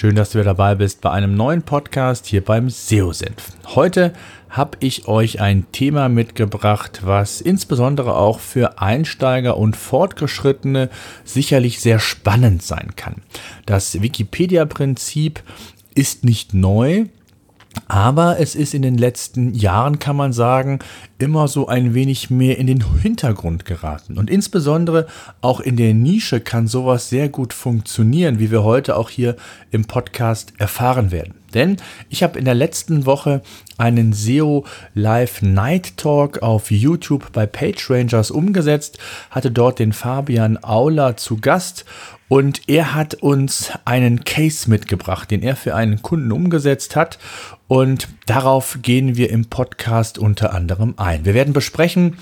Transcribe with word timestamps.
Schön, 0.00 0.16
dass 0.16 0.30
du 0.30 0.38
wieder 0.38 0.54
dabei 0.54 0.76
bist 0.76 1.02
bei 1.02 1.10
einem 1.10 1.34
neuen 1.34 1.60
Podcast 1.60 2.24
hier 2.24 2.42
beim 2.42 2.70
SEO-Senf. 2.70 3.52
Heute 3.74 4.14
habe 4.48 4.78
ich 4.80 5.08
euch 5.08 5.42
ein 5.42 5.70
Thema 5.72 6.08
mitgebracht, 6.08 7.02
was 7.04 7.42
insbesondere 7.42 8.16
auch 8.16 8.40
für 8.40 8.80
Einsteiger 8.80 9.58
und 9.58 9.76
Fortgeschrittene 9.76 10.88
sicherlich 11.24 11.80
sehr 11.80 11.98
spannend 11.98 12.62
sein 12.62 12.92
kann. 12.96 13.16
Das 13.66 14.00
Wikipedia-Prinzip 14.00 15.42
ist 15.94 16.24
nicht 16.24 16.54
neu, 16.54 17.04
aber 17.88 18.38
es 18.38 18.54
ist 18.54 18.74
in 18.74 18.82
den 18.82 18.98
letzten 18.98 19.54
Jahren, 19.54 19.98
kann 19.98 20.16
man 20.16 20.32
sagen, 20.32 20.80
immer 21.18 21.48
so 21.48 21.68
ein 21.68 21.94
wenig 21.94 22.30
mehr 22.30 22.58
in 22.58 22.66
den 22.66 22.84
Hintergrund 23.00 23.64
geraten. 23.64 24.18
Und 24.18 24.30
insbesondere 24.30 25.06
auch 25.40 25.60
in 25.60 25.76
der 25.76 25.94
Nische 25.94 26.40
kann 26.40 26.66
sowas 26.66 27.08
sehr 27.08 27.28
gut 27.28 27.52
funktionieren, 27.52 28.38
wie 28.38 28.50
wir 28.50 28.64
heute 28.64 28.96
auch 28.96 29.10
hier 29.10 29.36
im 29.70 29.84
Podcast 29.84 30.52
erfahren 30.58 31.10
werden. 31.10 31.34
Denn 31.54 31.78
ich 32.08 32.22
habe 32.22 32.38
in 32.38 32.44
der 32.44 32.54
letzten 32.54 33.06
Woche 33.06 33.42
einen 33.76 34.12
SEO 34.12 34.64
Live 34.94 35.42
Night 35.42 35.96
Talk 35.96 36.42
auf 36.42 36.70
YouTube 36.70 37.32
bei 37.32 37.46
PageRangers 37.46 38.30
umgesetzt, 38.30 38.98
hatte 39.30 39.50
dort 39.50 39.78
den 39.78 39.92
Fabian 39.92 40.62
Auler 40.62 41.16
zu 41.16 41.38
Gast 41.38 41.84
und 42.30 42.68
er 42.68 42.94
hat 42.94 43.14
uns 43.14 43.72
einen 43.84 44.24
Case 44.24 44.70
mitgebracht, 44.70 45.32
den 45.32 45.42
er 45.42 45.56
für 45.56 45.74
einen 45.74 46.00
Kunden 46.00 46.30
umgesetzt 46.30 46.94
hat. 46.94 47.18
Und 47.66 48.06
darauf 48.26 48.78
gehen 48.82 49.16
wir 49.16 49.30
im 49.30 49.46
Podcast 49.46 50.16
unter 50.16 50.54
anderem 50.54 50.94
ein. 50.96 51.24
Wir 51.24 51.34
werden 51.34 51.52
besprechen, 51.52 52.18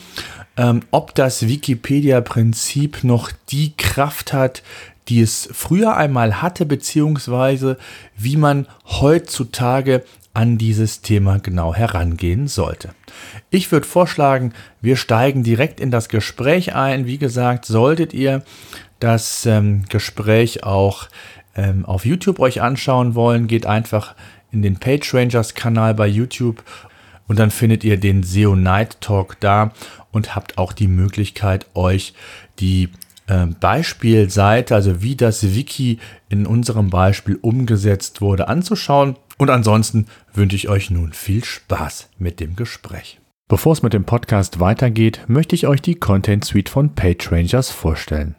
ähm, 0.57 0.81
ob 0.93 1.15
das 1.15 1.47
Wikipedia-Prinzip 1.47 3.05
noch 3.05 3.31
die 3.51 3.77
Kraft 3.77 4.33
hat, 4.33 4.63
die 5.09 5.21
es 5.21 5.47
früher 5.53 5.95
einmal 5.99 6.41
hatte, 6.41 6.65
beziehungsweise 6.65 7.77
wie 8.17 8.39
man 8.39 8.67
heutzutage 8.87 10.05
an 10.33 10.57
dieses 10.57 11.03
Thema 11.03 11.39
genau 11.39 11.75
herangehen 11.75 12.49
sollte. 12.49 12.95
Ich 13.51 13.71
würde 13.73 13.87
vorschlagen, 13.87 14.55
wir 14.81 14.97
steigen 14.97 15.43
direkt 15.43 15.81
in 15.81 15.91
das 15.91 16.09
Gespräch 16.09 16.75
ein. 16.75 17.07
Wie 17.07 17.19
gesagt, 17.19 17.67
solltet 17.67 18.15
ihr 18.15 18.43
das 19.01 19.47
ähm, 19.47 19.85
Gespräch 19.89 20.65
auch 20.65 21.09
ähm, 21.55 21.85
auf 21.85 22.05
YouTube 22.05 22.41
euch 22.41 22.63
anschauen 22.63 23.15
wollen, 23.15 23.47
geht 23.47 23.67
einfach 23.67 24.15
in 24.51 24.63
den 24.63 24.77
PageRangers 24.77 25.55
Kanal 25.55 25.95
bei 25.95 26.07
YouTube 26.07 26.63
und 27.27 27.39
dann 27.39 27.51
findet 27.51 27.85
ihr 27.85 27.99
den 27.99 28.23
SEO 28.23 28.57
Night 28.57 29.01
Talk 29.01 29.39
da 29.41 29.73
und 30.11 30.35
habt 30.35 30.59
auch 30.59 30.73
die 30.73 30.89
Möglichkeit, 30.89 31.67
euch 31.75 32.15
die 32.59 32.89
äh, 33.27 33.47
Beispielseite, 33.47 34.75
also 34.75 35.03
wie 35.03 35.15
das 35.15 35.55
Wiki 35.55 35.99
in 36.29 36.47
unserem 36.47 36.91
Beispiel 36.91 37.39
umgesetzt 37.41 38.21
wurde, 38.21 38.49
anzuschauen. 38.49 39.17
Und 39.37 39.51
ansonsten 39.51 40.07
wünsche 40.33 40.57
ich 40.57 40.69
euch 40.69 40.91
nun 40.91 41.13
viel 41.13 41.45
Spaß 41.45 42.09
mit 42.19 42.41
dem 42.41 42.57
Gespräch. 42.57 43.21
Bevor 43.47 43.73
es 43.73 43.83
mit 43.83 43.93
dem 43.93 44.05
Podcast 44.05 44.59
weitergeht, 44.59 45.21
möchte 45.29 45.55
ich 45.55 45.67
euch 45.67 45.81
die 45.81 45.95
Content 45.95 46.45
Suite 46.45 46.69
von 46.69 46.95
PageRangers 46.95 47.71
vorstellen. 47.71 48.35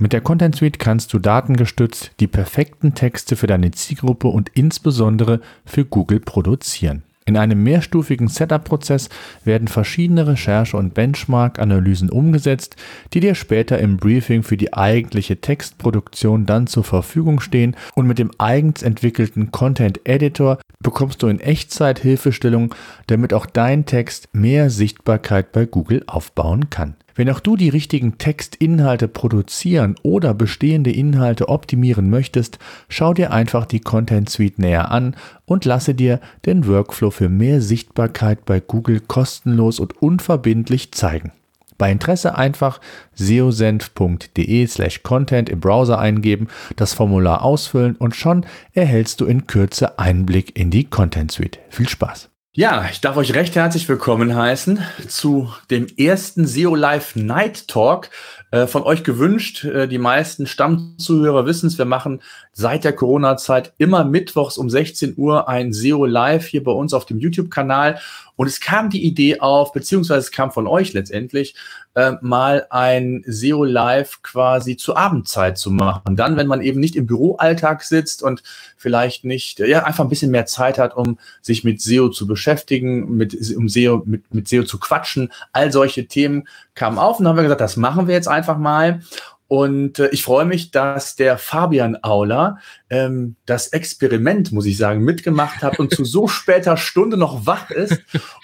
Mit 0.00 0.12
der 0.12 0.20
Content 0.20 0.54
Suite 0.54 0.78
kannst 0.78 1.12
du 1.12 1.18
datengestützt 1.18 2.12
die 2.20 2.28
perfekten 2.28 2.94
Texte 2.94 3.34
für 3.34 3.48
deine 3.48 3.72
Zielgruppe 3.72 4.28
und 4.28 4.48
insbesondere 4.54 5.40
für 5.64 5.84
Google 5.84 6.20
produzieren. 6.20 7.02
In 7.26 7.36
einem 7.36 7.64
mehrstufigen 7.64 8.28
Setup-Prozess 8.28 9.08
werden 9.44 9.66
verschiedene 9.66 10.28
Recherche- 10.28 10.76
und 10.76 10.94
Benchmark-Analysen 10.94 12.10
umgesetzt, 12.10 12.76
die 13.12 13.18
dir 13.18 13.34
später 13.34 13.80
im 13.80 13.96
Briefing 13.96 14.44
für 14.44 14.56
die 14.56 14.72
eigentliche 14.72 15.40
Textproduktion 15.40 16.46
dann 16.46 16.68
zur 16.68 16.84
Verfügung 16.84 17.40
stehen 17.40 17.76
und 17.96 18.06
mit 18.06 18.20
dem 18.20 18.30
eigens 18.38 18.82
entwickelten 18.84 19.50
Content 19.50 20.00
Editor 20.04 20.58
bekommst 20.80 21.24
du 21.24 21.26
in 21.26 21.40
Echtzeit 21.40 21.98
Hilfestellung, 21.98 22.72
damit 23.08 23.34
auch 23.34 23.46
dein 23.46 23.84
Text 23.84 24.28
mehr 24.32 24.70
Sichtbarkeit 24.70 25.50
bei 25.50 25.66
Google 25.66 26.04
aufbauen 26.06 26.70
kann. 26.70 26.94
Wenn 27.18 27.30
auch 27.30 27.40
du 27.40 27.56
die 27.56 27.68
richtigen 27.68 28.16
Textinhalte 28.18 29.08
produzieren 29.08 29.96
oder 30.04 30.34
bestehende 30.34 30.92
Inhalte 30.92 31.48
optimieren 31.48 32.10
möchtest, 32.10 32.60
schau 32.88 33.12
dir 33.12 33.32
einfach 33.32 33.66
die 33.66 33.80
Content 33.80 34.30
Suite 34.30 34.60
näher 34.60 34.92
an 34.92 35.16
und 35.44 35.64
lasse 35.64 35.96
dir 35.96 36.20
den 36.46 36.68
Workflow 36.68 37.10
für 37.10 37.28
mehr 37.28 37.60
Sichtbarkeit 37.60 38.44
bei 38.44 38.60
Google 38.60 39.00
kostenlos 39.00 39.80
und 39.80 40.00
unverbindlich 40.00 40.92
zeigen. 40.92 41.32
Bei 41.76 41.90
Interesse 41.90 42.38
einfach 42.38 42.80
seosenf.de 43.14 44.66
slash 44.68 45.02
content 45.02 45.48
im 45.48 45.58
Browser 45.58 45.98
eingeben, 45.98 46.46
das 46.76 46.94
Formular 46.94 47.42
ausfüllen 47.42 47.96
und 47.96 48.14
schon 48.14 48.46
erhältst 48.74 49.20
du 49.20 49.24
in 49.24 49.48
Kürze 49.48 49.98
Einblick 49.98 50.56
in 50.56 50.70
die 50.70 50.84
Content 50.84 51.32
Suite. 51.32 51.58
Viel 51.68 51.88
Spaß! 51.88 52.30
Ja, 52.52 52.88
ich 52.90 53.00
darf 53.00 53.16
euch 53.16 53.34
recht 53.34 53.54
herzlich 53.56 53.88
willkommen 53.88 54.34
heißen 54.34 54.82
zu 55.06 55.52
dem 55.70 55.86
ersten 55.98 56.46
SEO 56.46 56.74
Live 56.74 57.14
Night 57.14 57.68
Talk. 57.68 58.08
Äh, 58.50 58.66
von 58.66 58.82
euch 58.82 59.04
gewünscht. 59.04 59.64
Äh, 59.64 59.88
die 59.88 59.98
meisten 59.98 60.46
Stammzuhörer 60.46 61.44
wissen 61.44 61.66
es. 61.66 61.76
Wir 61.76 61.84
machen 61.84 62.22
seit 62.52 62.82
der 62.82 62.94
Corona-Zeit 62.94 63.74
immer 63.76 64.04
mittwochs 64.04 64.56
um 64.56 64.70
16 64.70 65.14
Uhr 65.18 65.48
ein 65.48 65.74
SEO 65.74 66.06
Live 66.06 66.46
hier 66.46 66.64
bei 66.64 66.72
uns 66.72 66.94
auf 66.94 67.04
dem 67.04 67.18
YouTube-Kanal. 67.18 68.00
Und 68.36 68.46
es 68.46 68.60
kam 68.60 68.88
die 68.88 69.04
Idee 69.04 69.40
auf, 69.40 69.72
beziehungsweise 69.72 70.20
es 70.20 70.30
kam 70.30 70.50
von 70.50 70.66
euch 70.66 70.94
letztendlich, 70.94 71.56
äh, 71.98 72.16
mal 72.20 72.68
ein 72.70 73.24
SEO 73.26 73.64
Live 73.64 74.22
quasi 74.22 74.76
zur 74.76 74.96
Abendzeit 74.96 75.58
zu 75.58 75.72
machen. 75.72 76.14
Dann, 76.14 76.36
wenn 76.36 76.46
man 76.46 76.62
eben 76.62 76.78
nicht 76.78 76.94
im 76.94 77.06
Büroalltag 77.06 77.82
sitzt 77.82 78.22
und 78.22 78.44
vielleicht 78.76 79.24
nicht, 79.24 79.58
ja, 79.58 79.82
einfach 79.82 80.04
ein 80.04 80.08
bisschen 80.08 80.30
mehr 80.30 80.46
Zeit 80.46 80.78
hat, 80.78 80.96
um 80.96 81.18
sich 81.42 81.64
mit 81.64 81.82
SEO 81.82 82.08
zu 82.10 82.28
beschäftigen, 82.28 83.16
mit, 83.16 83.36
um 83.56 83.68
SEO, 83.68 84.04
mit, 84.06 84.32
mit 84.32 84.46
SEO 84.46 84.62
zu 84.62 84.78
quatschen. 84.78 85.32
All 85.52 85.72
solche 85.72 86.06
Themen 86.06 86.46
kamen 86.76 86.98
auf 86.98 87.18
und 87.18 87.26
haben 87.26 87.34
wir 87.34 87.42
gesagt, 87.42 87.60
das 87.60 87.76
machen 87.76 88.06
wir 88.06 88.14
jetzt 88.14 88.28
einfach 88.28 88.58
mal. 88.58 89.00
Und 89.48 89.98
äh, 89.98 90.08
ich 90.10 90.22
freue 90.22 90.44
mich, 90.44 90.70
dass 90.70 91.16
der 91.16 91.38
Fabian 91.38 91.96
Auler 92.02 92.58
ähm, 92.90 93.36
das 93.46 93.68
Experiment, 93.68 94.52
muss 94.52 94.66
ich 94.66 94.76
sagen, 94.76 95.02
mitgemacht 95.02 95.62
hat 95.62 95.78
und 95.78 95.92
zu 95.94 96.04
so 96.04 96.28
später 96.28 96.76
Stunde 96.76 97.16
noch 97.16 97.46
wach 97.46 97.70
ist 97.70 98.00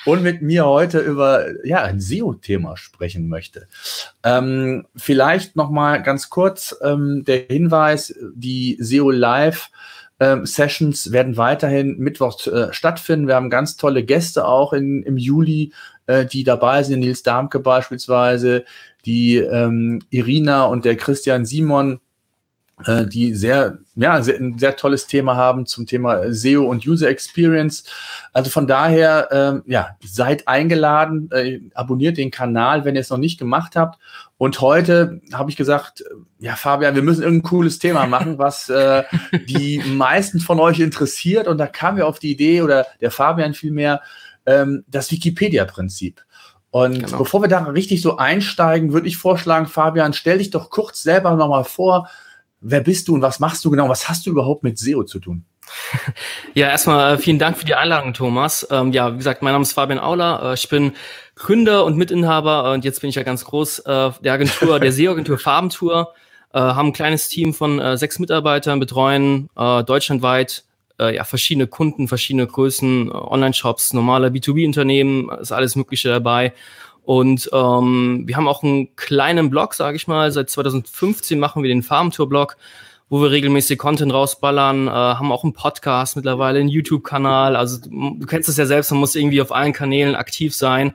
und 0.07 0.23
mit 0.23 0.41
mir 0.41 0.65
heute 0.65 0.99
über 1.01 1.45
ja, 1.65 1.83
ein 1.83 2.01
SEO-Thema 2.01 2.79
sprechen 2.79 3.29
möchte. 3.29 3.69
Ähm, 4.23 4.87
vielleicht 4.97 5.57
noch 5.57 5.71
mal 5.71 6.03
ganz 6.03 6.31
kurz 6.31 6.75
ähm, 6.83 7.23
der 7.25 7.45
Hinweis, 7.49 8.15
die 8.35 8.79
SEO 8.81 9.11
Live 9.11 9.71
ähm, 10.21 10.47
Sessions 10.47 11.11
werden 11.13 11.37
weiterhin 11.37 11.99
Mittwoch 11.99 12.47
äh, 12.47 12.73
stattfinden. 12.73 13.27
Wir 13.27 13.35
haben 13.35 13.51
ganz 13.51 13.77
tolle 13.77 14.05
Gäste 14.05 14.47
auch 14.47 14.73
in, 14.73 15.03
im 15.03 15.19
Juli, 15.19 15.73
äh, 16.07 16.27
die 16.27 16.45
dabei 16.45 16.83
sind. 16.83 17.01
Nils 17.01 17.23
Darmke 17.23 17.61
beispielsweise, 17.61 18.65
die 19.05 19.37
ähm, 19.37 20.01
Irina 20.11 20.65
und 20.65 20.85
der 20.85 20.97
Christian 20.97 21.45
Simon, 21.45 22.01
äh, 22.85 23.07
die 23.07 23.35
sehr, 23.35 23.79
ja, 23.95 24.21
sehr, 24.21 24.37
ein 24.37 24.59
sehr 24.59 24.75
tolles 24.75 25.07
Thema 25.07 25.37
haben 25.37 25.65
zum 25.65 25.87
Thema 25.87 26.33
SEO 26.33 26.65
und 26.65 26.87
User 26.87 27.09
Experience. 27.09 27.85
Also 28.33 28.51
von 28.51 28.67
daher, 28.67 29.29
ähm, 29.31 29.63
ja, 29.67 29.97
seid 30.05 30.49
eingeladen, 30.49 31.31
äh, 31.31 31.61
abonniert 31.75 32.17
den 32.17 32.33
Kanal, 32.33 32.85
wenn 32.85 32.97
ihr 32.97 33.01
es 33.01 33.11
noch 33.11 33.19
nicht 33.19 33.39
gemacht 33.39 33.77
habt. 33.77 34.01
Und 34.39 34.61
heute 34.61 35.21
habe 35.33 35.51
ich 35.51 35.57
gesagt, 35.57 36.03
ja, 36.41 36.57
Fabian, 36.57 36.97
wir 36.97 37.03
müssen 37.03 37.23
irgendein 37.23 37.49
cooles 37.49 37.79
Thema 37.79 38.07
machen, 38.07 38.39
was 38.39 38.69
äh, 38.69 39.05
die 39.47 39.79
meisten 39.79 40.41
von 40.41 40.59
euch 40.59 40.81
interessiert. 40.81 41.47
Und 41.47 41.59
da 41.59 41.69
kamen 41.69 41.99
wir 41.99 42.09
auf 42.09 42.19
die 42.19 42.33
Idee, 42.33 42.63
oder 42.63 42.87
der 43.01 43.13
Fabian 43.13 43.55
vielmehr, 43.55 44.03
ähm, 44.47 44.85
das 44.87 45.11
Wikipedia-Prinzip. 45.11 46.23
Und 46.71 47.05
genau. 47.05 47.19
bevor 47.19 47.41
wir 47.41 47.49
da 47.49 47.63
richtig 47.67 48.03
so 48.03 48.17
einsteigen, 48.17 48.93
würde 48.93 49.07
ich 49.07 49.17
vorschlagen, 49.17 49.69
Fabian, 49.69 50.13
stell 50.13 50.39
dich 50.39 50.51
doch 50.51 50.71
kurz 50.71 51.05
selber 51.05 51.37
nochmal 51.37 51.63
vor. 51.63 52.09
Wer 52.61 52.81
bist 52.81 53.07
du 53.07 53.15
und 53.15 53.23
was 53.23 53.39
machst 53.39 53.65
du 53.65 53.71
genau? 53.71 53.89
Was 53.89 54.09
hast 54.09 54.27
du 54.27 54.31
überhaupt 54.31 54.65
mit 54.65 54.77
SEO 54.77 55.05
zu 55.05 55.21
tun? 55.21 55.45
Ja, 56.55 56.69
erstmal 56.69 57.15
äh, 57.15 57.19
vielen 57.19 57.39
Dank 57.39 57.57
für 57.59 57.65
die 57.65 57.75
Einladung, 57.75 58.13
Thomas. 58.13 58.67
Ähm, 58.71 58.93
ja, 58.93 59.13
wie 59.13 59.19
gesagt, 59.19 59.43
mein 59.43 59.53
Name 59.53 59.63
ist 59.63 59.73
Fabian 59.73 59.99
Auler. 59.99 60.51
Äh, 60.51 60.55
ich 60.55 60.69
bin 60.69 60.93
Gründer 61.37 61.85
und 61.85 61.97
Mitinhaber 61.97 62.73
und 62.73 62.85
jetzt 62.85 63.01
bin 63.01 63.11
ich 63.11 63.17
ja 63.17 63.23
ganz 63.23 63.45
groß 63.45 63.81
äh, 63.81 64.11
der 64.21 64.33
Agentur, 64.33 64.79
der 64.81 64.93
SEO-Agentur 64.93 65.39
Farbentour. 65.39 66.13
Äh, 66.53 66.59
haben 66.59 66.89
ein 66.89 66.93
kleines 66.93 67.29
Team 67.29 67.55
von 67.55 67.81
äh, 67.81 67.97
sechs 67.97 68.19
Mitarbeitern, 68.19 68.79
betreuen 68.81 69.49
deutschlandweit 69.55 70.65
äh, 71.01 71.15
ja, 71.17 71.25
verschiedene 71.25 71.67
Kunden, 71.67 72.09
verschiedene 72.09 72.47
Größen, 72.47 73.09
äh, 73.09 73.11
Online-Shops, 73.11 73.93
normale 73.93 74.29
B2B-Unternehmen, 74.29 75.29
ist 75.41 75.53
alles 75.53 75.77
Mögliche 75.77 76.09
dabei. 76.09 76.53
Und 77.03 77.51
ähm, 77.53 78.23
wir 78.27 78.37
haben 78.37 78.49
auch 78.49 78.63
einen 78.63 78.97
kleinen 78.97 79.51
Blog, 79.51 79.75
sage 79.75 79.97
ich 79.97 80.09
mal. 80.09 80.33
Seit 80.33 80.49
2015 80.49 81.39
machen 81.39 81.63
wir 81.63 81.69
den 81.69 81.83
Farmtour-Blog, 81.83 82.57
wo 83.11 83.21
wir 83.21 83.31
regelmäßig 83.31 83.79
Content 83.79 84.13
rausballern, 84.13 84.89
äh, 84.89 84.91
haben 84.91 85.31
auch 85.31 85.45
einen 85.45 85.53
Podcast 85.53 86.17
mittlerweile, 86.17 86.61
einen 86.61 86.69
YouTube-Kanal. 86.69 87.57
Also 87.57 87.79
du 87.91 88.27
kennst 88.27 88.49
es 88.49 88.57
ja 88.57 88.65
selbst, 88.65 88.91
man 88.91 89.01
muss 89.01 89.15
irgendwie 89.15 89.43
auf 89.43 89.53
allen 89.53 89.75
Kanälen 89.75 90.15
aktiv 90.15 90.55
sein. 90.55 90.95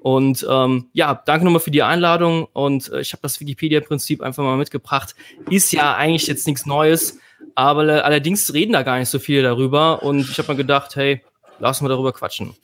Und 0.00 0.46
ähm, 0.48 0.86
ja, 0.92 1.20
danke 1.26 1.44
nochmal 1.44 1.60
für 1.60 1.72
die 1.72 1.82
Einladung. 1.82 2.46
Und 2.52 2.92
äh, 2.92 3.00
ich 3.00 3.12
habe 3.12 3.22
das 3.22 3.40
Wikipedia-Prinzip 3.40 4.22
einfach 4.22 4.44
mal 4.44 4.56
mitgebracht. 4.56 5.16
Ist 5.50 5.72
ja 5.72 5.96
eigentlich 5.96 6.28
jetzt 6.28 6.46
nichts 6.46 6.66
Neues, 6.66 7.18
aber 7.58 7.88
äh, 7.88 8.00
allerdings 8.00 8.54
reden 8.54 8.72
da 8.72 8.84
gar 8.84 9.00
nicht 9.00 9.08
so 9.08 9.18
viele 9.18 9.42
darüber. 9.42 10.04
Und 10.04 10.20
ich 10.30 10.38
habe 10.38 10.52
mir 10.52 10.56
gedacht, 10.56 10.94
hey, 10.94 11.22
lass 11.58 11.80
mal 11.80 11.88
darüber 11.88 12.12
quatschen. 12.12 12.54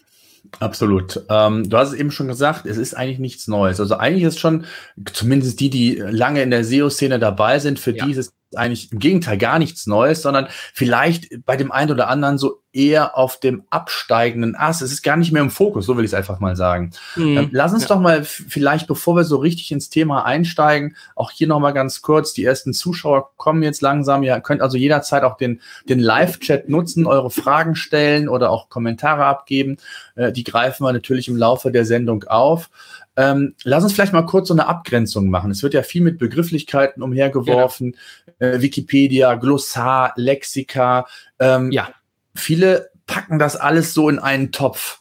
Absolut. 0.60 1.20
Ähm, 1.28 1.68
du 1.68 1.76
hast 1.76 1.88
es 1.88 1.94
eben 1.94 2.12
schon 2.12 2.28
gesagt, 2.28 2.64
es 2.64 2.76
ist 2.76 2.94
eigentlich 2.94 3.18
nichts 3.18 3.48
Neues. 3.48 3.80
Also 3.80 3.96
eigentlich 3.96 4.22
ist 4.22 4.38
schon, 4.38 4.66
zumindest 5.12 5.58
die, 5.58 5.68
die 5.68 5.96
lange 5.96 6.42
in 6.42 6.50
der 6.50 6.62
SEO-Szene 6.62 7.18
dabei 7.18 7.58
sind, 7.58 7.80
für 7.80 7.90
ja. 7.90 8.04
die 8.04 8.12
ist 8.12 8.18
es 8.18 8.32
eigentlich 8.54 8.92
im 8.92 9.00
Gegenteil 9.00 9.36
gar 9.36 9.58
nichts 9.58 9.88
Neues, 9.88 10.22
sondern 10.22 10.46
vielleicht 10.72 11.44
bei 11.44 11.56
dem 11.56 11.72
einen 11.72 11.90
oder 11.90 12.08
anderen 12.08 12.38
so 12.38 12.62
eher 12.74 13.16
auf 13.16 13.38
dem 13.38 13.62
absteigenden 13.70 14.56
Ast. 14.56 14.82
Es 14.82 14.92
ist 14.92 15.02
gar 15.02 15.16
nicht 15.16 15.32
mehr 15.32 15.42
im 15.42 15.50
Fokus, 15.50 15.86
so 15.86 15.96
will 15.96 16.04
ich 16.04 16.10
es 16.10 16.14
einfach 16.14 16.40
mal 16.40 16.56
sagen. 16.56 16.90
Mhm. 17.16 17.48
Lass 17.52 17.72
uns 17.72 17.82
ja. 17.82 17.88
doch 17.88 18.00
mal 18.00 18.24
vielleicht, 18.24 18.86
bevor 18.86 19.16
wir 19.16 19.24
so 19.24 19.36
richtig 19.36 19.70
ins 19.72 19.90
Thema 19.90 20.24
einsteigen, 20.24 20.96
auch 21.14 21.30
hier 21.30 21.46
noch 21.46 21.60
mal 21.60 21.70
ganz 21.72 22.02
kurz, 22.02 22.32
die 22.32 22.44
ersten 22.44 22.72
Zuschauer 22.72 23.30
kommen 23.36 23.62
jetzt 23.62 23.80
langsam. 23.80 24.22
Ihr 24.22 24.38
könnt 24.40 24.60
also 24.60 24.76
jederzeit 24.76 25.22
auch 25.22 25.36
den, 25.36 25.60
den 25.88 26.00
Live-Chat 26.00 26.68
nutzen, 26.68 27.06
eure 27.06 27.30
Fragen 27.30 27.76
stellen 27.76 28.28
oder 28.28 28.50
auch 28.50 28.68
Kommentare 28.68 29.24
abgeben. 29.24 29.76
Äh, 30.16 30.32
die 30.32 30.44
greifen 30.44 30.84
wir 30.84 30.92
natürlich 30.92 31.28
im 31.28 31.36
Laufe 31.36 31.70
der 31.70 31.84
Sendung 31.84 32.24
auf. 32.24 32.70
Ähm, 33.16 33.54
lass 33.62 33.84
uns 33.84 33.92
vielleicht 33.92 34.12
mal 34.12 34.26
kurz 34.26 34.48
so 34.48 34.54
eine 34.54 34.66
Abgrenzung 34.66 35.30
machen. 35.30 35.50
Es 35.50 35.62
wird 35.62 35.74
ja 35.74 35.82
viel 35.82 36.02
mit 36.02 36.18
Begrifflichkeiten 36.18 37.02
umhergeworfen. 37.02 37.96
Ja. 38.40 38.48
Äh, 38.48 38.62
Wikipedia, 38.62 39.34
Glossar, 39.34 40.12
Lexika. 40.16 41.06
Ähm, 41.38 41.70
ja. 41.70 41.88
Viele 42.34 42.90
packen 43.06 43.38
das 43.38 43.56
alles 43.56 43.94
so 43.94 44.08
in 44.08 44.18
einen 44.18 44.52
Topf. 44.52 45.00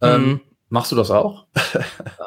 Ähm, 0.00 0.26
mhm. 0.26 0.40
Machst 0.70 0.92
du 0.92 0.96
das 0.96 1.10
auch? 1.10 1.46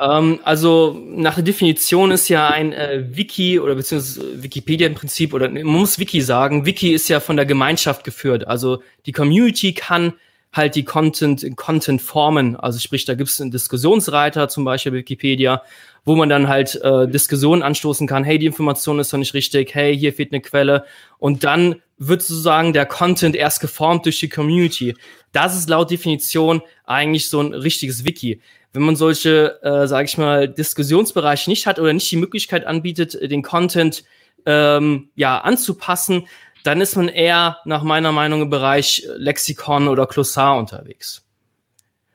ähm, 0.02 0.40
also 0.44 1.00
nach 1.08 1.36
der 1.36 1.44
Definition 1.44 2.10
ist 2.10 2.28
ja 2.28 2.48
ein 2.48 2.74
äh, 2.74 3.06
Wiki 3.12 3.60
oder 3.60 3.76
beziehungsweise 3.76 4.42
Wikipedia 4.42 4.88
im 4.88 4.96
Prinzip, 4.96 5.34
oder 5.34 5.48
man 5.48 5.64
muss 5.64 6.00
Wiki 6.00 6.22
sagen, 6.22 6.66
Wiki 6.66 6.92
ist 6.92 7.08
ja 7.08 7.20
von 7.20 7.36
der 7.36 7.46
Gemeinschaft 7.46 8.04
geführt. 8.04 8.48
Also 8.48 8.82
die 9.06 9.12
Community 9.12 9.74
kann 9.74 10.14
halt 10.54 10.76
die 10.76 10.84
Content 10.84 11.44
in 11.44 11.56
Content 11.56 12.02
formen. 12.02 12.56
Also 12.56 12.80
sprich, 12.80 13.06
da 13.06 13.14
gibt 13.14 13.30
es 13.30 13.40
einen 13.40 13.52
Diskussionsreiter, 13.52 14.50
zum 14.50 14.66
Beispiel 14.66 14.94
Wikipedia, 14.94 15.64
wo 16.04 16.16
man 16.16 16.30
dann 16.30 16.48
halt 16.48 16.76
äh, 16.82 17.08
Diskussionen 17.08 17.62
anstoßen 17.62 18.08
kann, 18.08 18.24
hey, 18.24 18.38
die 18.38 18.48
Information 18.48 19.00
ist 19.00 19.14
doch 19.14 19.18
nicht 19.18 19.34
richtig, 19.34 19.74
hey, 19.74 19.98
hier 19.98 20.14
fehlt 20.14 20.34
eine 20.34 20.42
Quelle. 20.42 20.86
Und 21.20 21.44
dann 21.44 21.76
wird 21.98 22.22
sozusagen 22.22 22.74
der 22.74 22.86
Content 22.86 23.36
erst 23.36 23.62
geformt 23.62 24.06
durch 24.06 24.20
die 24.20 24.30
Community. 24.30 24.96
Das 25.32 25.56
ist 25.56 25.70
laut 25.70 25.92
Definition 25.92 26.62
eigentlich 26.86 27.30
so 27.30 27.40
ein 27.40 27.54
richtiges 27.54 28.04
Wiki. 28.04 28.42
Wenn 28.74 28.82
man 28.82 28.96
solche, 28.96 29.62
äh, 29.62 29.88
sage 29.88 30.06
ich 30.06 30.18
mal, 30.18 30.48
Diskussionsbereiche 30.48 31.50
nicht 31.50 31.68
hat 31.68 31.80
oder 31.80 31.94
nicht 31.94 32.10
die 32.12 32.18
Möglichkeit 32.18 32.66
anbietet, 32.66 33.18
den 33.22 33.44
Content 33.44 34.04
ähm, 34.46 35.10
ja 35.16 35.40
anzupassen, 35.40 36.28
dann 36.64 36.82
ist 36.82 36.96
man 36.96 37.08
eher 37.08 37.58
nach 37.66 37.84
meiner 37.84 38.12
Meinung 38.12 38.42
im 38.44 38.50
Bereich 38.50 39.08
Lexikon 39.16 39.88
oder 39.88 40.06
Glossar 40.06 40.58
unterwegs. 40.58 41.26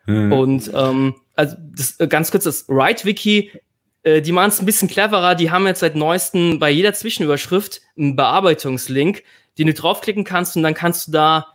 Hm. 0.05 0.33
Und 0.33 0.71
ähm, 0.75 1.15
also 1.35 1.57
das, 1.59 1.99
äh, 2.01 2.09
ganz 2.09 2.31
kurz, 2.31 2.45
das 2.45 2.69
Write-Wiki, 2.69 3.53
äh, 4.03 4.23
die 4.23 4.33
machen 4.33 4.49
es 4.49 4.61
ein 4.61 4.67
bisschen 4.67 4.89
cleverer. 4.89 5.35
Die 5.35 5.51
haben 5.51 5.67
jetzt 5.67 5.81
seit 5.81 5.97
neuestem 5.97 6.59
bei 6.59 6.71
jeder 6.71 6.95
Zwischenüberschrift 6.95 7.83
einen 7.97 8.17
Bearbeitungslink, 8.17 9.23
den 9.59 9.67
du 9.67 9.75
draufklicken 9.75 10.25
kannst 10.25 10.57
und 10.57 10.63
dann 10.63 10.75
kannst 10.75 11.09
du 11.09 11.13
da 11.13 11.47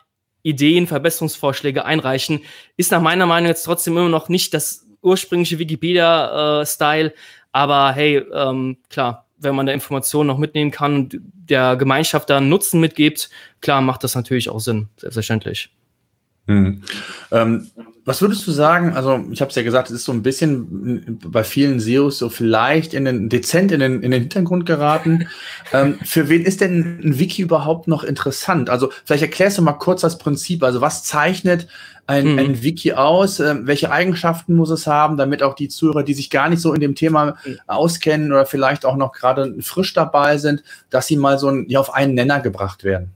Ideen, 0.44 0.88
Verbesserungsvorschläge 0.88 1.86
einreichen. 1.86 2.42
Ist 2.78 2.92
nach 2.92 3.02
meiner 3.02 3.26
Meinung 3.26 3.48
jetzt 3.48 3.64
trotzdem 3.64 3.98
immer 3.98 4.10
noch 4.10 4.28
nicht 4.28 4.54
das 4.54 4.86
ursprüngliche 5.02 5.60
Wikipedia-Style, 5.60 7.10
äh, 7.10 7.16
aber 7.52 7.92
hey, 7.94 8.18
ähm, 8.34 8.78
klar, 8.90 9.28
wenn 9.42 9.56
man 9.56 9.66
da 9.66 9.74
Informationen 9.74 10.28
noch 10.28 10.38
mitnehmen 10.38 10.72
kann 10.72 10.96
und 10.96 11.18
der 11.22 11.76
Gemeinschaft 11.76 12.30
da 12.30 12.38
einen 12.38 12.50
Nutzen 12.50 12.80
mitgibt, 12.80 13.30
klar 13.60 13.82
macht 13.82 14.04
das 14.04 14.16
natürlich 14.16 14.50
auch 14.50 14.60
Sinn, 14.60 14.90
selbstverständlich. 14.98 15.70
Hm. 16.48 16.84
Ähm, 17.32 17.72
was 18.03 18.21
würdest 18.21 18.48
du 18.48 18.51
sagen? 18.51 18.94
Also, 18.95 19.24
ich 19.31 19.42
habe 19.42 19.50
es 19.50 19.56
ja 19.56 19.62
gesagt, 19.62 19.89
es 19.89 19.95
ist 19.98 20.06
so 20.06 20.12
ein 20.12 20.24
bisschen 20.24 21.19
bei 21.25 21.44
vielen 21.44 21.80
SEOs 21.80 22.18
so 22.18 22.30
vielleicht 22.30 22.94
in 22.94 23.06
den, 23.06 23.30
dezent 23.30 23.71
in 23.71 23.80
den, 23.80 24.01
in 24.01 24.12
den 24.12 24.21
Hintergrund 24.21 24.65
geraten. 24.65 25.27
ähm, 25.74 26.00
für 26.03 26.27
wen 26.27 26.44
ist 26.44 26.62
denn 26.62 27.00
ein 27.03 27.19
Wiki 27.19 27.44
überhaupt 27.44 27.88
noch 27.88 28.03
interessant? 28.03 28.69
Also, 28.69 28.92
vielleicht 29.06 29.24
erklärst 29.24 29.59
du 29.59 29.62
mal 29.62 29.74
kurz 29.74 30.01
das 30.01 30.18
Prinzip. 30.18 30.63
Also, 30.63 30.81
was 30.81 31.03
zeichnet 31.03 31.68
ein, 32.07 32.33
mhm. 32.33 32.39
ein 32.39 32.63
Wiki 32.63 32.94
aus? 32.94 33.39
Ähm, 33.39 33.68
welche 33.68 33.92
Eigenschaften 33.92 34.56
muss 34.56 34.71
es 34.71 34.88
haben, 34.88 35.18
damit 35.18 35.44
auch 35.44 35.53
die 35.53 35.69
Zuhörer, 35.69 36.01
die 36.01 36.15
sich 36.15 36.31
gar 36.31 36.50
nicht 36.50 36.62
so 36.62 36.74
in 36.74 36.81
dem 36.81 36.95
Thema 36.95 37.38
mhm. 37.45 37.59
auskennen 37.68 38.31
oder 38.31 38.48
vielleicht 38.48 38.83
auch 38.83 38.95
noch 38.95 39.12
gerade 39.12 39.56
frisch 39.62 39.94
dabei 39.94 40.38
sind, 40.38 40.63
dass 40.89 41.06
sie 41.06 41.18
mal 41.18 41.38
so 41.38 41.50
ein, 41.50 41.65
ja, 41.69 41.80
auf 41.80 41.94
einen 41.94 42.15
Nenner 42.15 42.39
gebracht 42.39 42.83
werden? 42.83 43.13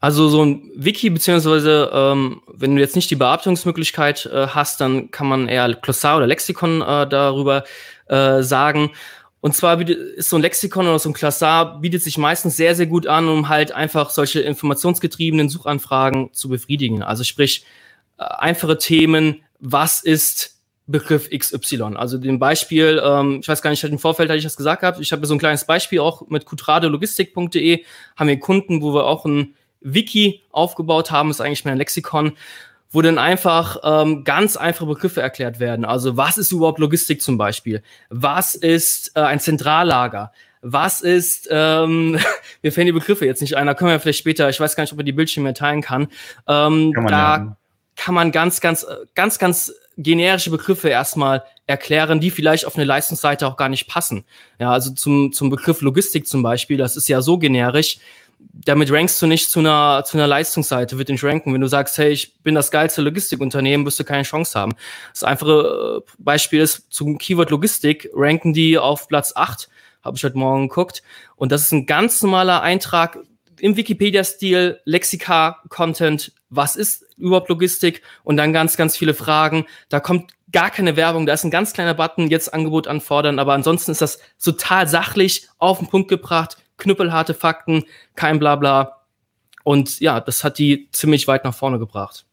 Also 0.00 0.28
so 0.28 0.44
ein 0.44 0.70
Wiki, 0.74 1.10
beziehungsweise 1.10 1.90
ähm, 1.92 2.42
wenn 2.52 2.76
du 2.76 2.82
jetzt 2.82 2.96
nicht 2.96 3.10
die 3.10 3.16
Bearbeitungsmöglichkeit 3.16 4.26
äh, 4.26 4.48
hast, 4.48 4.80
dann 4.80 5.10
kann 5.10 5.26
man 5.26 5.48
eher 5.48 5.72
Glossar 5.74 6.18
oder 6.18 6.26
Lexikon 6.26 6.82
äh, 6.82 7.08
darüber 7.08 7.64
äh, 8.06 8.42
sagen. 8.42 8.92
Und 9.40 9.54
zwar 9.54 9.80
ist 9.80 10.28
so 10.28 10.36
ein 10.36 10.42
Lexikon 10.42 10.86
oder 10.86 10.98
so 10.98 11.08
ein 11.08 11.12
Glossar 11.12 11.80
bietet 11.80 12.02
sich 12.02 12.18
meistens 12.18 12.56
sehr, 12.56 12.74
sehr 12.74 12.86
gut 12.86 13.06
an, 13.06 13.28
um 13.28 13.48
halt 13.48 13.72
einfach 13.72 14.10
solche 14.10 14.40
informationsgetriebenen 14.40 15.48
Suchanfragen 15.48 16.32
zu 16.32 16.48
befriedigen. 16.48 17.02
Also 17.02 17.24
sprich, 17.24 17.64
äh, 18.18 18.24
einfache 18.24 18.76
Themen, 18.76 19.42
was 19.60 20.02
ist 20.02 20.56
Begriff 20.86 21.28
XY. 21.30 21.96
Also 21.96 22.18
dem 22.18 22.38
Beispiel, 22.38 23.00
ähm, 23.04 23.40
ich 23.40 23.48
weiß 23.48 23.60
gar 23.60 23.70
nicht, 23.70 23.82
im 23.82 23.98
Vorfeld 23.98 24.28
hatte 24.28 24.38
ich 24.38 24.44
das 24.44 24.56
gesagt 24.56 24.82
gehabt, 24.82 25.00
ich 25.00 25.10
habe 25.12 25.26
so 25.26 25.34
ein 25.34 25.38
kleines 25.38 25.64
Beispiel 25.64 26.00
auch 26.00 26.28
mit 26.28 26.44
kutradelogistik.de, 26.44 27.84
haben 28.16 28.28
wir 28.28 28.38
Kunden, 28.38 28.82
wo 28.82 28.94
wir 28.94 29.04
auch 29.04 29.24
ein 29.24 29.54
Wiki 29.86 30.42
aufgebaut 30.50 31.10
haben, 31.10 31.30
ist 31.30 31.40
eigentlich 31.40 31.64
mehr 31.64 31.72
ein 31.72 31.78
Lexikon, 31.78 32.32
wo 32.90 33.02
dann 33.02 33.18
einfach 33.18 33.78
ähm, 33.84 34.24
ganz 34.24 34.56
einfache 34.56 34.86
Begriffe 34.86 35.22
erklärt 35.22 35.60
werden. 35.60 35.84
Also 35.84 36.16
was 36.16 36.38
ist 36.38 36.52
überhaupt 36.52 36.78
Logistik 36.78 37.22
zum 37.22 37.38
Beispiel? 37.38 37.82
Was 38.10 38.54
ist 38.54 39.12
äh, 39.14 39.20
ein 39.20 39.40
Zentrallager? 39.40 40.32
Was 40.62 41.02
ist, 41.02 41.48
ähm, 41.50 42.18
mir 42.62 42.72
fällen 42.72 42.86
die 42.86 42.92
Begriffe 42.92 43.26
jetzt 43.26 43.40
nicht 43.40 43.56
ein, 43.56 43.66
da 43.66 43.74
können 43.74 43.90
wir 43.90 44.00
vielleicht 44.00 44.18
später, 44.18 44.48
ich 44.48 44.58
weiß 44.58 44.74
gar 44.74 44.82
nicht, 44.82 44.92
ob 44.92 44.98
man 44.98 45.06
die 45.06 45.12
Bildschirme 45.12 45.54
teilen 45.54 45.82
kann. 45.82 46.08
Ähm, 46.48 46.92
kann 46.92 47.06
da 47.06 47.36
ja. 47.36 47.56
kann 47.94 48.14
man 48.14 48.32
ganz, 48.32 48.60
ganz, 48.60 48.86
ganz, 49.14 49.38
ganz 49.38 49.72
generische 49.96 50.50
Begriffe 50.50 50.88
erstmal 50.88 51.44
erklären, 51.66 52.20
die 52.20 52.30
vielleicht 52.30 52.66
auf 52.66 52.76
eine 52.76 52.84
Leistungsseite 52.84 53.46
auch 53.46 53.56
gar 53.56 53.68
nicht 53.68 53.88
passen. 53.88 54.24
Ja, 54.58 54.72
also 54.72 54.92
zum, 54.92 55.32
zum 55.32 55.50
Begriff 55.50 55.80
Logistik 55.80 56.26
zum 56.26 56.42
Beispiel, 56.42 56.76
das 56.76 56.96
ist 56.96 57.08
ja 57.08 57.22
so 57.22 57.38
generisch, 57.38 57.98
damit 58.64 58.90
rankst 58.90 59.20
du 59.20 59.26
nicht 59.26 59.50
zu 59.50 59.60
einer, 59.60 60.02
zu 60.04 60.16
einer 60.16 60.26
Leistungsseite, 60.26 60.98
wird 60.98 61.08
nicht 61.08 61.22
ranken. 61.24 61.52
Wenn 61.52 61.60
du 61.60 61.68
sagst, 61.68 61.98
hey, 61.98 62.10
ich 62.10 62.42
bin 62.42 62.54
das 62.54 62.70
geilste 62.70 63.02
Logistikunternehmen, 63.02 63.84
wirst 63.84 64.00
du 64.00 64.04
keine 64.04 64.22
Chance 64.22 64.58
haben. 64.58 64.72
Das 65.12 65.24
einfache 65.24 66.02
äh, 66.06 66.12
Beispiel 66.18 66.60
ist, 66.60 66.86
zum 66.90 67.18
Keyword 67.18 67.50
Logistik 67.50 68.10
ranken 68.14 68.52
die 68.52 68.78
auf 68.78 69.08
Platz 69.08 69.32
8, 69.34 69.68
habe 70.02 70.16
ich 70.16 70.24
heute 70.24 70.38
Morgen 70.38 70.68
geguckt. 70.68 71.02
Und 71.36 71.52
das 71.52 71.62
ist 71.62 71.72
ein 71.72 71.86
ganz 71.86 72.22
normaler 72.22 72.62
Eintrag 72.62 73.18
im 73.58 73.76
Wikipedia-Stil, 73.76 74.80
Lexika-Content, 74.84 76.32
was 76.50 76.76
ist 76.76 77.04
überhaupt 77.16 77.48
Logistik? 77.48 78.02
Und 78.22 78.36
dann 78.36 78.52
ganz, 78.52 78.76
ganz 78.76 78.96
viele 78.96 79.14
Fragen. 79.14 79.66
Da 79.88 80.00
kommt 80.00 80.32
gar 80.52 80.70
keine 80.70 80.96
Werbung, 80.96 81.26
da 81.26 81.32
ist 81.32 81.44
ein 81.44 81.50
ganz 81.50 81.72
kleiner 81.72 81.94
Button, 81.94 82.28
jetzt 82.28 82.54
Angebot 82.54 82.86
anfordern, 82.86 83.38
aber 83.38 83.52
ansonsten 83.52 83.90
ist 83.90 84.00
das 84.00 84.20
total 84.42 84.86
sachlich 84.86 85.48
auf 85.58 85.78
den 85.78 85.88
Punkt 85.88 86.08
gebracht, 86.08 86.56
knüppelharte 86.78 87.34
Fakten, 87.34 87.84
kein 88.14 88.38
Blabla. 88.38 89.02
Und 89.64 90.00
ja, 90.00 90.20
das 90.20 90.44
hat 90.44 90.58
die 90.58 90.88
ziemlich 90.92 91.26
weit 91.28 91.44
nach 91.44 91.54
vorne 91.54 91.78
gebracht. 91.78 92.26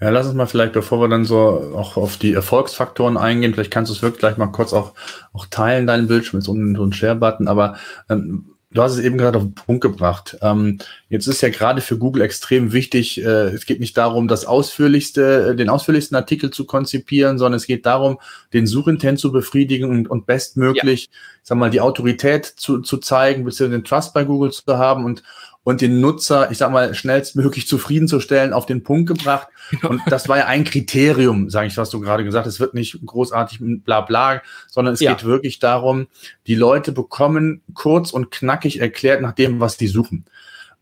Ja, 0.00 0.10
lass 0.10 0.26
uns 0.26 0.36
mal 0.36 0.46
vielleicht, 0.46 0.74
bevor 0.74 1.00
wir 1.00 1.08
dann 1.08 1.24
so 1.24 1.72
auch 1.76 1.96
auf 1.96 2.16
die 2.18 2.32
Erfolgsfaktoren 2.32 3.16
eingehen, 3.16 3.54
vielleicht 3.54 3.72
kannst 3.72 3.90
du 3.90 3.94
es 3.94 4.02
wirklich 4.02 4.20
gleich 4.20 4.36
mal 4.36 4.46
kurz 4.46 4.72
auch, 4.72 4.94
auch 5.32 5.46
teilen, 5.46 5.88
deinen 5.88 6.06
Bildschirm, 6.06 6.40
unten 6.46 6.76
so 6.76 6.84
ein 6.84 6.92
Share-Button, 6.92 7.48
aber 7.48 7.76
ähm, 8.08 8.54
du 8.78 8.84
hast 8.84 8.92
es 8.92 9.00
eben 9.00 9.18
gerade 9.18 9.38
auf 9.38 9.44
den 9.44 9.54
Punkt 9.54 9.82
gebracht. 9.82 10.38
Ähm, 10.40 10.78
jetzt 11.08 11.26
ist 11.26 11.40
ja 11.40 11.48
gerade 11.48 11.80
für 11.80 11.98
Google 11.98 12.22
extrem 12.22 12.72
wichtig, 12.72 13.20
äh, 13.20 13.48
es 13.48 13.66
geht 13.66 13.80
nicht 13.80 13.96
darum, 13.96 14.28
das 14.28 14.44
ausführlichste, 14.44 15.48
äh, 15.48 15.56
den 15.56 15.68
ausführlichsten 15.68 16.16
Artikel 16.16 16.52
zu 16.52 16.64
konzipieren, 16.64 17.38
sondern 17.38 17.56
es 17.56 17.66
geht 17.66 17.86
darum, 17.86 18.20
den 18.52 18.68
Suchintent 18.68 19.18
zu 19.18 19.32
befriedigen 19.32 19.90
und, 19.90 20.08
und 20.08 20.26
bestmöglich, 20.26 21.06
ja. 21.06 21.18
sag 21.42 21.58
mal, 21.58 21.70
die 21.70 21.80
Autorität 21.80 22.44
zu, 22.44 22.78
zu 22.80 22.98
zeigen, 22.98 23.42
beziehungsweise 23.42 23.80
den 23.80 23.84
Trust 23.84 24.14
bei 24.14 24.22
Google 24.22 24.52
zu 24.52 24.78
haben 24.78 25.04
und 25.04 25.24
und 25.64 25.80
den 25.80 26.00
Nutzer, 26.00 26.50
ich 26.50 26.58
sag 26.58 26.70
mal, 26.70 26.94
schnellstmöglich 26.94 27.68
zufriedenzustellen, 27.68 28.52
auf 28.52 28.66
den 28.66 28.82
Punkt 28.82 29.08
gebracht. 29.08 29.48
Genau. 29.70 29.90
Und 29.90 30.02
das 30.08 30.28
war 30.28 30.38
ja 30.38 30.46
ein 30.46 30.64
Kriterium, 30.64 31.50
sage 31.50 31.66
ich, 31.66 31.76
was 31.76 31.90
du 31.90 32.00
gerade 32.00 32.24
gesagt 32.24 32.46
hast. 32.46 32.54
Es 32.54 32.60
wird 32.60 32.72
nicht 32.74 32.98
großartig 33.04 33.58
bla 33.60 34.00
bla, 34.00 34.40
sondern 34.66 34.94
es 34.94 35.00
ja. 35.00 35.12
geht 35.12 35.24
wirklich 35.24 35.58
darum, 35.58 36.06
die 36.46 36.54
Leute 36.54 36.92
bekommen 36.92 37.60
kurz 37.74 38.12
und 38.12 38.30
knackig 38.30 38.80
erklärt 38.80 39.20
nach 39.20 39.32
dem, 39.32 39.60
was 39.60 39.76
die 39.76 39.88
suchen. 39.88 40.24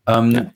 Ähm, 0.07 0.31
ja. 0.31 0.51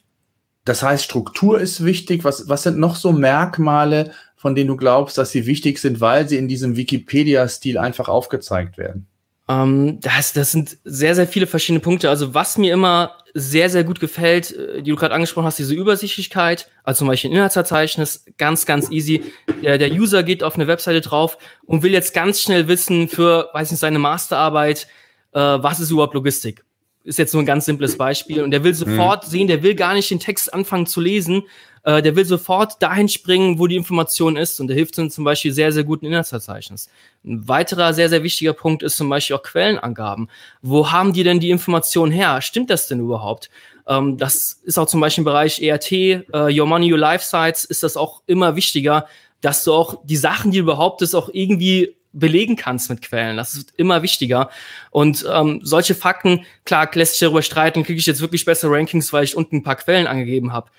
Das 0.63 0.84
heißt, 0.84 1.04
Struktur 1.04 1.60
ist 1.60 1.84
wichtig. 1.84 2.24
Was, 2.24 2.48
was 2.48 2.63
sind 2.63 2.78
noch 2.78 2.96
so 2.96 3.12
Merkmale, 3.12 4.13
von 4.38 4.56
denen 4.56 4.70
du 4.70 4.78
glaubst, 4.78 5.18
dass 5.18 5.32
sie 5.32 5.46
wichtig 5.46 5.80
sind, 5.80 6.00
weil 6.00 6.30
sie 6.30 6.38
in 6.38 6.48
diesem 6.48 6.75
Wikipedia-Stil 6.75 7.78
einfach 7.78 8.08
aufgezeigt 8.08 8.78
werden? 8.78 9.08
Ähm, 9.51 10.00
das, 10.00 10.34
das 10.34 10.51
sind 10.51 10.77
sehr, 10.84 11.15
sehr 11.15 11.27
viele 11.27 11.48
verschiedene 11.48 11.79
Punkte. 11.79 12.10
Also 12.10 12.34
was 12.34 12.58
mir 12.58 12.74
immer 12.74 13.17
sehr, 13.34 13.70
sehr 13.70 13.84
gut 13.84 14.00
gefällt, 14.00 14.51
äh, 14.51 14.81
die 14.81 14.91
du 14.91 14.96
gerade 14.96 15.13
angesprochen 15.13 15.46
hast, 15.46 15.60
diese 15.60 15.74
Übersichtlichkeit, 15.74 16.70
also 16.84 17.00
zum 17.00 17.08
Beispiel 17.08 17.31
ein 17.31 17.36
Inhaltsverzeichnis, 17.36 18.25
ganz, 18.38 18.65
ganz 18.65 18.89
easy. 18.91 19.24
Der, 19.63 19.77
der 19.77 19.91
User 19.91 20.24
geht 20.24 20.43
auf 20.43 20.55
eine 20.55 20.67
Webseite 20.67 21.01
drauf 21.01 21.38
und 21.65 21.84
will 21.84 21.91
jetzt 21.91 22.13
ganz 22.13 22.41
schnell 22.41 22.67
wissen 22.67 23.08
für, 23.08 23.50
weiß 23.53 23.72
nicht, 23.72 23.79
seine 23.79 24.00
Masterarbeit, 24.00 24.88
äh, 25.34 25.39
was 25.39 25.79
ist 25.79 25.91
überhaupt 25.91 26.13
Logistik? 26.13 26.63
Ist 27.03 27.17
jetzt 27.17 27.34
nur 27.34 27.41
ein 27.41 27.48
ganz 27.48 27.65
simples 27.65 27.98
Beispiel. 27.98 28.43
Und 28.43 28.51
der 28.51 28.63
will 28.63 28.74
sofort 28.74 29.25
mhm. 29.25 29.29
sehen, 29.29 29.48
der 29.48 29.63
will 29.63 29.75
gar 29.75 29.93
nicht 29.93 30.12
den 30.12 30.20
Text 30.20 30.53
anfangen 30.53 30.86
zu 30.86 31.01
lesen, 31.01 31.43
äh, 31.84 32.01
der 32.01 32.15
will 32.15 32.25
sofort 32.25 32.81
dahin 32.81 33.10
springen, 33.10 33.58
wo 33.58 33.67
die 33.67 33.75
Information 33.75 34.38
ist. 34.38 34.60
Und 34.60 34.67
der 34.67 34.75
hilft 34.75 34.98
uns 35.00 35.15
zum 35.15 35.24
Beispiel 35.24 35.51
sehr, 35.51 35.72
sehr 35.72 35.84
guten 35.84 36.05
Inhaltsverzeichnis. 36.05 36.89
Ein 37.24 37.48
weiterer 37.48 37.93
sehr, 37.93 38.10
sehr 38.10 38.24
wichtiger 38.24 38.53
Punkt 38.53 38.84
ist 38.84 38.98
zum 38.98 39.10
Beispiel 39.10 39.36
auch 39.36 39.43
Quellenangaben. 39.43 40.29
Wo 40.62 40.91
haben 40.91 41.13
die 41.13 41.24
denn 41.24 41.39
die 41.39 41.50
Information 41.50 42.12
her? 42.12 42.41
Stimmt 42.41 42.70
das 42.70 42.88
denn 42.88 43.00
überhaupt? 43.00 43.50
Ähm, 43.88 44.17
das 44.17 44.62
ist 44.63 44.77
auch 44.77 44.88
zum 44.88 45.01
Beispiel 45.01 45.22
im 45.22 45.25
Bereich 45.25 45.62
ERT, 45.62 45.91
äh, 45.91 46.25
Your 46.34 46.67
Money, 46.67 46.91
Your 46.91 47.00
Life 47.00 47.25
Sites, 47.25 47.65
ist 47.65 47.84
das 47.84 47.98
auch 47.98 48.22
immer 48.27 48.55
wichtiger, 48.55 49.08
dass 49.41 49.63
du 49.63 49.74
auch 49.74 50.01
die 50.03 50.17
Sachen, 50.17 50.51
die 50.51 50.60
du 50.60 50.65
behauptest, 50.65 51.15
auch 51.15 51.29
irgendwie 51.34 51.96
belegen 52.13 52.56
kannst 52.56 52.89
mit 52.89 53.01
Quellen. 53.01 53.38
Das 53.38 53.53
ist 53.53 53.74
immer 53.77 54.01
wichtiger. 54.01 54.50
Und 54.89 55.25
ähm, 55.32 55.62
solche 55.63 55.96
Fakten, 55.96 56.46
klar, 56.65 56.89
lässt 56.94 57.13
sich 57.13 57.22
darüber 57.22 57.41
streiten, 57.41 57.84
kriege 57.84 58.00
ich 58.00 58.06
jetzt 58.06 58.22
wirklich 58.22 58.46
bessere 58.46 58.72
Rankings, 58.72 59.13
weil 59.13 59.24
ich 59.24 59.36
unten 59.36 59.58
ein 59.58 59.63
paar 59.63 59.77
Quellen 59.77 60.08
angegeben 60.08 60.51
habe 60.51 60.70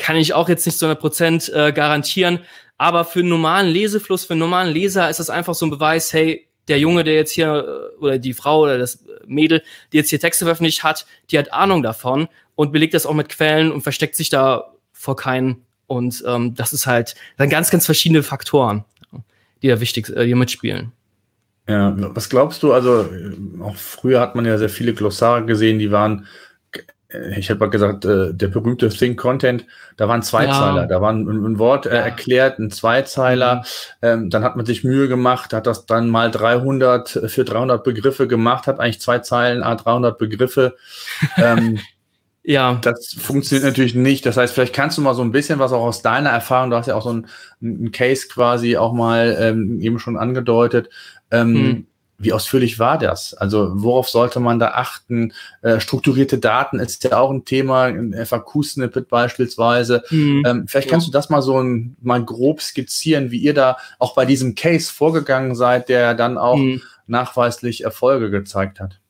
kann 0.00 0.16
ich 0.16 0.34
auch 0.34 0.48
jetzt 0.48 0.66
nicht 0.66 0.78
zu 0.78 0.86
100 0.86 1.00
Prozent 1.00 1.52
äh, 1.54 1.72
garantieren. 1.72 2.40
Aber 2.78 3.04
für 3.04 3.20
einen 3.20 3.28
normalen 3.28 3.68
Lesefluss, 3.68 4.24
für 4.24 4.32
einen 4.32 4.40
normalen 4.40 4.72
Leser 4.72 5.08
ist 5.08 5.20
das 5.20 5.30
einfach 5.30 5.54
so 5.54 5.66
ein 5.66 5.70
Beweis, 5.70 6.12
hey, 6.12 6.48
der 6.66 6.78
Junge, 6.78 7.04
der 7.04 7.14
jetzt 7.14 7.30
hier, 7.30 7.92
äh, 7.98 8.02
oder 8.02 8.18
die 8.18 8.32
Frau 8.32 8.62
oder 8.62 8.78
das 8.78 9.04
Mädel, 9.26 9.62
die 9.92 9.98
jetzt 9.98 10.10
hier 10.10 10.18
Texte 10.18 10.46
veröffentlicht 10.46 10.82
hat, 10.82 11.06
die 11.30 11.38
hat 11.38 11.52
Ahnung 11.52 11.82
davon 11.82 12.28
und 12.56 12.72
belegt 12.72 12.94
das 12.94 13.06
auch 13.06 13.14
mit 13.14 13.28
Quellen 13.28 13.70
und 13.70 13.82
versteckt 13.82 14.16
sich 14.16 14.30
da 14.30 14.72
vor 14.92 15.16
keinen. 15.16 15.66
Und 15.86 16.24
ähm, 16.26 16.54
das 16.54 16.72
ist 16.72 16.86
halt 16.86 17.14
dann 17.36 17.50
ganz, 17.50 17.70
ganz 17.70 17.84
verschiedene 17.84 18.22
Faktoren, 18.22 18.84
die 19.62 19.68
da 19.68 19.80
wichtig, 19.80 20.08
äh, 20.14 20.26
die 20.26 20.34
mitspielen. 20.34 20.92
Ja, 21.68 21.94
was 21.96 22.28
glaubst 22.28 22.62
du? 22.62 22.72
Also, 22.72 23.08
auch 23.60 23.76
früher 23.76 24.20
hat 24.20 24.34
man 24.34 24.44
ja 24.44 24.58
sehr 24.58 24.70
viele 24.70 24.92
Glossare 24.92 25.44
gesehen, 25.44 25.78
die 25.78 25.92
waren 25.92 26.26
äh, 27.12 27.38
ich 27.38 27.50
habe 27.50 27.68
gesagt, 27.70 28.04
äh, 28.04 28.32
der 28.32 28.48
berühmte 28.48 28.88
Think 28.88 29.18
Content, 29.18 29.66
da 29.96 30.08
waren 30.08 30.22
Zweizeiler, 30.22 30.82
ja. 30.82 30.86
da 30.86 31.00
war 31.00 31.12
ein, 31.12 31.26
ein 31.28 31.58
Wort 31.58 31.86
äh, 31.86 31.94
ja. 31.94 32.00
erklärt, 32.02 32.58
ein 32.58 32.70
Zweizeiler, 32.70 33.56
mhm. 33.56 33.62
ähm, 34.02 34.30
dann 34.30 34.44
hat 34.44 34.56
man 34.56 34.66
sich 34.66 34.84
Mühe 34.84 35.08
gemacht, 35.08 35.52
hat 35.52 35.66
das 35.66 35.86
dann 35.86 36.08
mal 36.08 36.30
300 36.30 37.16
äh, 37.16 37.28
für 37.28 37.44
300 37.44 37.84
Begriffe 37.84 38.26
gemacht, 38.28 38.66
hat 38.66 38.80
eigentlich 38.80 39.00
zwei 39.00 39.18
Zeilen, 39.20 39.62
a 39.62 39.74
300 39.74 40.18
Begriffe. 40.18 40.76
ähm, 41.36 41.78
ja. 42.42 42.78
Das 42.82 43.14
funktioniert 43.18 43.64
natürlich 43.64 43.94
nicht. 43.94 44.24
Das 44.26 44.36
heißt, 44.36 44.54
vielleicht 44.54 44.74
kannst 44.74 44.98
du 44.98 45.02
mal 45.02 45.14
so 45.14 45.22
ein 45.22 45.32
bisschen 45.32 45.58
was 45.58 45.72
auch 45.72 45.84
aus 45.84 46.02
deiner 46.02 46.30
Erfahrung, 46.30 46.70
du 46.70 46.76
hast 46.76 46.86
ja 46.86 46.94
auch 46.94 47.04
so 47.04 47.12
ein, 47.12 47.26
ein 47.62 47.92
Case 47.92 48.28
quasi 48.28 48.76
auch 48.76 48.92
mal 48.92 49.36
ähm, 49.40 49.80
eben 49.80 49.98
schon 49.98 50.16
angedeutet, 50.16 50.88
ähm, 51.30 51.52
mhm. 51.52 51.86
Wie 52.22 52.34
ausführlich 52.34 52.78
war 52.78 52.98
das? 52.98 53.32
Also 53.32 53.70
worauf 53.72 54.10
sollte 54.10 54.40
man 54.40 54.58
da 54.58 54.72
achten? 54.72 55.32
Äh, 55.62 55.80
strukturierte 55.80 56.36
Daten 56.36 56.78
ist 56.78 57.02
ja 57.02 57.18
auch 57.18 57.30
ein 57.30 57.46
Thema, 57.46 57.84
ein 57.84 58.12
FAQ-Snippet 58.12 59.08
beispielsweise. 59.08 60.02
Mhm. 60.10 60.42
Ähm, 60.46 60.68
vielleicht 60.68 60.88
ja. 60.88 60.90
kannst 60.90 61.06
du 61.06 61.12
das 61.12 61.30
mal 61.30 61.40
so 61.40 61.58
ein, 61.58 61.96
mal 62.02 62.22
grob 62.22 62.60
skizzieren, 62.60 63.30
wie 63.30 63.38
ihr 63.38 63.54
da 63.54 63.78
auch 63.98 64.14
bei 64.14 64.26
diesem 64.26 64.54
Case 64.54 64.92
vorgegangen 64.92 65.54
seid, 65.54 65.88
der 65.88 66.12
dann 66.12 66.36
auch 66.36 66.58
mhm. 66.58 66.82
nachweislich 67.06 67.84
Erfolge 67.84 68.30
gezeigt 68.30 68.80
hat. 68.80 69.00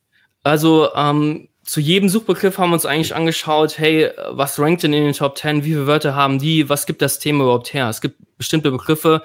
Also 0.43 0.87
ähm, 0.95 1.49
zu 1.71 1.79
jedem 1.79 2.09
Suchbegriff 2.09 2.57
haben 2.57 2.71
wir 2.71 2.73
uns 2.73 2.85
eigentlich 2.85 3.15
angeschaut, 3.15 3.77
hey, 3.77 4.09
was 4.27 4.59
rankt 4.59 4.83
denn 4.83 4.91
in 4.91 5.05
den 5.05 5.13
Top 5.13 5.37
10? 5.37 5.63
Wie 5.63 5.69
viele 5.69 5.87
Wörter 5.87 6.15
haben 6.15 6.37
die? 6.37 6.67
Was 6.67 6.85
gibt 6.85 7.01
das 7.01 7.17
Thema 7.17 7.45
überhaupt 7.45 7.73
her? 7.73 7.87
Es 7.87 8.01
gibt 8.01 8.17
bestimmte 8.37 8.71
Begriffe, 8.71 9.21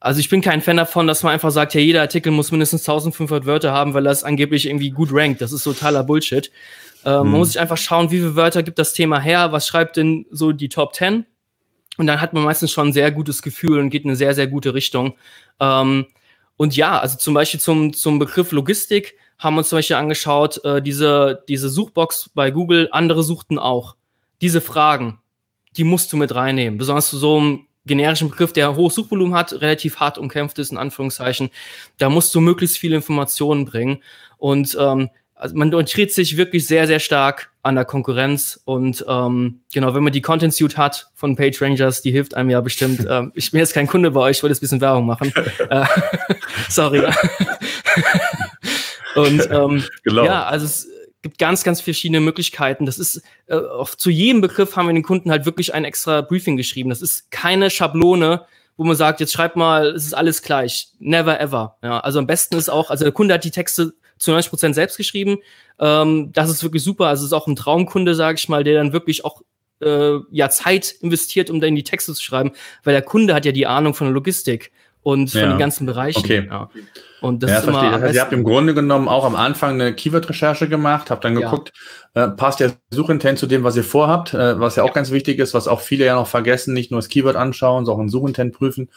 also 0.00 0.18
ich 0.18 0.28
bin 0.28 0.40
kein 0.40 0.60
Fan 0.60 0.76
davon, 0.76 1.06
dass 1.06 1.22
man 1.22 1.32
einfach 1.32 1.52
sagt, 1.52 1.74
ja, 1.74 1.80
jeder 1.80 2.00
Artikel 2.00 2.32
muss 2.32 2.50
mindestens 2.50 2.80
1500 2.80 3.46
Wörter 3.46 3.72
haben, 3.72 3.94
weil 3.94 4.02
das 4.02 4.24
angeblich 4.24 4.66
irgendwie 4.66 4.90
gut 4.90 5.10
rankt. 5.12 5.40
Das 5.40 5.52
ist 5.52 5.62
totaler 5.62 6.02
Bullshit. 6.02 6.50
Äh, 7.04 7.10
hm. 7.10 7.30
Man 7.30 7.38
muss 7.38 7.52
sich 7.52 7.60
einfach 7.60 7.76
schauen, 7.76 8.10
wie 8.10 8.18
viele 8.18 8.34
Wörter 8.34 8.64
gibt 8.64 8.80
das 8.80 8.92
Thema 8.92 9.20
her, 9.20 9.52
was 9.52 9.68
schreibt 9.68 9.96
denn 9.96 10.26
so 10.32 10.50
die 10.50 10.68
Top 10.68 10.96
10? 10.96 11.26
Und 11.96 12.06
dann 12.08 12.20
hat 12.20 12.32
man 12.32 12.42
meistens 12.42 12.72
schon 12.72 12.88
ein 12.88 12.92
sehr 12.92 13.12
gutes 13.12 13.40
Gefühl 13.40 13.78
und 13.78 13.90
geht 13.90 14.02
in 14.02 14.10
eine 14.10 14.16
sehr, 14.16 14.34
sehr 14.34 14.48
gute 14.48 14.74
Richtung. 14.74 15.14
Ähm, 15.60 16.06
und 16.56 16.74
ja, 16.74 16.98
also 16.98 17.18
zum 17.18 17.34
Beispiel 17.34 17.60
zum, 17.60 17.92
zum 17.92 18.18
Begriff 18.18 18.50
Logistik 18.50 19.14
haben 19.42 19.54
wir 19.54 19.58
uns 19.58 19.68
zum 19.68 19.78
Beispiel 19.78 19.96
angeschaut, 19.96 20.64
äh, 20.64 20.80
diese, 20.80 21.42
diese 21.48 21.68
Suchbox 21.68 22.30
bei 22.34 22.50
Google, 22.50 22.88
andere 22.92 23.22
suchten 23.22 23.58
auch. 23.58 23.96
Diese 24.40 24.60
Fragen, 24.60 25.18
die 25.76 25.84
musst 25.84 26.12
du 26.12 26.16
mit 26.16 26.34
reinnehmen. 26.34 26.78
Besonders 26.78 27.10
zu 27.10 27.18
so 27.18 27.38
einem 27.38 27.66
generischen 27.84 28.30
Begriff, 28.30 28.52
der 28.52 28.76
hohes 28.76 28.94
Suchvolumen 28.94 29.34
hat, 29.34 29.52
relativ 29.54 29.96
hart 29.96 30.18
umkämpft 30.18 30.58
ist, 30.58 30.70
in 30.70 30.78
Anführungszeichen. 30.78 31.50
Da 31.98 32.08
musst 32.08 32.34
du 32.34 32.40
möglichst 32.40 32.78
viele 32.78 32.96
Informationen 32.96 33.64
bringen. 33.64 34.02
Und 34.38 34.76
ähm, 34.78 35.10
also 35.34 35.56
man 35.56 35.74
orientiert 35.74 36.12
sich 36.12 36.36
wirklich 36.36 36.66
sehr, 36.68 36.86
sehr 36.86 37.00
stark 37.00 37.50
an 37.62 37.74
der 37.74 37.84
Konkurrenz. 37.84 38.60
Und 38.64 39.04
ähm, 39.08 39.60
genau, 39.72 39.92
wenn 39.94 40.04
man 40.04 40.12
die 40.12 40.22
Content 40.22 40.54
Suite 40.54 40.76
hat 40.76 41.10
von 41.14 41.34
Page 41.34 41.60
Rangers, 41.60 42.00
die 42.02 42.12
hilft 42.12 42.34
einem 42.34 42.50
ja 42.50 42.60
bestimmt. 42.60 43.04
ähm, 43.10 43.32
ich 43.34 43.50
bin 43.50 43.58
jetzt 43.58 43.74
kein 43.74 43.88
Kunde 43.88 44.12
bei 44.12 44.20
euch, 44.20 44.36
ich 44.38 44.42
wollte 44.44 44.52
jetzt 44.52 44.60
ein 44.60 44.66
bisschen 44.66 44.80
Werbung 44.80 45.06
machen. 45.06 45.32
äh, 45.70 45.84
sorry. 46.68 47.02
Und 49.14 49.46
ähm, 49.50 49.84
genau. 50.04 50.24
ja, 50.24 50.44
also 50.44 50.66
es, 50.66 50.88
gibt 51.22 51.38
ganz, 51.38 51.62
ganz 51.62 51.80
verschiedene 51.80 52.20
Möglichkeiten. 52.20 52.84
Das 52.84 52.98
ist, 52.98 53.22
äh, 53.46 53.54
auf, 53.54 53.96
zu 53.96 54.10
jedem 54.10 54.40
Begriff 54.40 54.76
haben 54.76 54.88
wir 54.88 54.92
den 54.92 55.04
Kunden 55.04 55.30
halt 55.30 55.46
wirklich 55.46 55.72
ein 55.72 55.84
extra 55.84 56.20
Briefing 56.20 56.56
geschrieben. 56.56 56.90
Das 56.90 57.00
ist 57.00 57.30
keine 57.30 57.70
Schablone, 57.70 58.44
wo 58.76 58.84
man 58.84 58.96
sagt, 58.96 59.20
jetzt 59.20 59.32
schreib 59.32 59.54
mal, 59.54 59.86
es 59.86 60.04
ist 60.04 60.14
alles 60.14 60.42
gleich. 60.42 60.88
Never 60.98 61.40
ever. 61.40 61.76
Ja, 61.82 62.00
also 62.00 62.18
am 62.18 62.26
besten 62.26 62.56
ist 62.56 62.68
auch, 62.68 62.90
also 62.90 63.04
der 63.04 63.12
Kunde 63.12 63.34
hat 63.34 63.44
die 63.44 63.52
Texte 63.52 63.94
zu 64.18 64.30
90 64.32 64.50
Prozent 64.50 64.74
selbst 64.74 64.96
geschrieben. 64.96 65.38
Ähm, 65.78 66.32
das 66.32 66.50
ist 66.50 66.62
wirklich 66.62 66.82
super. 66.82 67.06
Also 67.06 67.22
es 67.22 67.28
ist 67.28 67.32
auch 67.32 67.46
ein 67.46 67.56
Traumkunde, 67.56 68.14
sage 68.14 68.38
ich 68.38 68.48
mal, 68.48 68.64
der 68.64 68.74
dann 68.74 68.92
wirklich 68.92 69.24
auch 69.24 69.42
äh, 69.80 70.18
ja 70.30 70.48
Zeit 70.50 70.94
investiert, 71.00 71.50
um 71.50 71.60
dann 71.60 71.74
die 71.74 71.84
Texte 71.84 72.14
zu 72.14 72.22
schreiben, 72.22 72.52
weil 72.82 72.94
der 72.94 73.02
Kunde 73.02 73.34
hat 73.34 73.44
ja 73.44 73.52
die 73.52 73.66
Ahnung 73.66 73.94
von 73.94 74.08
der 74.08 74.14
Logistik 74.14 74.72
und 75.02 75.30
von 75.30 75.40
ja. 75.40 75.48
den 75.48 75.58
ganzen 75.58 75.86
Bereichen. 75.86 76.18
Okay. 76.18 76.46
Ja. 76.48 76.70
Und 77.20 77.44
das 77.44 77.50
ja, 77.50 77.58
ist 77.58 77.64
verstehe. 77.64 77.88
immer 77.88 77.98
das 77.98 78.02
heißt, 78.02 78.14
ihr 78.16 78.20
habt 78.20 78.32
im 78.32 78.42
Grunde 78.42 78.74
genommen 78.74 79.08
auch 79.08 79.24
am 79.24 79.36
Anfang 79.36 79.80
eine 79.80 79.94
Keyword-Recherche 79.94 80.68
gemacht, 80.68 81.08
habt 81.08 81.24
dann 81.24 81.36
geguckt, 81.36 81.72
äh, 82.14 82.26
passt 82.28 82.58
der 82.58 82.72
Suchintent 82.90 83.38
zu 83.38 83.46
dem, 83.46 83.62
was 83.62 83.76
ihr 83.76 83.84
vorhabt, 83.84 84.34
äh, 84.34 84.58
was 84.58 84.74
ja 84.74 84.82
auch 84.82 84.92
ganz 84.92 85.12
wichtig 85.12 85.38
ist, 85.38 85.54
was 85.54 85.68
auch 85.68 85.80
viele 85.80 86.04
ja 86.04 86.16
noch 86.16 86.26
vergessen, 86.26 86.74
nicht 86.74 86.90
nur 86.90 86.98
das 86.98 87.08
Keyword 87.08 87.36
anschauen, 87.36 87.84
sondern 87.84 88.00
auch 88.00 88.04
ein 88.06 88.08
Suchintent 88.08 88.54
prüfen. 88.54 88.88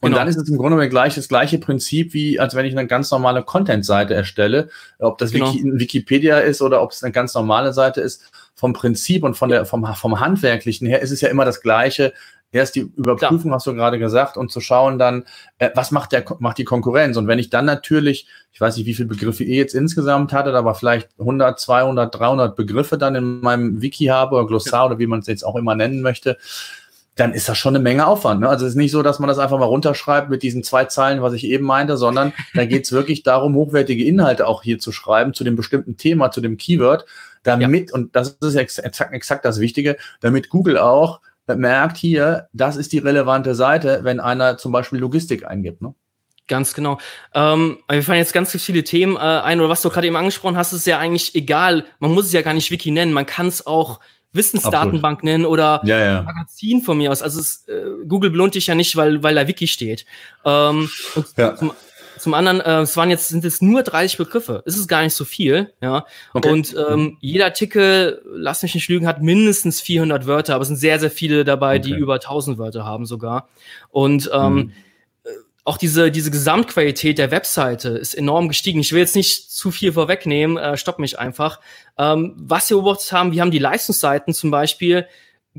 Und 0.00 0.10
genau. 0.10 0.18
dann 0.18 0.28
ist 0.28 0.36
es 0.36 0.48
im 0.48 0.56
Grunde 0.56 0.76
genommen 0.76 0.90
gleich 0.90 1.14
das 1.14 1.28
gleiche 1.28 1.58
Prinzip, 1.58 2.14
wie 2.14 2.40
als 2.40 2.56
wenn 2.56 2.66
ich 2.66 2.76
eine 2.76 2.88
ganz 2.88 3.12
normale 3.12 3.44
Content-Seite 3.44 4.12
erstelle, 4.12 4.70
ob 4.98 5.18
das 5.18 5.30
genau. 5.30 5.52
Wiki 5.52 5.64
Wikipedia 5.64 6.38
ist 6.38 6.60
oder 6.62 6.82
ob 6.82 6.90
es 6.90 7.04
eine 7.04 7.12
ganz 7.12 7.34
normale 7.34 7.72
Seite 7.72 8.00
ist. 8.00 8.28
Vom 8.56 8.72
Prinzip 8.72 9.22
und 9.22 9.36
von 9.36 9.50
der, 9.50 9.64
vom, 9.66 9.86
vom 9.94 10.18
Handwerklichen 10.18 10.88
her 10.88 11.00
ist 11.00 11.12
es 11.12 11.20
ja 11.20 11.28
immer 11.28 11.44
das 11.44 11.60
Gleiche, 11.60 12.12
Erst 12.50 12.76
die 12.76 12.80
Überprüfung, 12.80 13.42
Klar. 13.42 13.56
hast 13.56 13.66
du 13.66 13.74
gerade 13.74 13.98
gesagt, 13.98 14.38
und 14.38 14.50
zu 14.50 14.60
schauen 14.60 14.98
dann, 14.98 15.24
äh, 15.58 15.70
was 15.74 15.90
macht, 15.90 16.12
der, 16.12 16.24
macht 16.38 16.56
die 16.56 16.64
Konkurrenz? 16.64 17.18
Und 17.18 17.26
wenn 17.26 17.38
ich 17.38 17.50
dann 17.50 17.66
natürlich, 17.66 18.26
ich 18.52 18.60
weiß 18.60 18.76
nicht, 18.76 18.86
wie 18.86 18.94
viele 18.94 19.08
Begriffe 19.08 19.44
ihr 19.44 19.56
jetzt 19.56 19.74
insgesamt 19.74 20.32
hattet, 20.32 20.54
aber 20.54 20.74
vielleicht 20.74 21.10
100, 21.18 21.60
200, 21.60 22.14
300 22.14 22.56
Begriffe 22.56 22.96
dann 22.96 23.14
in 23.14 23.40
meinem 23.40 23.82
Wiki 23.82 24.06
habe 24.06 24.36
oder 24.36 24.46
Glossar 24.46 24.80
ja. 24.80 24.86
oder 24.86 24.98
wie 24.98 25.06
man 25.06 25.20
es 25.20 25.26
jetzt 25.26 25.44
auch 25.44 25.56
immer 25.56 25.74
nennen 25.74 26.00
möchte, 26.00 26.38
dann 27.18 27.34
ist 27.34 27.48
das 27.48 27.58
schon 27.58 27.74
eine 27.74 27.82
Menge 27.82 28.06
Aufwand. 28.06 28.40
Ne? 28.40 28.48
Also 28.48 28.64
es 28.64 28.72
ist 28.72 28.76
nicht 28.76 28.92
so, 28.92 29.02
dass 29.02 29.18
man 29.18 29.28
das 29.28 29.38
einfach 29.38 29.58
mal 29.58 29.66
runterschreibt 29.66 30.30
mit 30.30 30.42
diesen 30.42 30.62
zwei 30.62 30.84
Zeilen, 30.84 31.20
was 31.20 31.32
ich 31.34 31.44
eben 31.44 31.66
meinte, 31.66 31.96
sondern 31.96 32.32
da 32.54 32.64
geht 32.64 32.84
es 32.84 32.92
wirklich 32.92 33.22
darum, 33.22 33.56
hochwertige 33.56 34.04
Inhalte 34.04 34.46
auch 34.46 34.62
hier 34.62 34.78
zu 34.78 34.92
schreiben 34.92 35.34
zu 35.34 35.44
dem 35.44 35.56
bestimmten 35.56 35.96
Thema, 35.96 36.30
zu 36.30 36.40
dem 36.40 36.56
Keyword, 36.56 37.04
damit, 37.42 37.90
ja. 37.90 37.94
und 37.94 38.14
das 38.14 38.30
ist 38.40 38.54
exakt, 38.54 39.12
exakt 39.12 39.44
das 39.44 39.58
Wichtige, 39.58 39.96
damit 40.20 40.48
Google 40.48 40.78
auch 40.78 41.20
merkt 41.56 41.96
hier, 41.96 42.48
das 42.52 42.76
ist 42.76 42.92
die 42.92 42.98
relevante 42.98 43.54
Seite, 43.54 44.00
wenn 44.02 44.20
einer 44.20 44.58
zum 44.58 44.72
Beispiel 44.72 44.98
Logistik 44.98 45.46
eingibt. 45.46 45.82
Ne? 45.82 45.94
Ganz 46.46 46.74
genau. 46.74 46.98
Ähm, 47.34 47.78
wir 47.90 48.02
fallen 48.02 48.18
jetzt 48.18 48.32
ganz 48.32 48.50
viele 48.50 48.82
Themen 48.82 49.16
äh, 49.16 49.18
ein, 49.20 49.60
oder 49.60 49.68
was 49.68 49.82
du 49.82 49.90
gerade 49.90 50.06
eben 50.06 50.16
angesprochen 50.16 50.56
hast, 50.56 50.72
ist 50.72 50.86
ja 50.86 50.98
eigentlich 50.98 51.34
egal. 51.34 51.84
Man 51.98 52.12
muss 52.12 52.26
es 52.26 52.32
ja 52.32 52.42
gar 52.42 52.54
nicht 52.54 52.70
Wiki 52.70 52.90
nennen. 52.90 53.12
Man 53.12 53.26
kann 53.26 53.46
es 53.46 53.66
auch 53.66 54.00
Wissensdatenbank 54.32 55.24
nennen 55.24 55.46
oder 55.46 55.80
ja, 55.84 55.98
ja. 55.98 56.22
Magazin 56.22 56.82
von 56.82 56.98
mir 56.98 57.10
aus. 57.10 57.22
Also 57.22 57.40
es, 57.40 57.66
äh, 57.68 57.84
Google 58.06 58.30
belohnt 58.30 58.54
dich 58.54 58.66
ja 58.66 58.74
nicht, 58.74 58.96
weil, 58.96 59.22
weil 59.22 59.34
da 59.34 59.46
Wiki 59.48 59.66
steht. 59.66 60.04
Ähm, 60.44 60.88
und 61.14 61.26
Ja. 61.36 61.56
zum, 61.56 61.72
zum 62.18 62.34
anderen, 62.34 62.60
äh, 62.60 62.80
es 62.80 62.96
waren 62.96 63.10
jetzt, 63.10 63.28
sind 63.28 63.44
es 63.44 63.62
nur 63.62 63.82
30 63.82 64.18
Begriffe. 64.18 64.62
Es 64.66 64.76
ist 64.76 64.88
gar 64.88 65.02
nicht 65.02 65.14
so 65.14 65.24
viel, 65.24 65.72
ja. 65.80 66.04
Okay. 66.34 66.50
Und 66.50 66.74
ähm, 66.88 67.16
jeder 67.20 67.46
Artikel, 67.46 68.22
lass 68.26 68.62
mich 68.62 68.74
nicht 68.74 68.88
lügen, 68.88 69.06
hat 69.06 69.22
mindestens 69.22 69.80
400 69.80 70.26
Wörter, 70.26 70.54
aber 70.54 70.62
es 70.62 70.68
sind 70.68 70.76
sehr, 70.76 70.98
sehr 71.00 71.10
viele 71.10 71.44
dabei, 71.44 71.78
die 71.78 71.92
Okay. 71.92 72.00
über 72.00 72.14
1000 72.14 72.58
Wörter 72.58 72.84
haben 72.84 73.06
sogar. 73.06 73.48
Und 73.90 74.30
ähm, 74.32 74.54
Mhm. 74.54 74.72
auch 75.64 75.76
diese, 75.76 76.10
diese 76.10 76.30
Gesamtqualität 76.30 77.18
der 77.18 77.30
Webseite 77.30 77.90
ist 77.90 78.14
enorm 78.14 78.48
gestiegen. 78.48 78.80
Ich 78.80 78.92
will 78.92 79.00
jetzt 79.00 79.16
nicht 79.16 79.50
zu 79.50 79.70
viel 79.70 79.92
vorwegnehmen, 79.92 80.56
äh, 80.56 80.76
stopp 80.78 80.98
mich 80.98 81.18
einfach. 81.18 81.60
Ähm, 81.98 82.34
was 82.38 82.70
wir 82.70 82.78
beobachtet 82.78 83.12
haben, 83.12 83.32
wir 83.32 83.42
haben 83.42 83.50
die 83.50 83.58
Leistungsseiten 83.58 84.32
zum 84.32 84.50
Beispiel 84.50 85.06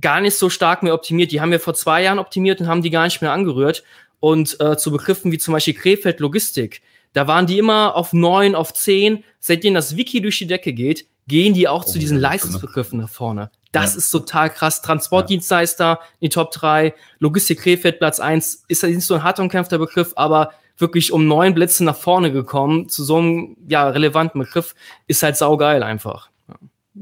gar 0.02 0.22
nicht 0.22 0.36
so 0.36 0.50
stark 0.50 0.82
mehr 0.82 0.94
optimiert. 0.94 1.32
Die 1.32 1.42
haben 1.42 1.52
wir 1.52 1.60
vor 1.60 1.74
zwei 1.76 2.02
Jahren 2.02 2.20
optimiert 2.20 2.60
und 2.62 2.68
haben 2.68 2.82
die 2.82 2.90
gar 2.90 3.04
nicht 3.04 3.22
mehr 3.22 3.34
angerührt. 3.34 3.84
Und 4.20 4.60
äh, 4.60 4.78
zu 4.78 4.92
Begriffen 4.92 5.32
wie 5.32 5.38
zum 5.38 5.54
Beispiel 5.54 5.74
Krefeld 5.74 6.20
Logistik, 6.20 6.82
da 7.14 7.28
waren 7.28 7.48
die 7.48 7.58
immer 7.58 7.96
auf 7.96 8.14
neun, 8.14 8.54
auf 8.56 8.74
zehn. 8.74 9.24
Seitdem 9.40 9.74
das 9.74 9.96
Wiki 9.96 10.22
durch 10.22 10.38
die 10.38 10.48
Decke 10.48 10.74
geht, 10.74 11.08
gehen 11.28 11.54
die 11.54 11.68
auch 11.68 11.84
Oh, 11.86 11.88
zu 11.88 12.00
diesen 12.00 12.18
ja, 12.18 12.30
Leistungsbegriffen 12.30 13.00
nach 13.00 13.10
vorne. 13.10 13.50
Das 13.72 13.94
Ja. 13.94 13.98
ist 14.00 14.10
total 14.12 14.50
krass. 14.50 14.82
Transportdienstleister 14.82 16.00
in 16.20 16.26
die 16.26 16.30
Top 16.30 16.52
3, 16.52 16.94
Logistik 17.20 17.60
Krefeld 17.62 18.00
Platz 18.00 18.20
1, 18.20 18.64
ist 18.68 18.84
nicht 18.84 19.06
so 19.06 19.16
ein 19.16 19.24
hart 19.24 19.40
umkämpfter 19.40 19.78
Begriff, 19.78 20.14
aber 20.16 20.52
wirklich 20.78 21.12
um 21.12 21.28
neun 21.28 21.54
Blitze 21.54 21.84
nach 21.84 21.96
vorne 21.96 22.32
gekommen, 22.32 22.90
zu 22.90 23.04
so 23.04 23.18
einem 23.18 23.58
ja, 23.68 23.90
relevanten 23.90 24.40
Begriff, 24.40 24.76
ist 25.08 25.24
halt 25.24 25.38
saugeil 25.38 25.84
einfach. 25.84 26.29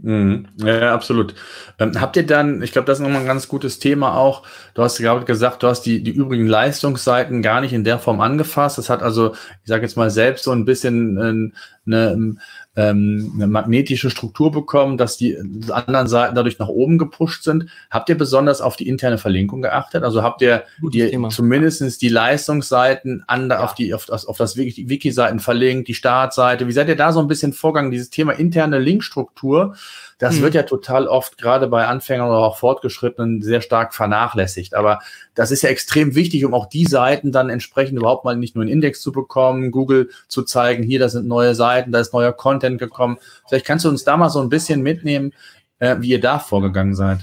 Mhm. 0.01 0.47
Ja, 0.57 0.93
absolut. 0.93 1.33
Ähm, 1.79 1.99
habt 1.99 2.15
ihr 2.17 2.25
dann, 2.25 2.61
ich 2.61 2.71
glaube, 2.71 2.85
das 2.85 2.99
ist 2.99 3.03
nochmal 3.03 3.21
ein 3.21 3.27
ganz 3.27 3.47
gutes 3.47 3.79
Thema 3.79 4.15
auch. 4.15 4.43
Du 4.73 4.83
hast 4.83 4.97
gerade 4.99 5.25
gesagt, 5.25 5.63
du 5.63 5.67
hast 5.67 5.81
die, 5.83 6.03
die 6.03 6.11
übrigen 6.11 6.47
Leistungsseiten 6.47 7.41
gar 7.41 7.61
nicht 7.61 7.73
in 7.73 7.83
der 7.83 7.97
Form 7.97 8.21
angefasst. 8.21 8.77
Das 8.77 8.89
hat 8.89 9.01
also, 9.01 9.33
ich 9.33 9.67
sage 9.67 9.83
jetzt 9.83 9.97
mal, 9.97 10.09
selbst 10.11 10.43
so 10.43 10.51
ein 10.51 10.65
bisschen 10.65 11.17
äh, 11.17 11.91
eine, 11.91 12.37
ähm, 12.77 13.33
eine 13.35 13.47
magnetische 13.47 14.09
Struktur 14.09 14.51
bekommen, 14.51 14.97
dass 14.97 15.17
die 15.17 15.35
anderen 15.71 16.07
Seiten 16.07 16.35
dadurch 16.35 16.59
nach 16.59 16.69
oben 16.69 16.97
gepusht 16.97 17.43
sind. 17.43 17.65
Habt 17.89 18.07
ihr 18.07 18.17
besonders 18.17 18.61
auf 18.61 18.77
die 18.77 18.87
interne 18.87 19.17
Verlinkung 19.17 19.63
geachtet? 19.63 20.03
Also 20.03 20.23
habt 20.23 20.41
ihr 20.41 20.63
die, 20.81 21.19
zumindest 21.29 22.01
die 22.01 22.09
Leistungsseiten 22.09 23.23
an, 23.27 23.51
auf, 23.51 23.73
die, 23.73 23.93
auf, 23.93 24.05
das, 24.05 24.25
auf 24.25 24.37
das 24.37 24.55
Wiki- 24.55 24.87
Wiki-Seiten 24.87 25.39
verlinkt, 25.39 25.87
die 25.87 25.95
Startseite? 25.95 26.67
Wie 26.67 26.71
seid 26.71 26.87
ihr 26.87 26.95
da 26.95 27.11
so 27.11 27.19
ein 27.19 27.27
bisschen 27.27 27.51
vorgegangen? 27.51 27.91
Dieses 27.91 28.11
Thema 28.11 28.33
interne 28.33 28.77
Linkstruktur, 28.77 29.75
das 30.19 30.35
Hm. 30.35 30.41
wird 30.41 30.55
ja 30.55 30.63
total 30.63 31.07
oft 31.07 31.37
gerade 31.37 31.67
bei 31.67 31.85
Anfängern 31.85 32.27
oder 32.27 32.39
auch 32.39 32.57
Fortgeschrittenen 32.57 33.41
sehr 33.41 33.61
stark 33.61 33.93
vernachlässigt. 33.93 34.73
Aber 34.73 34.99
das 35.35 35.51
ist 35.51 35.61
ja 35.61 35.69
extrem 35.69 36.15
wichtig, 36.15 36.43
um 36.43 36.53
auch 36.53 36.65
die 36.65 36.85
Seiten 36.85 37.31
dann 37.31 37.49
entsprechend 37.49 37.99
überhaupt 37.99 38.25
mal 38.25 38.35
nicht 38.35 38.55
nur 38.55 38.63
einen 38.63 38.71
Index 38.71 39.01
zu 39.01 39.11
bekommen, 39.11 39.71
Google 39.71 40.09
zu 40.27 40.43
zeigen, 40.43 40.83
hier, 40.83 40.99
da 40.99 41.09
sind 41.09 41.27
neue 41.27 41.53
Seiten, 41.53 41.91
da 41.91 41.99
ist 41.99 42.13
neuer 42.13 42.33
Content 42.33 42.79
gekommen. 42.79 43.17
Vielleicht 43.47 43.65
kannst 43.65 43.85
du 43.85 43.89
uns 43.89 44.03
da 44.03 44.17
mal 44.17 44.29
so 44.29 44.41
ein 44.41 44.49
bisschen 44.49 44.81
mitnehmen, 44.81 45.33
äh, 45.79 45.97
wie 45.99 46.09
ihr 46.09 46.21
da 46.21 46.39
vorgegangen 46.39 46.95
seid. 46.95 47.19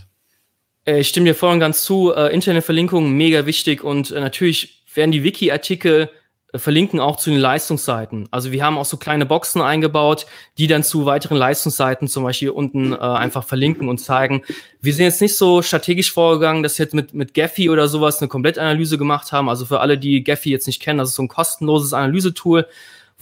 Äh, 0.85 1.01
Ich 1.01 1.09
stimme 1.09 1.27
dir 1.27 1.35
voll 1.35 1.53
und 1.53 1.61
ganz 1.61 1.83
zu. 1.83 2.13
Äh, 2.15 2.33
interne 2.33 2.63
Verlinkungen 2.63 3.13
mega 3.17 3.47
wichtig 3.47 3.83
und 3.83 4.13
äh, 4.13 4.21
natürlich 4.21 4.85
werden 4.95 5.11
die 5.11 5.25
Wiki-Artikel 5.25 6.11
verlinken 6.57 7.01
auch 7.01 7.17
zu 7.17 7.31
den 7.31 7.39
Leistungsseiten. 7.39 8.29
Also 8.31 8.53
wir 8.53 8.65
haben 8.65 8.79
auch 8.79 8.85
so 8.85 8.97
kleine 8.97 9.27
Boxen 9.27 9.61
eingebaut, 9.61 10.27
die 10.59 10.67
dann 10.67 10.83
zu 10.83 11.07
weiteren 11.07 11.37
Leistungsseiten 11.37 12.09
zum 12.09 12.25
Beispiel 12.25 12.51
unten 12.51 12.93
äh, 12.93 12.97
einfach 12.97 13.45
verlinken 13.45 13.89
und 13.89 13.99
zeigen. 13.99 14.43
Wir 14.81 14.93
sind 14.93 15.05
jetzt 15.05 15.21
nicht 15.21 15.37
so 15.37 15.63
strategisch 15.63 16.13
vorgegangen, 16.13 16.63
dass 16.63 16.79
wir 16.79 16.85
jetzt 16.85 16.95
mit, 16.95 17.15
mit 17.15 17.35
Gephi 17.35 17.71
oder 17.71 17.89
sowas 17.89 18.21
eine 18.21 18.29
Komplettanalyse 18.29 18.99
gemacht 18.99 19.33
haben. 19.33 19.49
Also 19.49 19.67
für 19.67 19.81
alle, 19.81 19.99
die 19.99 20.23
Gephi 20.23 20.51
jetzt 20.51 20.67
nicht 20.67 20.81
kennen, 20.81 20.99
das 20.99 21.11
ist 21.11 21.17
so 21.17 21.23
ein 21.23 21.29
kostenloses 21.29 21.93
Analysetool, 21.93 22.67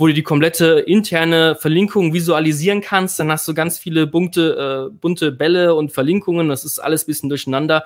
wo 0.02 0.08
du 0.08 0.14
die 0.14 0.24
komplette 0.24 0.80
interne 0.80 1.54
Verlinkung 1.54 2.12
visualisieren 2.12 2.80
kannst. 2.80 3.20
Dann 3.20 3.30
hast 3.30 3.46
du 3.46 3.54
ganz 3.54 3.78
viele 3.78 4.08
bunte, 4.08 4.90
äh, 4.90 4.92
bunte 4.92 5.30
Bälle 5.30 5.76
und 5.76 5.92
Verlinkungen. 5.92 6.48
Das 6.48 6.64
ist 6.64 6.80
alles 6.80 7.04
bisschen 7.04 7.28
durcheinander. 7.28 7.84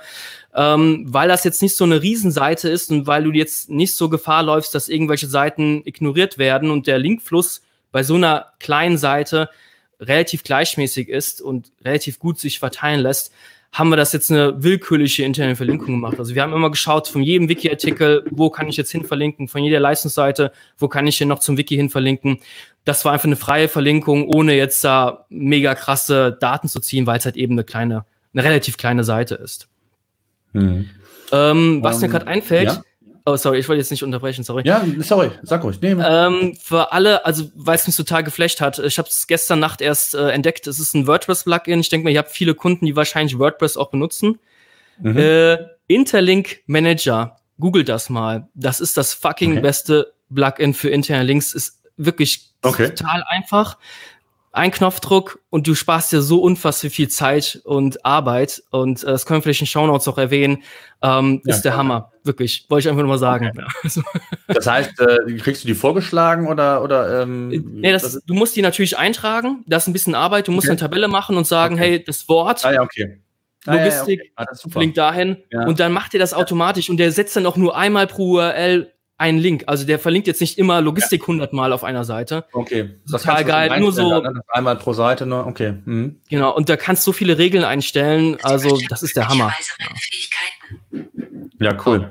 Ähm, 0.54 1.04
weil 1.06 1.28
das 1.28 1.44
jetzt 1.44 1.60
nicht 1.60 1.76
so 1.76 1.84
eine 1.84 2.00
Riesenseite 2.00 2.70
ist 2.70 2.90
und 2.90 3.06
weil 3.06 3.24
du 3.24 3.32
jetzt 3.32 3.68
nicht 3.68 3.92
so 3.92 4.08
Gefahr 4.08 4.42
läufst, 4.42 4.74
dass 4.74 4.88
irgendwelche 4.88 5.26
Seiten 5.26 5.82
ignoriert 5.84 6.38
werden 6.38 6.70
und 6.70 6.86
der 6.86 6.98
Linkfluss 6.98 7.60
bei 7.92 8.02
so 8.02 8.14
einer 8.14 8.46
kleinen 8.60 8.96
Seite 8.96 9.50
relativ 10.00 10.42
gleichmäßig 10.42 11.10
ist 11.10 11.42
und 11.42 11.70
relativ 11.84 12.18
gut 12.18 12.40
sich 12.40 12.58
verteilen 12.58 13.00
lässt, 13.00 13.30
haben 13.76 13.90
wir 13.90 13.96
das 13.96 14.14
jetzt 14.14 14.32
eine 14.32 14.62
willkürliche 14.62 15.22
interne 15.22 15.54
Verlinkung 15.54 15.88
gemacht. 15.88 16.18
Also 16.18 16.34
wir 16.34 16.40
haben 16.40 16.54
immer 16.54 16.70
geschaut, 16.70 17.08
von 17.08 17.22
jedem 17.22 17.50
Wiki-Artikel, 17.50 18.24
wo 18.30 18.48
kann 18.48 18.68
ich 18.68 18.78
jetzt 18.78 18.90
hin 18.90 19.04
verlinken, 19.04 19.48
von 19.48 19.62
jeder 19.62 19.80
Leistungsseite, 19.80 20.50
wo 20.78 20.88
kann 20.88 21.06
ich 21.06 21.18
hier 21.18 21.26
noch 21.26 21.40
zum 21.40 21.58
Wiki 21.58 21.76
hin 21.76 21.90
verlinken. 21.90 22.38
Das 22.86 23.04
war 23.04 23.12
einfach 23.12 23.26
eine 23.26 23.36
freie 23.36 23.68
Verlinkung, 23.68 24.28
ohne 24.34 24.54
jetzt 24.54 24.82
da 24.82 25.26
mega 25.28 25.74
krasse 25.74 26.38
Daten 26.40 26.68
zu 26.68 26.80
ziehen, 26.80 27.06
weil 27.06 27.18
es 27.18 27.26
halt 27.26 27.36
eben 27.36 27.52
eine 27.52 27.64
kleine, 27.64 28.06
eine 28.32 28.44
relativ 28.44 28.78
kleine 28.78 29.04
Seite 29.04 29.34
ist. 29.34 29.68
Hm. 30.52 30.88
Ähm, 31.30 31.82
was 31.82 32.00
mir 32.00 32.06
Ähm, 32.06 32.12
gerade 32.12 32.26
einfällt, 32.28 32.68
ja? 32.68 32.82
Oh 33.26 33.36
sorry, 33.36 33.58
ich 33.58 33.68
wollte 33.68 33.80
jetzt 33.80 33.90
nicht 33.90 34.02
unterbrechen, 34.02 34.44
sorry. 34.44 34.62
Ja, 34.64 34.84
sorry, 35.00 35.30
sag 35.42 35.62
ruhig. 35.64 35.78
Nee, 35.82 35.96
Ähm, 36.00 36.56
für 36.62 36.92
alle, 36.92 37.24
also 37.26 37.50
weil 37.54 37.74
es 37.76 37.86
mich 37.86 37.96
total 37.96 38.24
geflasht 38.24 38.60
hat, 38.60 38.78
ich 38.78 38.98
habe 38.98 39.08
es 39.08 39.26
gestern 39.26 39.58
Nacht 39.58 39.80
erst 39.80 40.14
äh, 40.14 40.30
entdeckt, 40.30 40.66
es 40.66 40.78
ist 40.78 40.94
ein 40.94 41.06
WordPress-Plugin. 41.06 41.80
Ich 41.80 41.88
denke 41.88 42.04
mal, 42.04 42.10
ihr 42.10 42.18
habt 42.20 42.30
viele 42.30 42.54
Kunden, 42.54 42.86
die 42.86 42.96
wahrscheinlich 42.96 43.38
WordPress 43.38 43.76
auch 43.76 43.90
benutzen. 43.90 44.38
mhm. 45.00 45.16
Äh, 45.18 45.58
Interlink 45.88 46.60
Manager, 46.66 47.36
googelt 47.60 47.88
das 47.88 48.08
mal. 48.10 48.48
Das 48.54 48.80
ist 48.80 48.96
das 48.96 49.12
fucking 49.14 49.52
Okay. 49.52 49.60
beste 49.60 50.12
Plugin 50.34 50.74
für 50.74 50.88
interne 50.90 51.22
Links. 51.24 51.52
Ist 51.54 51.80
wirklich 51.96 52.50
Okay. 52.62 52.88
total 52.94 53.22
einfach. 53.28 53.78
Ein 54.56 54.70
Knopfdruck 54.70 55.38
und 55.50 55.66
du 55.66 55.74
sparst 55.74 56.12
dir 56.12 56.22
so 56.22 56.40
unfassbar 56.40 56.90
viel 56.90 57.08
Zeit 57.08 57.60
und 57.64 58.04
Arbeit. 58.06 58.62
Und 58.70 59.02
äh, 59.02 59.06
das 59.06 59.26
können 59.26 59.38
wir 59.38 59.42
vielleicht 59.42 59.60
in 59.60 59.66
Show 59.66 59.86
Notes 59.86 60.08
auch 60.08 60.16
erwähnen. 60.18 60.62
Ähm, 61.02 61.42
Ja, 61.44 61.54
ist 61.54 61.62
der. 61.62 61.76
Hammer. 61.76 62.10
Wirklich. 62.24 62.64
Wollte 62.70 62.86
ich 62.86 62.88
einfach 62.88 63.02
nur 63.02 63.10
mal 63.12 63.18
sagen. 63.18 63.50
Ja. 63.54 63.66
Also, 63.84 64.02
Das 64.48 64.66
heißt, 64.66 64.98
äh, 65.00 65.36
kriegst 65.36 65.62
du 65.64 65.68
die 65.68 65.74
vorgeschlagen 65.74 66.48
oder, 66.48 66.82
oder 66.82 67.22
ähm, 67.22 67.48
nee, 67.48 67.92
das, 67.92 68.22
du 68.26 68.34
musst 68.34 68.56
die 68.56 68.62
natürlich 68.62 68.96
eintragen. 68.96 69.62
Das 69.66 69.84
ist 69.84 69.88
ein 69.88 69.92
bisschen 69.92 70.14
Arbeit. 70.14 70.48
Du 70.48 70.52
musst 70.52 70.66
Okay. 70.66 70.72
eine 70.72 70.80
Tabelle 70.80 71.08
machen 71.08 71.36
und 71.36 71.46
sagen, 71.46 71.74
Okay. 71.74 71.84
hey, 71.90 72.04
das 72.04 72.26
Wort 72.28 72.64
Ah 72.64 72.72
ja, 72.72 72.82
okay. 72.82 73.20
Ah, 73.66 73.74
ja, 73.74 73.84
Logistik, 73.84 74.20
okay. 74.20 74.32
Ah, 74.36 74.44
das. 74.46 74.64
Link 74.74 74.94
dahin 74.94 75.36
Ja. 75.52 75.66
und 75.66 75.80
dann 75.80 75.92
macht 75.92 76.14
er 76.14 76.20
das 76.20 76.32
automatisch 76.32 76.88
und 76.88 76.96
der 76.96 77.12
setzt 77.12 77.36
dann 77.36 77.46
auch 77.46 77.56
nur 77.56 77.76
einmal 77.76 78.06
pro 78.06 78.36
URL 78.36 78.92
einen 79.18 79.38
Link. 79.38 79.64
Also 79.66 79.86
der 79.86 79.98
verlinkt 79.98 80.26
jetzt 80.26 80.40
nicht 80.40 80.58
immer 80.58 80.80
Logistik 80.80 81.26
hundertmal 81.26 81.72
auf 81.72 81.84
einer 81.84 82.04
Seite. 82.04 82.44
Okay. 82.52 82.96
Das 83.10 83.22
Total 83.22 83.44
geil, 83.44 83.80
nur 83.80 83.92
so- 83.92 84.20
dann, 84.20 84.34
ne? 84.34 84.40
Einmal 84.48 84.76
pro 84.76 84.92
Seite 84.92 85.26
nur. 85.26 85.46
Okay. 85.46 85.74
Mhm. 85.84 86.20
Genau, 86.28 86.54
und 86.54 86.68
da 86.68 86.76
kannst 86.76 87.06
du 87.06 87.12
so 87.12 87.16
viele 87.16 87.38
Regeln 87.38 87.64
einstellen. 87.64 88.36
Also 88.42 88.78
das 88.88 89.02
ist 89.02 89.16
der 89.16 89.28
Hammer. 89.28 89.52
Ja, 91.58 91.76
cool. 91.86 92.08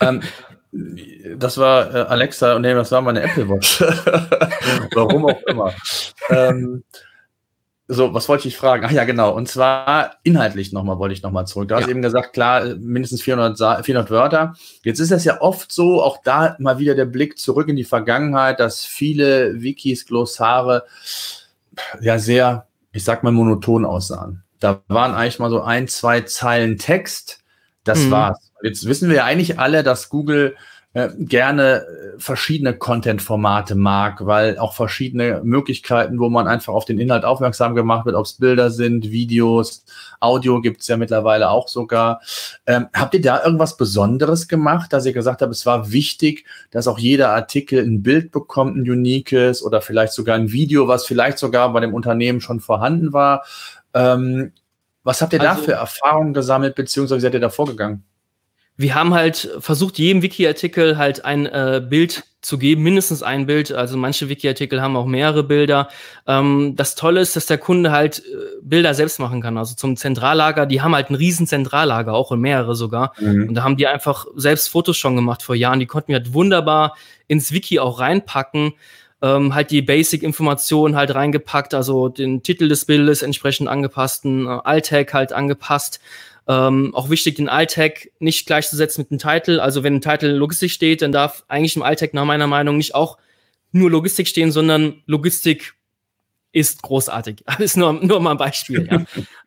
ähm, 0.00 0.22
das 1.36 1.58
war 1.58 1.94
äh, 1.94 1.98
Alexa 2.02 2.54
und 2.54 2.62
nee, 2.62 2.74
das 2.74 2.90
war 2.92 3.00
meine 3.02 3.22
Apple 3.22 3.48
Watch. 3.48 3.80
Warum 4.94 5.26
auch 5.26 5.42
immer. 5.46 5.72
ähm, 6.30 6.84
so, 7.92 8.14
was 8.14 8.28
wollte 8.28 8.46
ich 8.48 8.56
fragen? 8.56 8.84
Ach 8.86 8.90
ja, 8.92 9.04
genau. 9.04 9.34
Und 9.34 9.48
zwar 9.48 10.16
inhaltlich 10.22 10.72
nochmal, 10.72 10.98
wollte 10.98 11.12
ich 11.12 11.22
nochmal 11.22 11.46
zurück. 11.46 11.68
Du 11.68 11.74
hast 11.74 11.84
Ja. 11.84 11.88
eben 11.90 12.02
gesagt, 12.02 12.32
klar, 12.32 12.64
mindestens 12.78 13.22
400, 13.22 13.58
Sa- 13.58 13.82
400 13.82 14.10
Wörter. 14.10 14.54
Jetzt 14.84 15.00
ist 15.00 15.10
es 15.10 15.24
ja 15.24 15.40
oft 15.40 15.72
so, 15.72 16.02
auch 16.02 16.22
da 16.22 16.56
mal 16.60 16.78
wieder 16.78 16.94
der 16.94 17.06
Blick 17.06 17.38
zurück 17.38 17.68
in 17.68 17.76
die 17.76 17.84
Vergangenheit, 17.84 18.60
dass 18.60 18.84
viele 18.84 19.60
Wikis, 19.60 20.06
Glossare 20.06 20.84
ja 22.00 22.18
sehr, 22.18 22.66
ich 22.92 23.04
sag 23.04 23.22
mal, 23.22 23.32
monoton 23.32 23.84
aussahen. 23.84 24.42
Da 24.60 24.80
waren 24.88 25.14
eigentlich 25.14 25.38
mal 25.38 25.50
so 25.50 25.62
ein, 25.62 25.88
zwei 25.88 26.20
Zeilen 26.22 26.78
Text. 26.78 27.40
Das 27.84 27.98
Mhm. 28.00 28.10
war's. 28.10 28.50
Jetzt 28.62 28.86
wissen 28.86 29.08
wir 29.08 29.16
ja 29.16 29.24
eigentlich 29.24 29.58
alle, 29.58 29.82
dass 29.82 30.10
Google 30.10 30.54
äh, 30.92 31.08
gerne 31.18 31.86
äh, 31.86 32.18
verschiedene 32.18 32.76
Content-Formate 32.76 33.76
mag, 33.76 34.26
weil 34.26 34.58
auch 34.58 34.74
verschiedene 34.74 35.40
Möglichkeiten, 35.44 36.18
wo 36.18 36.28
man 36.28 36.48
einfach 36.48 36.72
auf 36.74 36.84
den 36.84 36.98
Inhalt 36.98 37.24
aufmerksam 37.24 37.76
gemacht 37.76 38.06
wird, 38.06 38.16
ob 38.16 38.24
es 38.26 38.32
Bilder 38.34 38.70
sind, 38.70 39.10
Videos, 39.10 39.84
Audio 40.18 40.60
gibt's 40.60 40.88
ja 40.88 40.96
mittlerweile 40.96 41.50
auch 41.50 41.68
sogar. 41.68 42.20
Ähm, 42.66 42.88
habt 42.92 43.14
ihr 43.14 43.20
da 43.22 43.44
irgendwas 43.44 43.76
Besonderes 43.76 44.48
gemacht, 44.48 44.92
dass 44.92 45.06
ihr 45.06 45.12
gesagt 45.12 45.42
habt, 45.42 45.52
es 45.52 45.64
war 45.64 45.92
wichtig, 45.92 46.44
dass 46.72 46.88
auch 46.88 46.98
jeder 46.98 47.30
Artikel 47.30 47.84
ein 47.84 48.02
Bild 48.02 48.32
bekommt, 48.32 48.76
ein 48.76 48.90
uniques 48.90 49.62
oder 49.62 49.80
vielleicht 49.80 50.12
sogar 50.12 50.36
ein 50.36 50.50
Video, 50.50 50.88
was 50.88 51.06
vielleicht 51.06 51.38
sogar 51.38 51.72
bei 51.72 51.80
dem 51.80 51.94
Unternehmen 51.94 52.40
schon 52.40 52.58
vorhanden 52.58 53.12
war? 53.12 53.44
Ähm, 53.94 54.52
was 55.04 55.22
habt 55.22 55.32
ihr 55.32 55.38
da 55.38 55.52
Also- 55.52 55.62
für 55.64 55.72
Erfahrungen 55.72 56.34
gesammelt, 56.34 56.74
beziehungsweise 56.74 57.18
wie 57.18 57.22
seid 57.22 57.34
ihr 57.34 57.40
da 57.40 57.48
vorgegangen? 57.48 58.04
Wir 58.76 58.94
haben 58.94 59.12
halt 59.12 59.50
versucht, 59.58 59.98
jedem 59.98 60.22
Wiki-Artikel 60.22 60.96
halt 60.96 61.24
ein 61.24 61.46
äh, 61.46 61.82
Bild 61.86 62.24
zu 62.40 62.56
geben, 62.56 62.82
mindestens 62.82 63.22
ein 63.22 63.44
Bild. 63.46 63.70
Also 63.70 63.98
manche 63.98 64.28
Wiki-Artikel 64.30 64.80
haben 64.80 64.96
auch 64.96 65.04
mehrere 65.04 65.44
Bilder. 65.44 65.88
Ähm, 66.26 66.74
das 66.76 66.94
Tolle 66.94 67.20
ist, 67.20 67.36
dass 67.36 67.44
der 67.44 67.58
Kunde 67.58 67.90
halt 67.90 68.20
äh, 68.20 68.22
Bilder 68.62 68.94
selbst 68.94 69.18
machen 69.18 69.42
kann. 69.42 69.58
Also 69.58 69.74
zum 69.74 69.96
Zentrallager, 69.96 70.64
die 70.64 70.80
haben 70.80 70.94
halt 70.94 71.10
ein 71.10 71.14
riesen 71.14 71.46
Zentrallager, 71.46 72.14
auch 72.14 72.30
und 72.30 72.40
mehrere 72.40 72.74
sogar. 72.74 73.12
Mhm. 73.18 73.48
Und 73.48 73.54
da 73.54 73.62
haben 73.62 73.76
die 73.76 73.86
einfach 73.86 74.26
selbst 74.36 74.68
Fotos 74.68 74.96
schon 74.96 75.16
gemacht 75.16 75.42
vor 75.42 75.54
Jahren. 75.54 75.80
Die 75.80 75.86
konnten 75.86 76.08
wir 76.08 76.16
halt 76.16 76.32
wunderbar 76.32 76.96
ins 77.26 77.52
Wiki 77.52 77.78
auch 77.78 78.00
reinpacken. 78.00 78.72
Ähm, 79.22 79.54
halt 79.54 79.70
die 79.70 79.82
Basic-Informationen 79.82 80.96
halt 80.96 81.14
reingepackt, 81.14 81.74
also 81.74 82.08
den 82.08 82.42
Titel 82.42 82.68
des 82.68 82.86
Bildes 82.86 83.20
entsprechend 83.20 83.68
angepassten, 83.68 84.46
äh, 84.46 84.60
Alt-Tag 84.64 85.12
halt 85.12 85.34
angepasst. 85.34 86.00
Ähm, 86.50 86.92
auch 86.96 87.10
wichtig, 87.10 87.36
den 87.36 87.48
Alt-Tag 87.48 88.10
nicht 88.18 88.44
gleichzusetzen 88.44 89.02
mit 89.02 89.12
dem 89.12 89.18
Titel. 89.18 89.60
Also 89.60 89.84
wenn 89.84 89.94
ein 89.94 90.00
Titel 90.00 90.26
Logistik 90.26 90.72
steht, 90.72 91.00
dann 91.00 91.12
darf 91.12 91.44
eigentlich 91.46 91.76
im 91.76 91.84
Alt-Tag 91.84 92.12
nach 92.12 92.24
meiner 92.24 92.48
Meinung 92.48 92.76
nicht 92.76 92.96
auch 92.96 93.18
nur 93.70 93.88
Logistik 93.88 94.26
stehen, 94.26 94.50
sondern 94.50 95.00
Logistik 95.06 95.74
ist 96.50 96.82
großartig. 96.82 97.42
Alles 97.46 97.76
nur, 97.76 97.92
nur 97.92 98.18
mal 98.18 98.32
ein 98.32 98.36
Beispiel. 98.36 98.88
ja. 98.90 99.04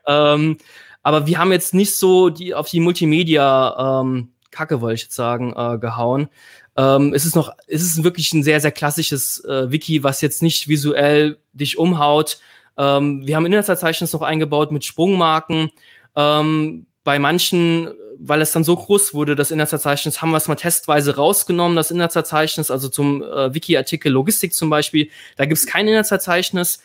ähm, 0.34 0.58
aber 1.02 1.28
wir 1.28 1.40
haben 1.40 1.52
jetzt 1.52 1.74
nicht 1.74 1.94
so 1.94 2.30
die 2.30 2.54
auf 2.54 2.70
die 2.70 2.80
Multimedia 2.80 4.02
ähm, 4.02 4.30
Kacke, 4.50 4.80
wollte 4.80 4.96
ich 4.96 5.04
jetzt 5.04 5.16
sagen, 5.16 5.52
äh, 5.58 5.78
gehauen. 5.80 6.30
Ähm, 6.78 7.14
es 7.14 7.26
ist 7.26 7.36
noch, 7.36 7.52
es 7.68 7.82
ist 7.82 8.06
wirklich 8.06 8.32
ein 8.32 8.44
sehr, 8.44 8.62
sehr 8.62 8.72
klassisches 8.72 9.44
äh, 9.44 9.70
Wiki, 9.70 10.04
was 10.04 10.22
jetzt 10.22 10.42
nicht 10.42 10.70
visuell 10.70 11.38
dich 11.52 11.78
umhaut. 11.78 12.40
Ähm, 12.78 13.28
wir 13.28 13.36
haben 13.36 13.46
Inhaltsverzeichnis 13.46 14.14
noch 14.14 14.22
eingebaut 14.22 14.72
mit 14.72 14.86
Sprungmarken. 14.86 15.70
Ähm, 16.16 16.86
bei 17.04 17.20
manchen, 17.20 17.90
weil 18.18 18.42
es 18.42 18.52
dann 18.52 18.64
so 18.64 18.76
groß 18.76 19.14
wurde, 19.14 19.36
das 19.36 19.52
Inhaltsverzeichnis, 19.52 20.22
haben 20.22 20.32
wir 20.32 20.38
es 20.38 20.48
mal 20.48 20.56
testweise 20.56 21.16
rausgenommen, 21.16 21.76
das 21.76 21.92
Inhaltsverzeichnis, 21.92 22.72
also 22.72 22.88
zum 22.88 23.22
äh, 23.22 23.54
Wiki-Artikel 23.54 24.12
Logistik 24.12 24.54
zum 24.54 24.70
Beispiel. 24.70 25.10
Da 25.36 25.46
gibt 25.46 25.58
es 25.58 25.66
kein 25.66 25.88
Inhaltsverzeichnis, 25.88 26.80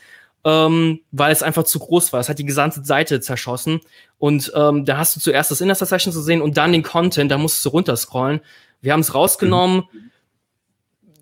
ähm, 0.45 1.01
weil 1.13 1.33
es 1.33 1.43
einfach 1.43 1.65
zu 1.65 1.79
groß 1.79 2.13
war. 2.13 2.21
Es 2.21 2.29
hat 2.29 2.39
die 2.39 2.45
gesamte 2.45 2.85
Seite 2.85 3.21
zerschossen. 3.21 3.81
Und 4.19 4.53
ähm, 4.57 4.85
da 4.85 4.99
hast 4.99 5.15
du 5.15 5.21
zuerst 5.21 5.51
das 5.51 5.61
Inhaltsverzeichnis 5.61 6.15
zu 6.15 6.23
sehen 6.23 6.43
und 6.43 6.57
dann 6.57 6.73
den 6.73 6.83
Content, 6.83 7.31
da 7.31 7.39
musst 7.39 7.65
du 7.65 7.69
runterscrollen. 7.69 8.41
Wir 8.81 8.93
haben 8.93 9.01
es 9.01 9.15
rausgenommen. 9.15 9.85
Mhm. 9.93 10.11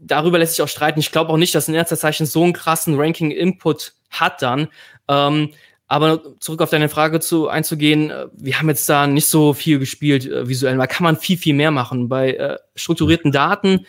Darüber 0.01 0.39
lässt 0.39 0.55
sich 0.55 0.63
auch 0.63 0.69
streiten. 0.69 1.01
Ich 1.01 1.13
glaube 1.13 1.33
auch 1.33 1.37
nicht, 1.37 1.55
dass 1.55 1.69
ein 1.69 1.75
Inhaltsverzeichnis 1.75 2.33
so 2.33 2.45
einen 2.45 2.53
krassen 2.53 2.99
Ranking-Input 2.99 3.95
hat 4.11 4.41
dann. 4.41 4.69
Ähm, 5.09 5.53
aber 5.89 6.21
zurück 6.41 6.63
auf 6.63 6.71
deine 6.71 6.89
Frage 6.89 7.21
zu 7.21 7.49
einzugehen, 7.49 8.11
äh, 8.11 8.27
wir 8.33 8.59
haben 8.59 8.69
jetzt 8.69 8.89
da 8.89 9.07
nicht 9.07 9.27
so 9.27 9.55
viel 9.55 9.79
gespielt 9.79 10.27
äh, 10.27 10.49
visuell. 10.49 10.77
Da 10.77 10.87
kann 10.87 11.05
man 11.05 11.17
viel, 11.17 11.39
viel 11.39 11.55
mehr 11.55 11.71
machen. 11.71 12.09
Bei 12.09 12.33
äh, 12.33 12.59
strukturierten 12.75 13.33
Daten, 13.33 13.87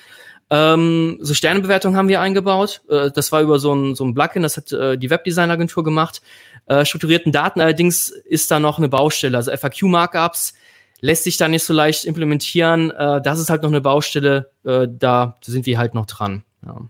ähm, 0.50 1.18
so 1.22 1.34
Sternebewertung 1.34 1.96
haben 1.96 2.08
wir 2.08 2.22
eingebaut. 2.22 2.82
Äh, 2.90 3.12
das 3.12 3.32
war 3.32 3.42
über 3.42 3.60
so 3.60 3.74
ein, 3.74 3.96
so 3.96 4.06
ein 4.06 4.14
Plugin, 4.14 4.44
das 4.44 4.58
hat 4.58 4.72
äh, 4.72 4.98
die 4.98 5.10
Webdesign-Agentur 5.10 5.84
gemacht. 5.84 6.22
Äh, 6.68 6.86
strukturierten 6.86 7.32
Daten 7.32 7.62
allerdings 7.62 8.10
ist 8.10 8.52
da 8.52 8.60
noch 8.60 8.78
eine 8.78 8.90
Baustelle. 8.90 9.38
Also 9.38 9.52
FAQ-Markups 9.52 10.54
lässt 11.02 11.24
sich 11.24 11.38
da 11.38 11.48
nicht 11.48 11.64
so 11.64 11.74
leicht 11.74 12.06
implementieren. 12.06 12.92
Äh, 12.92 13.22
das 13.22 13.40
ist 13.40 13.50
halt 13.50 13.64
noch 13.64 13.70
eine 13.70 13.82
Baustelle. 13.82 14.52
Äh, 14.64 14.88
da 14.90 15.38
sind 15.44 15.66
wir 15.66 15.78
halt 15.78 15.94
noch 15.94 16.06
dran. 16.06 16.44
Ja. 16.66 16.82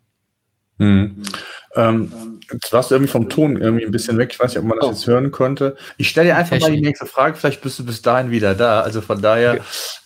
Hm. 0.80 1.24
Ähm, 1.78 2.12
jetzt 2.52 2.74
warst 2.74 2.90
du 2.90 2.96
irgendwie 2.96 3.12
vom 3.12 3.30
Ton 3.30 3.56
irgendwie 3.56 3.86
ein 3.86 3.92
bisschen 3.92 4.18
weg. 4.18 4.30
Ich 4.34 4.40
weiß 4.40 4.52
nicht, 4.52 4.60
ob 4.60 4.66
man 4.66 4.80
das 4.80 4.88
oh. 4.88 4.92
jetzt 4.92 5.08
hören 5.08 5.32
konnte. 5.32 5.78
Ich 5.98 6.10
stelle 6.10 6.30
dir 6.30 6.38
einfach 6.38 6.60
mal 6.60 6.72
die 6.72 6.82
nächste 6.82 7.06
Frage. 7.06 7.38
Vielleicht 7.38 7.62
bist 7.62 7.78
du 7.80 7.86
bis 7.86 8.02
dahin 8.02 8.32
wieder 8.32 8.56
da. 8.56 8.82
Also 8.82 9.02
von 9.02 9.22
daher. 9.22 9.54
Okay. 9.54 9.62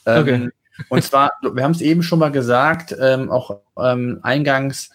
Ähm, 0.05 0.21
okay. 0.21 0.49
Und 0.89 1.03
zwar, 1.03 1.31
wir 1.41 1.63
haben 1.63 1.73
es 1.73 1.81
eben 1.81 2.03
schon 2.03 2.19
mal 2.19 2.31
gesagt, 2.31 2.95
ähm, 2.99 3.29
auch 3.29 3.61
ähm, 3.77 4.19
eingangs, 4.23 4.89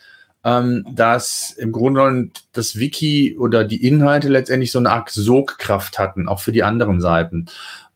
ähm, 0.44 0.84
dass 0.90 1.50
im 1.52 1.70
Grunde 1.72 2.00
genommen 2.00 2.32
das 2.52 2.76
Wiki 2.76 3.36
oder 3.38 3.64
die 3.64 3.86
Inhalte 3.86 4.28
letztendlich 4.28 4.72
so 4.72 4.78
eine 4.80 4.90
Art 4.90 5.10
Sogkraft 5.10 5.98
hatten, 5.98 6.28
auch 6.28 6.40
für 6.40 6.52
die 6.52 6.62
anderen 6.64 7.00
Seiten. 7.00 7.46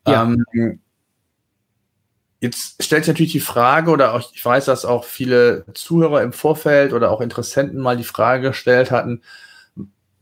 Ja. 0.07 0.23
Ähm, 0.23 0.81
Jetzt 2.41 2.83
stellt 2.83 3.05
sich 3.05 3.13
natürlich 3.13 3.33
die 3.33 3.41
Frage, 3.41 3.91
oder 3.91 4.15
auch, 4.15 4.33
ich 4.35 4.45
weiß, 4.45 4.65
dass 4.65 4.87
auch 4.87 5.05
viele 5.05 5.65
Zuhörer 5.75 6.23
im 6.23 6.33
Vorfeld 6.33 6.95
oder 6.95 7.11
auch 7.11 7.21
Interessenten 7.21 7.81
mal 7.81 7.99
die 7.99 8.05
Frage 8.05 8.49
gestellt 8.49 8.91
hatten, 8.91 9.23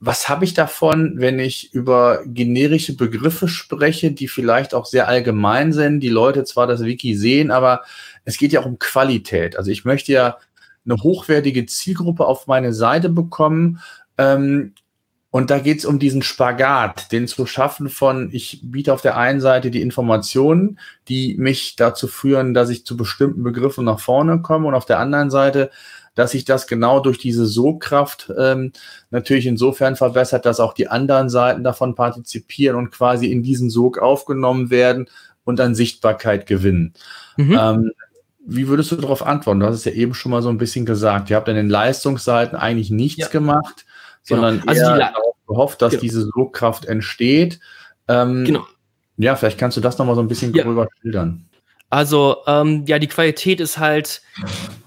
was 0.00 0.28
habe 0.28 0.44
ich 0.44 0.54
davon, 0.54 1.14
wenn 1.16 1.38
ich 1.40 1.74
über 1.74 2.22
generische 2.24 2.96
Begriffe 2.96 3.48
spreche, 3.48 4.12
die 4.12 4.28
vielleicht 4.28 4.74
auch 4.74 4.86
sehr 4.86 5.08
allgemein 5.08 5.72
sind, 5.72 6.00
die 6.00 6.08
Leute 6.08 6.44
zwar 6.44 6.66
das 6.66 6.84
Wiki 6.84 7.16
sehen, 7.16 7.50
aber 7.50 7.82
es 8.24 8.38
geht 8.38 8.52
ja 8.52 8.60
auch 8.60 8.66
um 8.66 8.78
Qualität. 8.78 9.56
Also 9.56 9.70
ich 9.70 9.84
möchte 9.84 10.12
ja 10.12 10.38
eine 10.84 11.02
hochwertige 11.02 11.66
Zielgruppe 11.66 12.26
auf 12.26 12.46
meine 12.46 12.72
Seite 12.72 13.08
bekommen. 13.08 13.80
Ähm, 14.18 14.74
und 15.30 15.50
da 15.50 15.58
geht 15.58 15.78
es 15.78 15.84
um 15.84 15.98
diesen 15.98 16.22
Spagat, 16.22 17.12
den 17.12 17.28
zu 17.28 17.44
schaffen 17.44 17.90
von, 17.90 18.30
ich 18.32 18.60
biete 18.62 18.94
auf 18.94 19.02
der 19.02 19.18
einen 19.18 19.40
Seite 19.42 19.70
die 19.70 19.82
Informationen, 19.82 20.78
die 21.06 21.36
mich 21.36 21.76
dazu 21.76 22.08
führen, 22.08 22.54
dass 22.54 22.70
ich 22.70 22.86
zu 22.86 22.96
bestimmten 22.96 23.42
Begriffen 23.42 23.84
nach 23.84 24.00
vorne 24.00 24.40
komme 24.40 24.68
und 24.68 24.74
auf 24.74 24.86
der 24.86 24.98
anderen 24.98 25.30
Seite, 25.30 25.70
dass 26.14 26.30
sich 26.30 26.46
das 26.46 26.66
genau 26.66 27.00
durch 27.00 27.18
diese 27.18 27.44
Sogkraft 27.44 28.32
ähm, 28.38 28.72
natürlich 29.10 29.46
insofern 29.46 29.96
verbessert, 29.96 30.46
dass 30.46 30.60
auch 30.60 30.72
die 30.72 30.88
anderen 30.88 31.28
Seiten 31.28 31.62
davon 31.62 31.94
partizipieren 31.94 32.76
und 32.76 32.90
quasi 32.90 33.30
in 33.30 33.42
diesen 33.42 33.68
Sog 33.68 33.98
aufgenommen 33.98 34.70
werden 34.70 35.10
und 35.44 35.60
an 35.60 35.74
Sichtbarkeit 35.74 36.46
gewinnen. 36.46 36.94
Mhm. 37.36 37.58
Ähm, 37.60 37.92
wie 38.46 38.66
würdest 38.66 38.90
du 38.92 38.96
darauf 38.96 39.26
antworten? 39.26 39.60
Du 39.60 39.66
hast 39.66 39.76
es 39.76 39.84
ja 39.84 39.92
eben 39.92 40.14
schon 40.14 40.32
mal 40.32 40.40
so 40.40 40.48
ein 40.48 40.56
bisschen 40.56 40.86
gesagt. 40.86 41.28
Ihr 41.28 41.36
habt 41.36 41.50
an 41.50 41.54
den 41.54 41.68
Leistungsseiten 41.68 42.56
eigentlich 42.56 42.90
nichts 42.90 43.20
ja. 43.20 43.28
gemacht 43.28 43.84
sondern 44.28 44.60
genau. 44.60 44.70
also 44.70 44.82
eher 44.82 44.98
darauf 44.98 45.34
gehofft, 45.46 45.82
dass 45.82 45.92
genau. 45.92 46.02
diese 46.02 46.22
Sogkraft 46.34 46.84
entsteht. 46.84 47.60
Ähm, 48.06 48.44
genau. 48.44 48.66
Ja, 49.16 49.34
vielleicht 49.34 49.58
kannst 49.58 49.76
du 49.76 49.80
das 49.80 49.98
nochmal 49.98 50.14
so 50.14 50.20
ein 50.20 50.28
bisschen 50.28 50.54
ja. 50.54 50.62
gröber 50.62 50.88
schildern. 51.00 51.48
Also, 51.90 52.36
ähm, 52.46 52.84
ja, 52.86 52.98
die 52.98 53.06
Qualität 53.06 53.60
ist 53.60 53.78
halt 53.78 54.20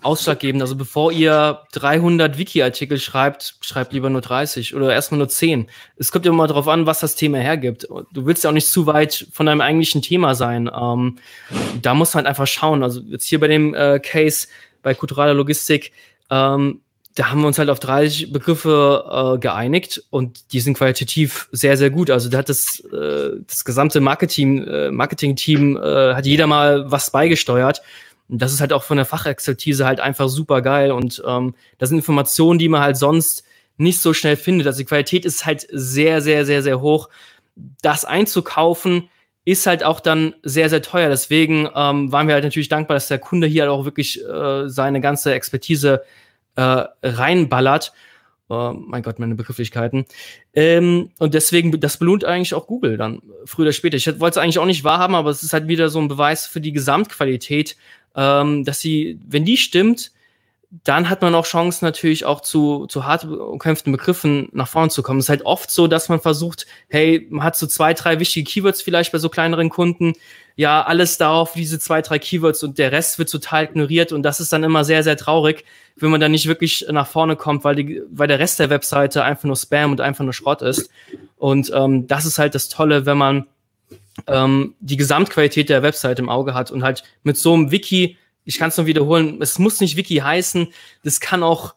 ausschlaggebend. 0.03 0.61
Also, 0.61 0.75
bevor 0.75 1.11
ihr 1.11 1.61
300 1.71 2.37
Wiki-Artikel 2.37 2.99
schreibt, 2.99 3.55
schreibt 3.61 3.91
lieber 3.93 4.11
nur 4.11 4.21
30 4.21 4.75
oder 4.75 4.93
erstmal 4.93 5.17
nur 5.17 5.27
10. 5.27 5.67
Es 5.97 6.11
kommt 6.11 6.25
ja 6.25 6.31
immer 6.31 6.45
darauf 6.45 6.67
an, 6.67 6.85
was 6.85 6.99
das 6.99 7.15
Thema 7.15 7.39
hergibt. 7.39 7.87
Du 8.13 8.25
willst 8.27 8.43
ja 8.43 8.51
auch 8.51 8.53
nicht 8.53 8.67
zu 8.67 8.85
weit 8.85 9.27
von 9.31 9.47
deinem 9.47 9.61
eigentlichen 9.61 10.03
Thema 10.03 10.35
sein. 10.35 10.69
Ähm, 10.73 11.17
da 11.81 11.95
muss 11.95 12.13
man 12.13 12.25
halt 12.25 12.29
einfach 12.29 12.47
schauen. 12.47 12.83
Also, 12.83 13.01
jetzt 13.01 13.25
hier 13.25 13.39
bei 13.39 13.47
dem 13.47 13.73
äh, 13.73 13.99
Case 13.99 14.47
bei 14.83 14.93
kultureller 14.93 15.33
Logistik, 15.33 15.93
ähm, 16.29 16.81
da 17.15 17.29
haben 17.29 17.41
wir 17.41 17.47
uns 17.47 17.59
halt 17.59 17.69
auf 17.69 17.79
30 17.79 18.31
Begriffe 18.31 19.35
äh, 19.35 19.39
geeinigt 19.39 20.03
und 20.09 20.53
die 20.53 20.59
sind 20.59 20.77
qualitativ 20.77 21.49
sehr, 21.51 21.75
sehr 21.77 21.89
gut. 21.89 22.09
Also 22.09 22.29
da 22.29 22.39
hat 22.39 22.49
das, 22.49 22.81
äh, 22.91 23.31
das 23.45 23.65
gesamte 23.65 23.99
Marketing, 23.99 24.63
äh, 24.65 24.91
Marketing-Team, 24.91 25.77
äh, 25.77 26.13
hat 26.13 26.25
jeder 26.25 26.47
mal 26.47 26.89
was 26.89 27.11
beigesteuert. 27.11 27.81
Und 28.29 28.41
das 28.41 28.53
ist 28.53 28.61
halt 28.61 28.71
auch 28.71 28.83
von 28.83 28.97
der 28.97 29.05
Fachexpertise 29.05 29.85
halt 29.85 29.99
einfach 29.99 30.29
super 30.29 30.61
geil. 30.61 30.91
Und 30.91 31.21
ähm, 31.27 31.53
das 31.79 31.89
sind 31.89 31.97
Informationen, 31.97 32.59
die 32.59 32.69
man 32.69 32.81
halt 32.81 32.95
sonst 32.95 33.43
nicht 33.77 33.99
so 33.99 34.13
schnell 34.13 34.37
findet. 34.37 34.67
Also 34.67 34.79
die 34.79 34.85
Qualität 34.85 35.25
ist 35.25 35.45
halt 35.45 35.67
sehr, 35.69 36.21
sehr, 36.21 36.45
sehr, 36.45 36.63
sehr 36.63 36.79
hoch. 36.79 37.09
Das 37.81 38.05
einzukaufen, 38.05 39.09
ist 39.43 39.65
halt 39.65 39.83
auch 39.83 39.99
dann 39.99 40.35
sehr, 40.43 40.69
sehr 40.69 40.81
teuer. 40.81 41.09
Deswegen 41.09 41.67
ähm, 41.75 42.11
waren 42.11 42.27
wir 42.27 42.35
halt 42.35 42.43
natürlich 42.43 42.69
dankbar, 42.69 42.95
dass 42.95 43.07
der 43.07 43.19
Kunde 43.19 43.47
hier 43.47 43.63
halt 43.63 43.71
auch 43.71 43.85
wirklich 43.85 44.23
äh, 44.23 44.69
seine 44.69 45.01
ganze 45.01 45.33
Expertise 45.33 46.03
äh, 46.55 46.85
reinballert. 47.03 47.93
Oh, 48.49 48.73
mein 48.75 49.01
Gott, 49.01 49.17
meine 49.17 49.35
Begrifflichkeiten. 49.35 50.05
Ähm, 50.53 51.11
und 51.19 51.33
deswegen, 51.33 51.79
das 51.79 51.95
belohnt 51.95 52.25
eigentlich 52.25 52.53
auch 52.53 52.67
Google 52.67 52.97
dann 52.97 53.21
früher 53.45 53.67
oder 53.67 53.71
später. 53.71 53.95
Ich 53.95 54.07
wollte 54.19 54.37
es 54.39 54.43
eigentlich 54.43 54.59
auch 54.59 54.65
nicht 54.65 54.83
wahrhaben, 54.83 55.15
aber 55.15 55.29
es 55.29 55.41
ist 55.41 55.53
halt 55.53 55.69
wieder 55.69 55.89
so 55.89 55.99
ein 55.99 56.09
Beweis 56.09 56.47
für 56.47 56.59
die 56.59 56.73
Gesamtqualität, 56.73 57.77
ähm, 58.13 58.65
dass 58.65 58.81
sie, 58.81 59.19
wenn 59.25 59.45
die 59.45 59.55
stimmt, 59.55 60.11
dann 60.83 61.09
hat 61.09 61.21
man 61.21 61.35
auch 61.35 61.45
Chancen 61.45 61.83
natürlich 61.83 62.23
auch 62.23 62.39
zu, 62.39 62.85
zu 62.87 63.05
hart 63.05 63.25
umkämpften 63.25 63.91
Begriffen 63.91 64.47
nach 64.53 64.69
vorne 64.69 64.89
zu 64.89 65.03
kommen. 65.03 65.19
Es 65.19 65.25
ist 65.25 65.29
halt 65.29 65.45
oft 65.45 65.69
so, 65.69 65.87
dass 65.87 66.07
man 66.07 66.21
versucht, 66.21 66.65
hey, 66.87 67.27
man 67.29 67.43
hat 67.43 67.57
so 67.57 67.67
zwei, 67.67 67.93
drei 67.93 68.19
wichtige 68.19 68.49
Keywords 68.49 68.81
vielleicht 68.81 69.11
bei 69.11 69.17
so 69.17 69.27
kleineren 69.27 69.69
Kunden, 69.69 70.13
ja, 70.55 70.81
alles 70.81 71.17
darauf, 71.17 71.53
diese 71.53 71.79
zwei, 71.79 72.01
drei 72.01 72.19
Keywords 72.19 72.63
und 72.63 72.77
der 72.77 72.91
Rest 72.91 73.19
wird 73.19 73.29
total 73.29 73.65
ignoriert 73.65 74.11
und 74.13 74.23
das 74.23 74.39
ist 74.39 74.53
dann 74.53 74.63
immer 74.63 74.85
sehr, 74.85 75.03
sehr 75.03 75.17
traurig, 75.17 75.65
wenn 75.97 76.09
man 76.09 76.21
dann 76.21 76.31
nicht 76.31 76.47
wirklich 76.47 76.85
nach 76.89 77.07
vorne 77.07 77.35
kommt, 77.35 77.63
weil, 77.65 77.75
die, 77.75 78.01
weil 78.09 78.27
der 78.27 78.39
Rest 78.39 78.59
der 78.59 78.69
Webseite 78.69 79.23
einfach 79.23 79.43
nur 79.45 79.57
Spam 79.57 79.91
und 79.91 79.99
einfach 79.99 80.23
nur 80.23 80.33
Schrott 80.33 80.61
ist. 80.61 80.89
Und 81.37 81.71
ähm, 81.73 82.07
das 82.07 82.25
ist 82.25 82.37
halt 82.37 82.55
das 82.55 82.69
Tolle, 82.69 83.05
wenn 83.05 83.17
man 83.17 83.45
ähm, 84.27 84.75
die 84.79 84.97
Gesamtqualität 84.97 85.69
der 85.69 85.83
Webseite 85.83 86.21
im 86.21 86.29
Auge 86.29 86.53
hat 86.53 86.71
und 86.71 86.83
halt 86.83 87.03
mit 87.23 87.37
so 87.37 87.53
einem 87.53 87.71
Wiki 87.71 88.17
ich 88.45 88.57
kann 88.57 88.69
es 88.69 88.77
nur 88.77 88.85
wiederholen, 88.85 89.41
es 89.41 89.59
muss 89.59 89.79
nicht 89.79 89.97
Wiki 89.97 90.17
heißen, 90.17 90.67
das 91.03 91.19
kann 91.19 91.43
auch 91.43 91.75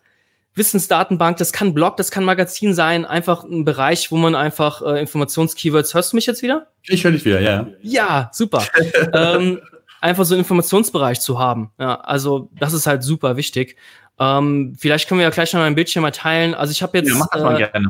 Wissensdatenbank, 0.54 1.36
das 1.36 1.52
kann 1.52 1.74
Blog, 1.74 1.96
das 1.96 2.10
kann 2.10 2.24
Magazin 2.24 2.74
sein, 2.74 3.04
einfach 3.04 3.44
ein 3.44 3.64
Bereich, 3.64 4.12
wo 4.12 4.16
man 4.16 4.34
einfach 4.34 4.82
äh, 4.82 5.00
Informationskeywords. 5.00 5.94
Hörst 5.94 6.12
du 6.12 6.16
mich 6.16 6.26
jetzt 6.26 6.42
wieder? 6.42 6.68
Ich 6.84 7.02
höre 7.02 7.10
dich 7.10 7.24
wieder, 7.24 7.40
ja. 7.40 7.66
Ja, 7.82 8.30
super. 8.32 8.64
ähm, 9.12 9.60
einfach 10.00 10.24
so 10.24 10.34
einen 10.34 10.40
Informationsbereich 10.40 11.20
zu 11.20 11.38
haben. 11.38 11.72
Ja, 11.78 11.96
also 11.96 12.50
das 12.58 12.72
ist 12.72 12.86
halt 12.86 13.02
super 13.02 13.36
wichtig. 13.36 13.76
Ähm, 14.16 14.76
vielleicht 14.78 15.08
können 15.08 15.18
wir 15.18 15.24
ja 15.24 15.30
gleich 15.30 15.52
noch 15.54 15.60
ein 15.62 15.74
Bildschirm 15.74 16.02
mal 16.02 16.12
teilen. 16.12 16.54
Also 16.54 16.70
ich 16.70 16.82
habe 16.82 16.98
jetzt. 16.98 17.08
Ja, 17.08 17.16
mach 17.16 17.26
das 17.32 17.42
mal 17.42 17.56
äh, 17.56 17.66
gerne. 17.68 17.88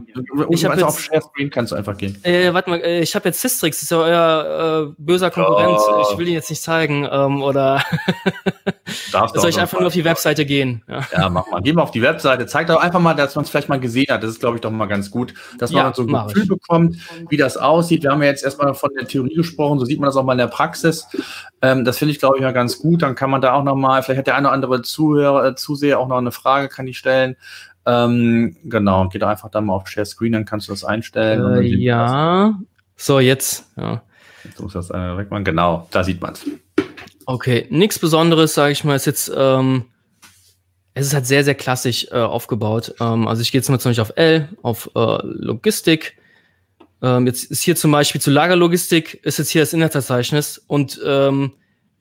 Ich 0.49 0.65
habe 0.65 0.75
jetzt 0.75 0.85
auf 0.85 0.99
Share 0.99 1.21
Screen 1.21 1.51
kannst 1.51 1.73
du 1.73 1.77
einfach 1.77 1.99
gehen. 1.99 2.19
Äh, 2.25 2.55
warte 2.55 2.71
mal, 2.71 2.81
äh, 2.81 3.01
ich 3.01 3.15
habe 3.15 3.29
jetzt 3.29 3.43
Systrix, 3.43 3.77
das 3.77 3.83
ist 3.85 3.91
ja 3.91 3.99
euer 3.99 4.89
äh, 4.89 4.95
böser 4.97 5.31
Konkurrent. 5.31 5.79
Oh. 5.79 6.07
Ich 6.11 6.17
will 6.17 6.27
ihn 6.27 6.33
jetzt 6.33 6.49
nicht 6.49 6.63
zeigen. 6.63 7.07
Ähm, 7.11 7.43
oder 7.43 7.85
soll 9.35 9.51
ich 9.51 9.61
einfach 9.61 9.79
nur 9.79 9.89
auf 9.89 9.93
die 9.93 10.05
Webseite 10.07 10.47
gehen? 10.47 10.83
Ja. 10.89 11.01
ja, 11.13 11.29
mach 11.29 11.47
mal. 11.51 11.61
Geh 11.61 11.75
mal 11.75 11.83
auf 11.83 11.91
die 11.91 12.01
Webseite. 12.01 12.47
Zeig 12.47 12.69
doch 12.69 12.81
einfach 12.81 13.01
mal, 13.01 13.13
dass 13.13 13.35
man 13.35 13.45
es 13.45 13.51
vielleicht 13.51 13.69
mal 13.69 13.81
gesehen 13.81 14.07
hat. 14.09 14.23
Das 14.23 14.31
ist, 14.31 14.41
glaube 14.41 14.57
ich, 14.57 14.63
doch 14.63 14.71
mal 14.71 14.87
ganz 14.87 15.11
gut, 15.11 15.35
dass 15.59 15.73
man 15.73 15.87
ja, 15.87 15.95
so 15.95 16.05
ein 16.05 16.27
Gefühl 16.27 16.45
ich. 16.45 16.49
bekommt, 16.49 16.97
wie 17.29 17.37
das 17.37 17.59
aussieht. 17.59 18.03
Wir 18.03 18.13
haben 18.13 18.23
ja 18.23 18.29
jetzt 18.29 18.45
erstmal 18.45 18.73
von 18.73 18.91
der 18.99 19.07
Theorie 19.07 19.35
gesprochen, 19.35 19.79
so 19.79 19.85
sieht 19.85 20.01
man 20.01 20.07
das 20.07 20.17
auch 20.17 20.25
mal 20.25 20.33
in 20.33 20.39
der 20.39 20.47
Praxis. 20.47 21.07
Ähm, 21.61 21.85
das 21.85 21.99
finde 21.99 22.13
ich, 22.13 22.19
glaube 22.19 22.37
ich, 22.39 22.43
ja 22.43 22.53
ganz 22.53 22.79
gut. 22.79 23.03
Dann 23.03 23.15
kann 23.15 23.29
man 23.29 23.43
da 23.43 23.53
auch 23.53 23.63
noch 23.63 23.77
mal, 23.77 24.03
vielleicht 24.03 24.21
hat 24.21 24.27
der 24.27 24.37
eine 24.37 24.49
oder 24.49 24.55
andere 24.55 24.83
Zuhörer, 24.83 25.47
äh, 25.49 25.55
Zuseher 25.55 25.99
auch 26.01 26.09
noch 26.09 26.14
eine 26.19 26.33
Frage, 26.33 26.69
kann 26.69 26.87
ich 26.87 26.99
stellen. 26.99 27.37
Ähm, 27.87 28.57
genau, 28.65 29.09
geh 29.09 29.19
da 29.19 29.29
einfach 29.29 29.51
dann 29.51 29.67
mal 29.67 29.75
auf 29.75 29.89
Share 29.89 30.07
Screen, 30.07 30.33
dann 30.33 30.45
kannst 30.45 30.69
du 30.69 30.73
das 30.73 30.85
einstellen. 30.85 31.63
Äh, 31.63 31.67
ja, 31.67 32.59
so 32.97 33.21
jetzt. 33.21 33.67
Ja. 33.77 34.03
Jetzt 34.45 34.61
muss 34.61 34.73
das 34.73 34.91
äh, 34.91 35.17
wegmachen. 35.17 35.45
Genau, 35.45 35.89
da 35.91 36.05
sieht 36.05 36.21
man 36.21 36.33
es. 36.33 36.47
Okay, 37.27 37.67
nichts 37.71 37.99
Besonderes, 37.99 38.55
sage 38.55 38.73
ich 38.73 38.85
mal, 38.85 38.95
ist 38.95 39.07
jetzt, 39.07 39.33
ähm, 39.35 39.85
es 40.93 41.07
ist 41.07 41.15
halt 41.15 41.27
sehr, 41.27 41.45
sehr 41.45 41.55
klassisch 41.55 42.07
äh, 42.11 42.17
aufgebaut. 42.17 42.95
Ähm, 43.01 43.27
also 43.27 43.43
ich 43.43 43.51
gehe 43.51 43.59
jetzt 43.59 43.71
mal 43.71 43.79
zum 43.79 43.91
Beispiel 43.91 44.03
auf 44.03 44.13
L, 44.17 44.49
auf 44.63 44.91
äh, 44.95 45.19
Logistik. 45.23 46.17
Ähm, 47.03 47.27
jetzt 47.27 47.45
ist 47.45 47.63
hier 47.63 47.77
zum 47.77 47.93
Beispiel 47.93 48.21
zu 48.21 48.31
Lagerlogistik, 48.31 49.15
ist 49.25 49.39
jetzt 49.39 49.51
hier 49.51 49.63
das 49.63 49.73
Inhaltsverzeichnis 49.73 50.59
und 50.59 51.01
ähm, 51.05 51.53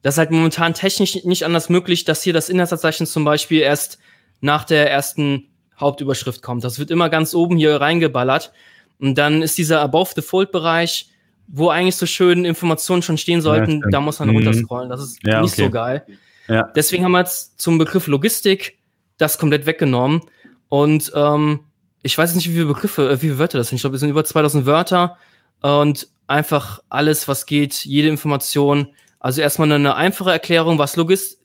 das 0.04 0.16
ist 0.16 0.18
halt 0.20 0.32
momentan 0.32 0.74
technisch 0.74 1.24
nicht 1.24 1.46
anders 1.46 1.70
möglich, 1.70 2.04
dass 2.04 2.22
hier 2.22 2.34
das 2.34 2.50
Inhaltsverzeichnis 2.50 3.12
zum 3.12 3.24
Beispiel 3.24 3.62
erst 3.62 3.98
nach 4.42 4.66
der 4.66 4.92
ersten 4.92 5.48
Hauptüberschrift 5.80 6.44
kommt. 6.44 6.64
Das 6.64 6.78
wird 6.78 6.92
immer 6.92 7.10
ganz 7.10 7.34
oben 7.34 7.58
hier 7.58 7.80
reingeballert. 7.82 8.52
Und 9.00 9.18
dann 9.18 9.42
ist 9.42 9.58
dieser 9.58 9.82
Above 9.82 10.12
the 10.16 10.22
Fold 10.22 10.52
Bereich, 10.52 11.10
wo 11.48 11.70
eigentlich 11.70 11.96
so 11.96 12.06
schön 12.06 12.46
Informationen 12.46 13.02
schon 13.02 13.18
stehen 13.18 13.42
sollten, 13.42 13.82
ja, 13.82 13.90
da 13.90 14.02
muss 14.02 14.20
man 14.20 14.30
mhm. 14.30 14.36
runterscrollen. 14.36 14.90
Das 14.90 15.02
ist 15.02 15.20
ja, 15.26 15.42
nicht 15.42 15.54
okay. 15.54 15.64
so 15.64 15.70
geil. 15.70 16.06
Ja. 16.48 16.64
Deswegen 16.76 17.06
haben 17.06 17.14
wir 17.14 17.20
jetzt 17.20 17.60
zum 17.60 17.78
Begriff 17.78 18.08
Logistik 18.08 18.78
das 19.18 19.38
komplett 19.38 19.66
weggenommen. 19.66 20.22
Und 20.68 21.12
ähm, 21.16 21.62
ich 22.02 22.18
weiß 22.18 22.36
nicht, 22.36 22.50
wie 22.50 22.54
viele 22.54 22.66
Begriffe, 22.66 23.10
äh, 23.10 23.16
wie 23.16 23.28
viele 23.28 23.40
Wörter 23.40 23.58
das 23.58 23.70
sind. 23.70 23.78
Ich 23.78 23.84
glaube, 23.84 23.96
es 23.96 24.02
sind 24.02 24.10
über 24.10 24.26
2000 24.26 24.66
Wörter 24.66 25.18
und 25.62 26.10
einfach 26.28 26.82
alles, 26.90 27.28
was 27.28 27.46
geht, 27.46 27.86
jede 27.86 28.10
Information. 28.10 28.88
Also 29.24 29.40
erstmal 29.40 29.72
eine 29.72 29.96
einfache 29.96 30.32
Erklärung, 30.32 30.80
was, 30.80 30.98
Logist 30.98 31.40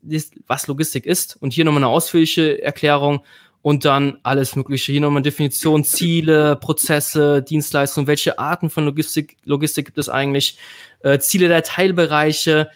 was 0.48 0.66
Logistik 0.66 1.06
ist 1.06 1.36
und 1.40 1.52
hier 1.52 1.64
nochmal 1.64 1.84
eine 1.84 1.92
ausführliche 1.92 2.60
Erklärung 2.60 3.20
und 3.62 3.84
dann 3.84 4.18
alles 4.24 4.56
Mögliche. 4.56 4.90
Hier 4.90 5.00
nochmal 5.00 5.22
Definition, 5.22 5.84
Ziele, 5.84 6.56
Prozesse, 6.56 7.40
Dienstleistungen, 7.40 8.08
welche 8.08 8.36
Arten 8.40 8.68
von 8.68 8.84
Logistik, 8.84 9.36
Logistik 9.44 9.86
gibt 9.86 9.98
es 9.98 10.08
eigentlich, 10.08 10.58
äh, 11.04 11.20
Ziele 11.20 11.46
der 11.46 11.62
Teilbereiche, 11.62 12.68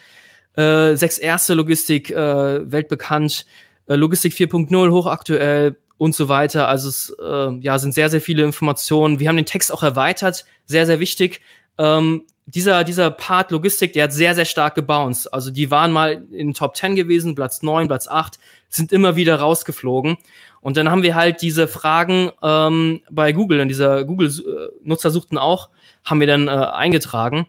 äh, 0.54 0.94
sechs 0.94 1.18
erste 1.18 1.54
Logistik, 1.54 2.12
äh, 2.12 2.70
weltbekannt, 2.70 3.44
äh, 3.88 3.96
Logistik 3.96 4.34
4.0, 4.34 4.92
hochaktuell, 4.92 5.76
und 5.98 6.16
so 6.16 6.28
weiter. 6.28 6.66
Also 6.66 6.88
es 6.88 7.16
äh, 7.22 7.58
ja, 7.60 7.78
sind 7.78 7.94
sehr, 7.94 8.10
sehr 8.10 8.20
viele 8.20 8.42
Informationen. 8.42 9.20
Wir 9.20 9.28
haben 9.28 9.36
den 9.36 9.46
Text 9.46 9.72
auch 9.72 9.84
erweitert, 9.84 10.46
sehr, 10.66 10.84
sehr 10.84 10.98
wichtig. 10.98 11.40
Ähm, 11.78 12.24
dieser, 12.46 12.84
dieser 12.84 13.10
Part 13.10 13.50
Logistik, 13.50 13.92
der 13.92 14.04
hat 14.04 14.12
sehr, 14.12 14.34
sehr 14.34 14.44
stark 14.44 14.74
gebounced. 14.74 15.32
Also 15.32 15.50
die 15.50 15.70
waren 15.70 15.92
mal 15.92 16.24
in 16.32 16.54
Top 16.54 16.76
10 16.76 16.96
gewesen, 16.96 17.34
Platz 17.34 17.62
9, 17.62 17.86
Platz 17.86 18.08
8, 18.08 18.38
sind 18.68 18.92
immer 18.92 19.16
wieder 19.16 19.36
rausgeflogen. 19.36 20.16
Und 20.60 20.76
dann 20.76 20.90
haben 20.90 21.02
wir 21.02 21.14
halt 21.14 21.40
diese 21.42 21.68
Fragen 21.68 22.30
ähm, 22.42 23.00
bei 23.10 23.32
Google, 23.32 23.60
in 23.60 23.68
dieser 23.68 24.04
Google-Nutzer 24.04 25.10
suchten 25.10 25.38
auch, 25.38 25.70
haben 26.04 26.20
wir 26.20 26.26
dann 26.26 26.48
äh, 26.48 26.50
eingetragen, 26.50 27.46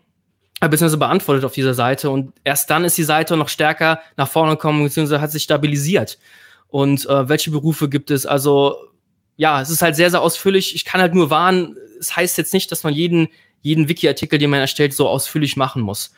äh, 0.61 0.69
beziehungsweise 0.69 0.97
beantwortet 0.97 1.45
auf 1.45 1.53
dieser 1.53 1.73
Seite. 1.73 2.09
Und 2.09 2.33
erst 2.43 2.69
dann 2.69 2.85
ist 2.85 2.97
die 2.97 3.03
Seite 3.03 3.35
noch 3.35 3.49
stärker 3.49 3.99
nach 4.15 4.27
vorne 4.27 4.53
gekommen, 4.53 4.83
beziehungsweise 4.83 5.21
hat 5.21 5.31
sich 5.31 5.43
stabilisiert 5.43 6.19
und 6.67 7.07
äh, 7.07 7.29
welche 7.29 7.51
Berufe 7.51 7.89
gibt 7.89 8.09
es. 8.09 8.25
Also 8.25 8.77
ja, 9.35 9.61
es 9.61 9.69
ist 9.69 9.81
halt 9.81 9.95
sehr, 9.95 10.09
sehr 10.09 10.21
ausführlich. 10.21 10.75
Ich 10.75 10.85
kann 10.85 11.01
halt 11.01 11.13
nur 11.13 11.29
warnen, 11.29 11.75
es 11.99 12.15
heißt 12.15 12.37
jetzt 12.37 12.53
nicht, 12.53 12.71
dass 12.71 12.83
man 12.83 12.93
jeden, 12.93 13.27
jeden 13.63 13.89
Wiki-Artikel, 13.89 14.37
den 14.37 14.51
man 14.51 14.59
erstellt, 14.59 14.93
so 14.93 15.09
ausführlich 15.09 15.57
machen 15.57 15.81
muss. 15.81 16.13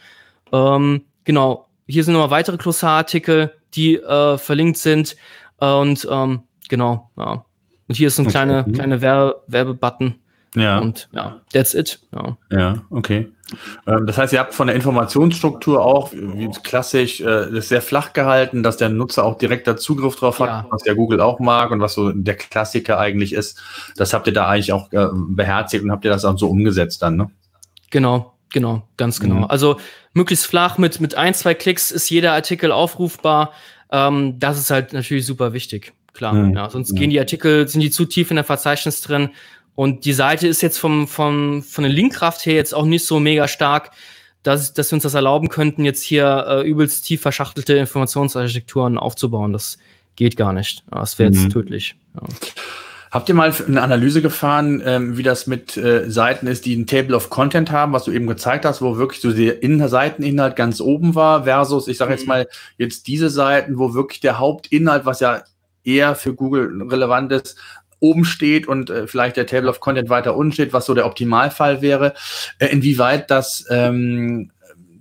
Ähm, 0.51 1.05
genau, 1.23 1.67
hier 1.87 2.03
sind 2.03 2.13
nochmal 2.13 2.31
weitere 2.31 2.57
Glossarartikel, 2.57 3.53
die 3.73 3.95
äh, 3.95 4.37
verlinkt 4.37 4.77
sind. 4.77 5.15
und 5.59 6.05
ähm, 6.11 6.43
genau, 6.67 7.09
ja. 7.15 7.45
Und 7.87 7.95
hier 7.95 8.07
ist 8.07 8.19
ein 8.19 8.25
okay. 8.25 8.31
kleiner 8.31 8.63
kleine 8.63 9.01
Werbe 9.01 9.43
Werbebutton. 9.47 10.15
Ja. 10.55 10.79
Und 10.79 11.09
ja, 11.11 11.41
that's 11.53 11.73
it. 11.73 11.99
Ja, 12.13 12.37
ja 12.49 12.81
okay. 12.89 13.31
Ähm, 13.85 14.07
das 14.07 14.17
heißt, 14.17 14.33
ihr 14.33 14.39
habt 14.39 14.53
von 14.53 14.67
der 14.67 14.75
Informationsstruktur 14.75 15.83
auch, 15.83 16.11
wie 16.13 16.49
klassisch, 16.63 17.21
äh, 17.21 17.51
das 17.51 17.69
sehr 17.69 17.81
flach 17.81 18.13
gehalten, 18.13 18.63
dass 18.63 18.77
der 18.77 18.89
Nutzer 18.89 19.23
auch 19.23 19.37
direkter 19.37 19.77
Zugriff 19.77 20.15
drauf 20.15 20.39
hat, 20.39 20.47
ja. 20.47 20.65
was 20.69 20.85
ja 20.85 20.93
Google 20.93 21.21
auch 21.21 21.39
mag 21.39 21.71
und 21.71 21.79
was 21.79 21.93
so 21.93 22.11
der 22.11 22.35
Klassiker 22.35 22.99
eigentlich 22.99 23.33
ist. 23.33 23.61
Das 23.97 24.13
habt 24.13 24.27
ihr 24.27 24.33
da 24.33 24.47
eigentlich 24.47 24.73
auch 24.73 24.91
äh, 24.91 25.07
beherzigt 25.13 25.83
und 25.83 25.91
habt 25.91 26.05
ihr 26.05 26.11
das 26.11 26.25
auch 26.25 26.37
so 26.37 26.49
umgesetzt 26.49 27.01
dann, 27.01 27.17
ne? 27.17 27.29
Genau, 27.91 28.33
genau, 28.51 28.87
ganz 28.97 29.19
genau. 29.19 29.35
Mhm. 29.35 29.43
Also 29.45 29.79
möglichst 30.13 30.47
flach 30.47 30.77
mit, 30.77 30.99
mit 30.99 31.15
ein, 31.15 31.33
zwei 31.33 31.53
Klicks 31.53 31.91
ist 31.91 32.09
jeder 32.09 32.33
Artikel 32.33 32.71
aufrufbar. 32.71 33.51
Ähm, 33.91 34.39
das 34.39 34.57
ist 34.57 34.71
halt 34.71 34.93
natürlich 34.93 35.25
super 35.25 35.53
wichtig. 35.53 35.93
Klar, 36.13 36.33
mhm. 36.33 36.55
ja, 36.55 36.69
sonst 36.69 36.93
mhm. 36.93 36.95
gehen 36.95 37.09
die 37.09 37.19
Artikel, 37.19 37.67
sind 37.67 37.81
die 37.81 37.91
zu 37.91 38.05
tief 38.05 38.31
in 38.31 38.35
der 38.35 38.45
Verzeichnis 38.45 39.01
drin 39.01 39.29
und 39.75 40.05
die 40.05 40.13
Seite 40.13 40.47
ist 40.47 40.61
jetzt 40.61 40.77
vom, 40.77 41.07
vom, 41.07 41.61
von 41.61 41.83
der 41.83 41.91
Linkkraft 41.91 42.45
her 42.45 42.55
jetzt 42.55 42.73
auch 42.73 42.85
nicht 42.85 43.05
so 43.05 43.19
mega 43.19 43.47
stark, 43.47 43.91
dass, 44.41 44.73
dass 44.73 44.91
wir 44.91 44.95
uns 44.95 45.03
das 45.03 45.15
erlauben 45.15 45.49
könnten, 45.49 45.85
jetzt 45.85 46.03
hier 46.03 46.45
äh, 46.47 46.67
übelst 46.67 47.05
tief 47.05 47.21
verschachtelte 47.21 47.73
Informationsarchitekturen 47.73 48.97
aufzubauen. 48.97 49.53
Das 49.53 49.77
geht 50.15 50.37
gar 50.37 50.53
nicht. 50.53 50.83
Das 50.89 51.19
wäre 51.19 51.31
jetzt 51.31 51.45
mhm. 51.45 51.49
tödlich. 51.49 51.95
Ja. 52.13 52.21
Habt 53.11 53.29
ihr 53.29 53.35
mal 53.35 53.53
eine 53.65 53.81
Analyse 53.81 54.21
gefahren, 54.21 54.83
ähm, 54.85 55.17
wie 55.17 55.23
das 55.23 55.47
mit 55.47 55.77
äh, 55.77 56.09
Seiten 56.09 56.47
ist, 56.47 56.65
die 56.65 56.75
ein 56.75 56.85
Table 56.85 57.15
of 57.15 57.29
Content 57.29 57.71
haben, 57.71 57.93
was 57.93 58.03
du 58.03 58.11
eben 58.11 58.27
gezeigt 58.27 58.65
hast, 58.65 58.81
wo 58.81 58.97
wirklich 58.97 59.21
so 59.21 59.31
der 59.31 59.63
In 59.63 59.85
Seiteninhalt 59.87 60.55
ganz 60.55 60.81
oben 60.81 61.15
war, 61.15 61.45
versus, 61.45 61.87
ich 61.87 61.97
sage 61.97 62.11
jetzt 62.11 62.23
mhm. 62.23 62.27
mal, 62.27 62.47
jetzt 62.77 63.07
diese 63.07 63.29
Seiten, 63.29 63.77
wo 63.79 63.93
wirklich 63.93 64.19
der 64.19 64.37
Hauptinhalt, 64.37 65.05
was 65.05 65.21
ja 65.21 65.43
eher 65.85 66.15
für 66.15 66.33
Google 66.33 66.81
relevant 66.89 67.31
ist, 67.31 67.57
oben 68.05 68.25
steht 68.25 68.67
und 68.67 68.89
äh, 68.89 69.07
vielleicht 69.07 69.37
der 69.37 69.47
Table 69.47 69.69
of 69.69 69.79
Content 69.79 70.09
weiter 70.09 70.35
unten 70.35 70.53
steht, 70.53 70.73
was 70.73 70.85
so 70.85 70.93
der 70.93 71.05
Optimalfall 71.05 71.81
wäre. 71.81 72.13
Äh, 72.59 72.67
inwieweit 72.67 73.31
das 73.31 73.65
ähm, 73.69 74.51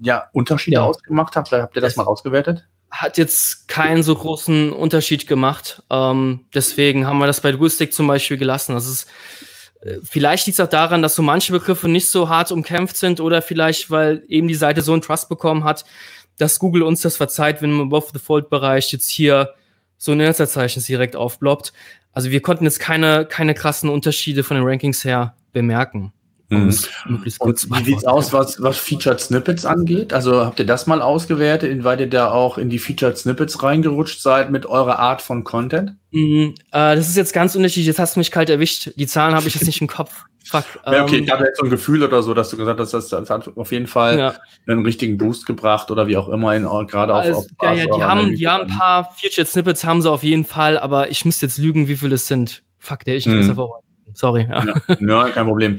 ja 0.01 0.25
Unterschiede 0.33 0.77
ja. 0.77 0.83
ausgemacht 0.83 1.37
hat, 1.37 1.53
habt 1.53 1.77
ihr 1.77 1.83
das, 1.83 1.95
das 1.95 1.97
mal 1.97 2.11
ausgewertet? 2.11 2.67
Hat 2.91 3.19
jetzt 3.19 3.69
keinen 3.69 4.03
so 4.03 4.15
großen 4.15 4.73
Unterschied 4.73 5.27
gemacht. 5.27 5.83
Ähm, 5.91 6.47
deswegen 6.55 7.07
haben 7.07 7.19
wir 7.19 7.27
das 7.27 7.41
bei 7.41 7.53
Duistic 7.53 7.93
zum 7.93 8.07
Beispiel 8.07 8.37
gelassen. 8.37 8.75
Das 8.75 8.87
ist 8.87 9.09
äh, 9.83 9.99
Vielleicht 10.03 10.47
liegt 10.47 10.59
es 10.59 10.65
auch 10.65 10.71
daran, 10.71 11.03
dass 11.03 11.15
so 11.15 11.23
manche 11.23 11.53
Begriffe 11.53 11.89
nicht 11.89 12.09
so 12.09 12.29
hart 12.29 12.53
umkämpft 12.53 12.97
sind 12.97 13.21
oder 13.21 13.43
vielleicht, 13.43 13.91
weil 13.91 14.23
eben 14.29 14.49
die 14.49 14.55
Seite 14.55 14.83
so 14.83 14.93
einen 14.93 15.03
Trust 15.03 15.29
bekommen 15.29 15.65
hat, 15.65 15.85
dass 16.39 16.59
Google 16.59 16.83
uns 16.83 17.03
das 17.03 17.17
verzeiht, 17.17 17.63
wenn 17.63 17.71
im 17.71 17.81
Above-the-Fold-Bereich 17.83 18.93
jetzt 18.93 19.09
hier 19.09 19.55
so 19.97 20.13
ein 20.13 20.21
Inhaltsverzeichnis 20.21 20.87
direkt 20.87 21.17
aufbloppt. 21.17 21.73
Also 22.15 22.31
wir 22.31 22.41
konnten 22.41 22.65
jetzt 22.65 22.79
keine, 22.79 23.27
keine 23.27 23.55
krassen 23.55 23.91
Unterschiede 23.91 24.45
von 24.45 24.57
den 24.57 24.65
Rankings 24.65 25.05
her 25.05 25.35
bemerken. 25.53 26.13
Mhm. 26.55 27.17
Und 27.39 27.71
wie 27.71 27.85
sieht's 27.85 28.05
aus, 28.05 28.33
was, 28.33 28.63
was 28.63 28.79
Featured 28.79 29.21
Snippets 29.21 29.65
angeht? 29.65 30.13
Also 30.13 30.45
habt 30.45 30.59
ihr 30.59 30.67
das 30.67 30.87
mal 30.87 31.03
ausgewertet, 31.03 31.71
inwieweit 31.71 32.01
ihr 32.01 32.11
da 32.11 32.31
auch 32.31 32.59
in 32.59 32.71
die 32.71 32.79
Featured 32.79 33.19
Snippets 33.19 33.63
reingerutscht 33.63 34.21
seid 34.21 34.51
mit 34.51 34.67
eurer 34.67 34.99
Art 34.99 35.23
von 35.23 35.45
Content? 35.45 35.97
Mhm, 36.11 36.55
äh, 36.71 36.97
das 36.97 37.09
ist 37.09 37.17
jetzt 37.17 37.33
ganz 37.33 37.57
unterschiedlich. 37.57 37.87
Jetzt 37.87 37.99
hast 37.99 38.17
du 38.17 38.21
mich 38.21 38.31
kalt 38.31 38.49
erwischt. 38.51 38.91
Die 38.97 39.07
Zahlen 39.07 39.35
habe 39.35 39.49
ich 39.49 39.55
jetzt 39.55 39.67
nicht 39.67 39.81
im 39.81 39.89
Kopf. 39.89 40.25
Fuck. 40.45 40.65
Ja, 40.87 41.03
okay, 41.03 41.19
ähm, 41.19 41.25
ich 41.25 41.31
habe 41.31 41.45
jetzt 41.45 41.59
so 41.59 41.65
ein 41.65 41.71
Gefühl 41.71 42.03
oder 42.03 42.23
so, 42.23 42.35
dass 42.35 42.51
du 42.51 42.57
gesagt 42.57 42.79
hast, 42.79 42.93
das, 42.93 43.09
das 43.09 43.31
hat 43.31 43.57
auf 43.57 43.73
jeden 43.73 43.87
Fall 43.87 44.19
ja. 44.19 44.35
einen 44.67 44.85
richtigen 44.85 45.19
Boost 45.19 45.47
gebracht 45.47 45.91
oder 45.91 46.07
wie 46.07 46.17
auch 46.17 46.29
immer, 46.29 46.55
in, 46.55 46.65
gerade 46.87 47.15
also, 47.15 47.39
auf, 47.39 47.47
auf 47.59 47.63
Ja, 47.63 47.73
ja, 47.73 47.87
die 47.87 48.03
haben, 48.03 48.35
die 48.37 48.49
haben 48.49 48.71
ein 48.71 48.79
paar 48.79 49.11
Featured 49.17 49.49
Snippets 49.49 49.85
haben 49.85 50.03
sie 50.03 50.11
auf 50.11 50.23
jeden 50.23 50.45
Fall, 50.45 50.79
aber 50.79 51.11
ich 51.11 51.25
müsste 51.25 51.47
jetzt 51.47 51.59
lügen, 51.59 51.89
wie 51.89 51.97
viele 51.97 52.17
es 52.17 52.29
sind. 52.29 52.63
Fuck, 52.79 53.05
der 53.05 53.17
ich 53.17 53.27
mhm. 53.27 53.39
besser 53.39 53.57
Sorry. 54.15 54.49
Ja. 54.49 54.65
ja, 55.01 55.29
kein 55.31 55.47
Problem. 55.47 55.77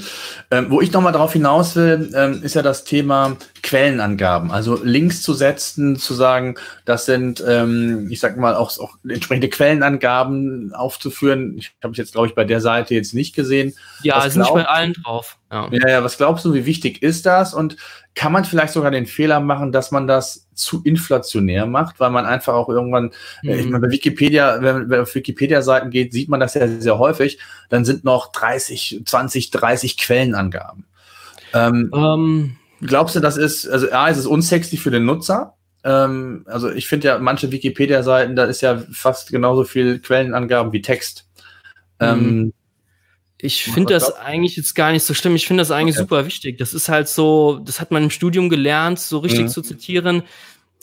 Ähm, 0.52 0.68
wo 0.70 0.82
ich 0.82 0.92
nochmal 0.92 1.14
drauf 1.14 1.34
hinaus 1.34 1.76
will, 1.76 2.12
ähm, 2.16 2.42
ist 2.44 2.56
ja 2.56 2.62
das 2.62 2.84
Thema 2.84 3.38
Quellenangaben, 3.66 4.52
also 4.52 4.80
Links 4.84 5.24
zu 5.24 5.34
setzen, 5.34 5.96
zu 5.96 6.14
sagen, 6.14 6.54
das 6.86 7.08
sind, 7.08 7.44
ähm, 7.48 8.08
ich 8.12 8.20
sag 8.20 8.38
mal, 8.38 8.54
auch, 8.54 8.78
auch 8.78 8.96
entsprechende 9.04 9.50
Quellenangaben 9.50 10.72
aufzuführen. 10.76 11.58
Ich 11.58 11.72
habe 11.84 11.92
es 11.94 11.98
jetzt, 11.98 12.12
glaube 12.12 12.28
ich, 12.28 12.36
bei 12.36 12.44
der 12.44 12.62
Seite 12.62 12.94
jetzt 12.94 13.16
nicht 13.16 13.36
gesehen. 13.36 13.74
Ja, 14.04 14.18
was 14.18 14.28
ist 14.28 14.36
nicht 14.36 14.54
bei 14.54 14.66
allen 14.66 14.94
drauf. 14.94 15.40
Ja. 15.52 15.68
ja, 15.72 15.90
ja, 15.90 16.04
was 16.04 16.18
glaubst 16.18 16.46
du, 16.46 16.54
wie 16.54 16.68
wichtig 16.68 17.02
ist 17.02 17.26
das? 17.26 17.56
Und 17.56 17.78
kann 18.14 18.32
man 18.32 18.46
vielleicht 18.46 18.72
sogar 18.72 18.92
den 18.92 19.08
Fehler 19.08 19.40
machen, 19.40 19.72
dass 19.72 19.90
man 19.90 20.06
das 20.06 20.48
zu 20.54 20.84
inflationär 20.84 21.66
macht, 21.66 22.00
weil 22.00 22.12
man 22.12 22.28
einfach 22.28 22.54
auch 22.54 22.70
irgendwann, 22.70 23.14
mhm. 23.42 23.50
ich 23.50 23.66
meine, 23.66 23.80
bei 23.80 23.92
Wikipedia, 23.92 24.62
wenn 24.62 24.88
man 24.88 25.00
auf 25.02 25.16
Wikipedia-Seiten 25.16 25.90
geht, 25.90 26.14
sieht 26.14 26.30
man 26.30 26.40
das 26.40 26.54
ja 26.54 26.68
sehr 26.68 27.00
häufig, 27.00 27.40
dann 27.70 27.84
sind 27.84 28.04
noch 28.04 28.32
30, 28.32 29.02
20, 29.04 29.50
30 29.50 29.98
Quellenangaben. 29.98 30.86
Ähm, 31.54 31.90
um. 31.92 32.58
Glaubst 32.82 33.16
du, 33.16 33.20
das 33.20 33.38
ist, 33.38 33.68
also 33.68 33.92
A, 33.92 34.10
ist 34.10 34.18
es 34.18 34.26
unsexy 34.26 34.78
für 34.78 34.92
den 34.92 35.06
Nutzer? 35.06 35.56
Ähm, 35.84 36.44
also 36.48 36.72
ich 36.72 36.88
finde 36.88 37.08
ja, 37.08 37.20
manche 37.20 37.52
Wikipedia-Seiten, 37.52 38.36
da 38.36 38.46
ist 38.46 38.62
ja 38.62 38.84
fast 38.92 39.32
genauso 39.32 39.64
viel 39.64 40.00
Quellenangaben 40.00 40.74
wie 40.74 40.82
Text. 40.82 41.28
Mhm. 42.00 42.08
Ähm, 42.08 42.54
ich 43.38 43.64
finde 43.64 43.94
das 43.94 44.16
eigentlich 44.16 44.56
jetzt 44.56 44.74
gar 44.76 44.92
nicht 44.92 45.04
so 45.04 45.14
schlimm. 45.14 45.36
Ich 45.36 45.46
finde 45.46 45.62
das 45.62 45.72
eigentlich 45.72 45.98
okay. 45.98 46.04
super 46.04 46.26
wichtig. 46.26 46.58
Das 46.58 46.74
ist 46.74 46.90
halt 46.90 47.08
so, 47.08 47.60
das 47.64 47.80
hat 47.80 47.92
man 47.92 48.04
im 48.04 48.10
Studium 48.10 48.50
gelernt, 48.50 49.00
so 49.00 49.20
richtig 49.20 49.44
mhm. 49.44 49.50
zu 49.50 49.62
zitieren. 49.62 50.24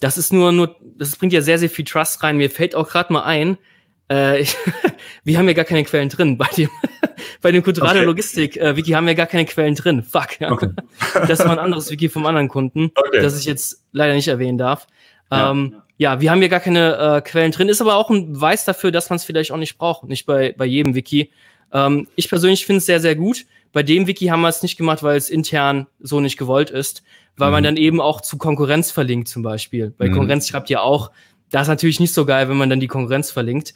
Das 0.00 0.18
ist 0.18 0.32
nur, 0.32 0.52
nur, 0.52 0.76
das 0.98 1.16
bringt 1.16 1.32
ja 1.32 1.42
sehr, 1.42 1.58
sehr 1.58 1.70
viel 1.70 1.84
Trust 1.84 2.22
rein. 2.22 2.36
Mir 2.36 2.50
fällt 2.50 2.74
auch 2.74 2.88
gerade 2.88 3.12
mal 3.12 3.22
ein, 3.22 3.58
äh, 4.10 4.40
ich, 4.40 4.56
wir 5.24 5.38
haben 5.38 5.46
ja 5.46 5.54
gar 5.54 5.64
keine 5.64 5.84
Quellen 5.84 6.08
drin. 6.08 6.38
Bei 6.38 6.48
dem, 6.56 6.68
bei 7.40 7.52
dem 7.52 7.62
Kulturale 7.62 8.00
okay. 8.00 8.06
Logistik 8.06 8.56
äh, 8.56 8.76
Wiki 8.76 8.92
haben 8.92 9.06
wir 9.06 9.14
gar 9.14 9.26
keine 9.26 9.44
Quellen 9.44 9.74
drin. 9.74 10.02
Fuck. 10.02 10.40
Ja. 10.40 10.50
Okay. 10.50 10.70
Das 11.28 11.40
war 11.40 11.50
ein 11.50 11.58
anderes 11.58 11.90
Wiki 11.90 12.08
vom 12.08 12.24
anderen 12.26 12.48
Kunden, 12.48 12.90
okay. 12.94 13.20
das 13.20 13.38
ich 13.38 13.44
jetzt 13.44 13.84
leider 13.92 14.14
nicht 14.14 14.28
erwähnen 14.28 14.58
darf. 14.58 14.86
Ja, 15.30 15.50
ähm, 15.50 15.76
ja 15.98 16.20
wir 16.20 16.30
haben 16.30 16.40
hier 16.40 16.48
gar 16.48 16.60
keine 16.60 16.96
äh, 16.96 17.20
Quellen 17.20 17.52
drin. 17.52 17.68
Ist 17.68 17.80
aber 17.80 17.96
auch 17.96 18.10
ein 18.10 18.32
Beweis 18.32 18.64
dafür, 18.64 18.90
dass 18.90 19.10
man 19.10 19.16
es 19.16 19.24
vielleicht 19.24 19.52
auch 19.52 19.58
nicht 19.58 19.76
braucht. 19.76 20.04
Nicht 20.08 20.26
bei, 20.26 20.54
bei 20.56 20.64
jedem 20.64 20.94
Wiki. 20.94 21.30
Ähm, 21.72 22.08
ich 22.16 22.28
persönlich 22.28 22.66
finde 22.66 22.78
es 22.78 22.86
sehr, 22.86 23.00
sehr 23.00 23.14
gut. 23.14 23.44
Bei 23.72 23.82
dem 23.82 24.06
Wiki 24.06 24.26
haben 24.26 24.42
wir 24.42 24.48
es 24.48 24.62
nicht 24.62 24.76
gemacht, 24.76 25.02
weil 25.02 25.16
es 25.16 25.30
intern 25.30 25.86
so 26.00 26.20
nicht 26.20 26.36
gewollt 26.36 26.70
ist, 26.70 27.02
weil 27.36 27.48
mhm. 27.48 27.52
man 27.52 27.64
dann 27.64 27.76
eben 27.76 28.00
auch 28.00 28.20
zu 28.20 28.36
Konkurrenz 28.36 28.90
verlinkt 28.90 29.28
zum 29.28 29.42
Beispiel. 29.42 29.94
Bei 29.96 30.08
mhm. 30.08 30.12
Konkurrenz 30.12 30.48
schreibt 30.48 30.68
ihr 30.70 30.82
auch, 30.82 31.10
das 31.52 31.62
ist 31.62 31.68
natürlich 31.68 32.00
nicht 32.00 32.12
so 32.12 32.26
geil, 32.26 32.48
wenn 32.48 32.56
man 32.56 32.70
dann 32.70 32.80
die 32.80 32.88
Konkurrenz 32.88 33.30
verlinkt. 33.30 33.74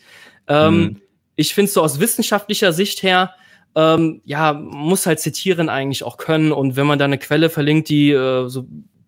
Ähm, 0.48 0.78
mhm. 0.78 0.96
Ich 1.36 1.54
finde 1.54 1.70
so 1.70 1.82
aus 1.82 2.00
wissenschaftlicher 2.00 2.72
Sicht 2.72 3.02
her, 3.02 3.34
ähm, 3.76 4.22
ja, 4.24 4.54
muss 4.54 5.06
halt 5.06 5.20
zitieren 5.20 5.68
eigentlich 5.68 6.02
auch 6.02 6.16
können. 6.16 6.50
Und 6.50 6.76
wenn 6.76 6.86
man 6.86 6.98
da 6.98 7.04
eine 7.04 7.18
Quelle 7.18 7.50
verlinkt, 7.50 7.90
die 7.90 8.10
äh, 8.10 8.48
so 8.48 8.66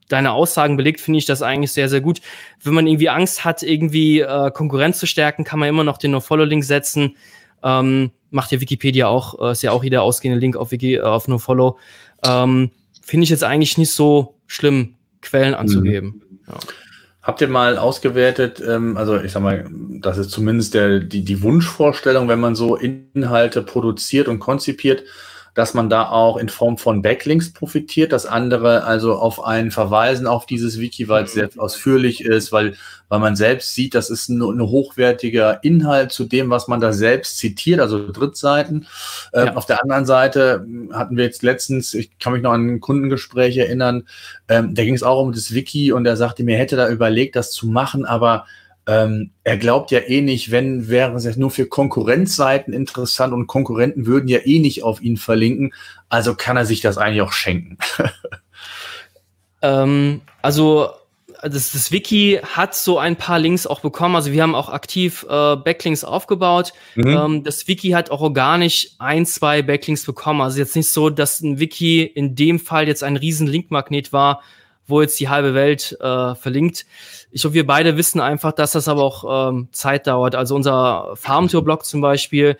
deine 0.08 0.32
Aussagen 0.32 0.76
belegt, 0.76 1.00
finde 1.00 1.18
ich 1.18 1.24
das 1.24 1.42
eigentlich 1.42 1.72
sehr, 1.72 1.88
sehr 1.88 2.02
gut. 2.02 2.20
Wenn 2.62 2.74
man 2.74 2.86
irgendwie 2.86 3.08
Angst 3.08 3.44
hat, 3.44 3.62
irgendwie 3.62 4.20
äh, 4.20 4.50
Konkurrenz 4.50 4.98
zu 4.98 5.06
stärken, 5.06 5.44
kann 5.44 5.58
man 5.58 5.68
immer 5.68 5.84
noch 5.84 5.96
den 5.96 6.10
No-Follow-Link 6.10 6.64
setzen. 6.64 7.16
Ähm, 7.62 8.10
macht 8.30 8.52
ja 8.52 8.60
Wikipedia 8.60 9.08
auch, 9.08 9.40
äh, 9.40 9.52
ist 9.52 9.62
ja 9.62 9.72
auch 9.72 9.82
jeder 9.82 10.02
ausgehende 10.02 10.38
Link 10.38 10.56
auf, 10.56 10.70
Wiki, 10.70 10.96
äh, 10.96 11.00
auf 11.00 11.28
No-Follow. 11.28 11.78
Ähm, 12.24 12.70
finde 13.02 13.24
ich 13.24 13.30
jetzt 13.30 13.44
eigentlich 13.44 13.78
nicht 13.78 13.92
so 13.92 14.34
schlimm, 14.46 14.96
Quellen 15.22 15.54
anzugeben. 15.54 16.22
Mhm. 16.30 16.40
Ja. 16.46 16.58
Habt 17.28 17.42
ihr 17.42 17.48
mal 17.48 17.76
ausgewertet, 17.76 18.58
ähm, 18.66 18.96
also 18.96 19.20
ich 19.20 19.32
sag 19.32 19.42
mal, 19.42 19.66
das 20.00 20.16
ist 20.16 20.30
zumindest 20.30 20.72
der, 20.72 21.00
die, 21.00 21.26
die 21.26 21.42
Wunschvorstellung, 21.42 22.26
wenn 22.26 22.40
man 22.40 22.54
so 22.54 22.74
Inhalte 22.74 23.60
produziert 23.60 24.28
und 24.28 24.38
konzipiert, 24.38 25.04
dass 25.58 25.74
man 25.74 25.90
da 25.90 26.08
auch 26.08 26.36
in 26.36 26.48
Form 26.48 26.78
von 26.78 27.02
Backlinks 27.02 27.52
profitiert, 27.52 28.12
dass 28.12 28.26
andere 28.26 28.84
also 28.84 29.16
auf 29.16 29.44
einen 29.44 29.72
verweisen 29.72 30.28
auf 30.28 30.46
dieses 30.46 30.78
Wiki, 30.78 31.08
weil 31.08 31.24
es 31.24 31.32
sehr 31.32 31.50
ausführlich 31.56 32.20
ist, 32.20 32.52
weil, 32.52 32.76
weil 33.08 33.18
man 33.18 33.34
selbst 33.34 33.74
sieht, 33.74 33.96
das 33.96 34.08
ist 34.08 34.28
ein, 34.28 34.40
ein 34.40 34.60
hochwertiger 34.60 35.64
Inhalt 35.64 36.12
zu 36.12 36.26
dem, 36.26 36.48
was 36.48 36.68
man 36.68 36.80
da 36.80 36.92
selbst 36.92 37.38
zitiert, 37.38 37.80
also 37.80 38.08
Drittseiten. 38.12 38.86
Ähm, 39.34 39.46
ja. 39.46 39.56
Auf 39.56 39.66
der 39.66 39.82
anderen 39.82 40.06
Seite 40.06 40.64
hatten 40.92 41.16
wir 41.16 41.24
jetzt 41.24 41.42
letztens, 41.42 41.92
ich 41.92 42.16
kann 42.20 42.34
mich 42.34 42.42
noch 42.42 42.52
an 42.52 42.74
ein 42.74 42.80
Kundengespräch 42.80 43.56
erinnern, 43.56 44.04
ähm, 44.48 44.76
da 44.76 44.84
ging 44.84 44.94
es 44.94 45.02
auch 45.02 45.20
um 45.20 45.32
das 45.32 45.52
Wiki 45.52 45.90
und 45.90 46.06
er 46.06 46.16
sagte 46.16 46.44
mir, 46.44 46.56
hätte 46.56 46.76
da 46.76 46.88
überlegt, 46.88 47.34
das 47.34 47.50
zu 47.50 47.66
machen, 47.66 48.04
aber 48.04 48.46
ähm, 48.88 49.32
er 49.44 49.58
glaubt 49.58 49.90
ja 49.90 50.00
eh 50.00 50.22
nicht, 50.22 50.50
wenn 50.50 50.88
wäre 50.88 51.14
es 51.14 51.36
nur 51.36 51.50
für 51.50 51.66
Konkurrenzseiten 51.66 52.72
interessant 52.72 53.34
und 53.34 53.46
Konkurrenten 53.46 54.06
würden 54.06 54.28
ja 54.28 54.38
eh 54.38 54.60
nicht 54.60 54.82
auf 54.82 55.02
ihn 55.02 55.18
verlinken. 55.18 55.74
Also 56.08 56.34
kann 56.34 56.56
er 56.56 56.64
sich 56.64 56.80
das 56.80 56.96
eigentlich 56.96 57.20
auch 57.20 57.32
schenken. 57.32 57.76
ähm, 59.62 60.22
also 60.40 60.88
das, 61.42 61.72
das 61.72 61.92
Wiki 61.92 62.40
hat 62.42 62.74
so 62.74 62.98
ein 62.98 63.16
paar 63.16 63.38
Links 63.38 63.66
auch 63.66 63.80
bekommen. 63.80 64.16
Also 64.16 64.32
wir 64.32 64.42
haben 64.42 64.54
auch 64.54 64.70
aktiv 64.70 65.26
äh, 65.28 65.56
Backlinks 65.56 66.02
aufgebaut. 66.02 66.72
Mhm. 66.94 67.08
Ähm, 67.08 67.44
das 67.44 67.68
Wiki 67.68 67.90
hat 67.90 68.10
auch 68.10 68.22
organisch 68.22 68.92
ein, 68.98 69.26
zwei 69.26 69.60
Backlinks 69.60 70.06
bekommen. 70.06 70.40
Also 70.40 70.60
jetzt 70.60 70.74
nicht 70.74 70.88
so, 70.88 71.10
dass 71.10 71.42
ein 71.42 71.60
Wiki 71.60 72.04
in 72.04 72.34
dem 72.34 72.58
Fall 72.58 72.88
jetzt 72.88 73.04
ein 73.04 73.18
riesen 73.18 73.46
Linkmagnet 73.46 74.14
war, 74.14 74.42
wo 74.88 75.00
jetzt 75.00 75.20
die 75.20 75.28
halbe 75.28 75.54
Welt 75.54 75.96
äh, 76.00 76.34
verlinkt. 76.34 76.86
Ich 77.30 77.42
glaube, 77.42 77.54
wir 77.54 77.66
beide 77.66 77.96
wissen 77.96 78.20
einfach, 78.20 78.52
dass 78.52 78.72
das 78.72 78.88
aber 78.88 79.02
auch 79.02 79.50
ähm, 79.50 79.68
Zeit 79.70 80.06
dauert. 80.06 80.34
Also 80.34 80.56
unser 80.56 81.14
Farmtour-Blog 81.14 81.84
zum 81.84 82.00
Beispiel, 82.00 82.56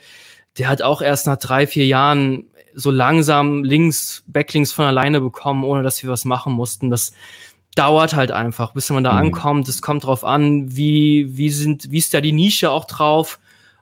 der 0.59 0.69
hat 0.69 0.83
auch 0.83 1.03
erst 1.03 1.27
nach 1.27 1.39
drei, 1.39 1.67
vier 1.67 1.87
Jahren 1.87 2.45
so 2.75 2.91
langsam 2.91 3.65
Links, 3.65 4.23
Backlinks 4.27 4.73
von 4.73 4.85
alleine 4.85 5.21
bekommen, 5.21 5.65
ohne 5.65 5.83
dass 5.83 6.03
wir 6.03 6.11
was 6.11 6.25
machen 6.25 6.53
mussten. 6.53 6.91
Das 6.91 7.13
dauert 7.75 8.15
halt 8.15 8.31
einfach, 8.31 8.73
bis 8.73 8.91
man 8.91 9.05
da 9.05 9.13
mhm. 9.13 9.19
ankommt. 9.19 9.69
Es 9.69 9.83
kommt 9.83 10.05
drauf 10.05 10.25
an, 10.25 10.77
wie, 10.77 11.37
wie 11.37 11.51
sind, 11.51 11.91
wie 11.91 11.99
ist 11.99 12.13
da 12.13 12.21
die 12.21 12.33
Nische 12.33 12.71
auch 12.71 12.85
drauf. 12.85 13.39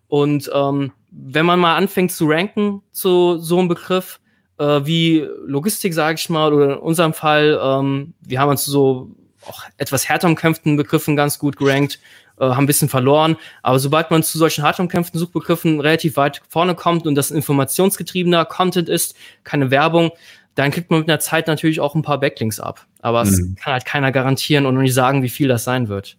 Und 0.08 0.50
ähm, 0.54 0.92
wenn 1.10 1.46
man 1.46 1.58
mal 1.58 1.76
anfängt 1.76 2.12
zu 2.12 2.26
ranken 2.26 2.82
zu 2.92 3.38
so 3.38 3.58
einem 3.58 3.68
Begriff, 3.68 4.20
äh, 4.58 4.80
wie 4.84 5.26
Logistik, 5.46 5.94
sage 5.94 6.16
ich 6.18 6.28
mal, 6.28 6.52
oder 6.52 6.74
in 6.74 6.78
unserem 6.78 7.12
Fall, 7.12 7.58
ähm, 7.62 8.14
wir 8.20 8.40
haben 8.40 8.50
uns 8.50 8.64
so 8.64 9.10
auch 9.46 9.62
etwas 9.76 10.08
härter 10.08 10.28
umkämpften 10.28 10.76
Begriffen 10.76 11.16
ganz 11.16 11.38
gut 11.38 11.56
gerankt, 11.56 12.00
äh, 12.38 12.44
haben 12.44 12.64
ein 12.64 12.66
bisschen 12.66 12.88
verloren. 12.88 13.36
Aber 13.62 13.78
sobald 13.78 14.10
man 14.10 14.22
zu 14.22 14.38
solchen 14.38 14.64
hart 14.64 14.80
umkämpften 14.80 15.18
Suchbegriffen 15.20 15.80
relativ 15.80 16.16
weit 16.16 16.42
vorne 16.48 16.74
kommt 16.74 17.06
und 17.06 17.14
das 17.14 17.30
informationsgetriebener 17.30 18.44
Content 18.44 18.88
ist, 18.88 19.16
keine 19.44 19.70
Werbung, 19.70 20.10
dann 20.54 20.70
kriegt 20.70 20.90
man 20.90 21.00
mit 21.00 21.08
der 21.08 21.20
Zeit 21.20 21.46
natürlich 21.46 21.80
auch 21.80 21.94
ein 21.94 22.02
paar 22.02 22.18
Backlinks 22.18 22.60
ab. 22.60 22.86
Aber 23.00 23.24
mhm. 23.24 23.30
es 23.30 23.62
kann 23.62 23.72
halt 23.72 23.84
keiner 23.84 24.10
garantieren 24.10 24.66
und 24.66 24.76
nicht 24.78 24.94
sagen, 24.94 25.22
wie 25.22 25.28
viel 25.28 25.48
das 25.48 25.64
sein 25.64 25.88
wird. 25.88 26.16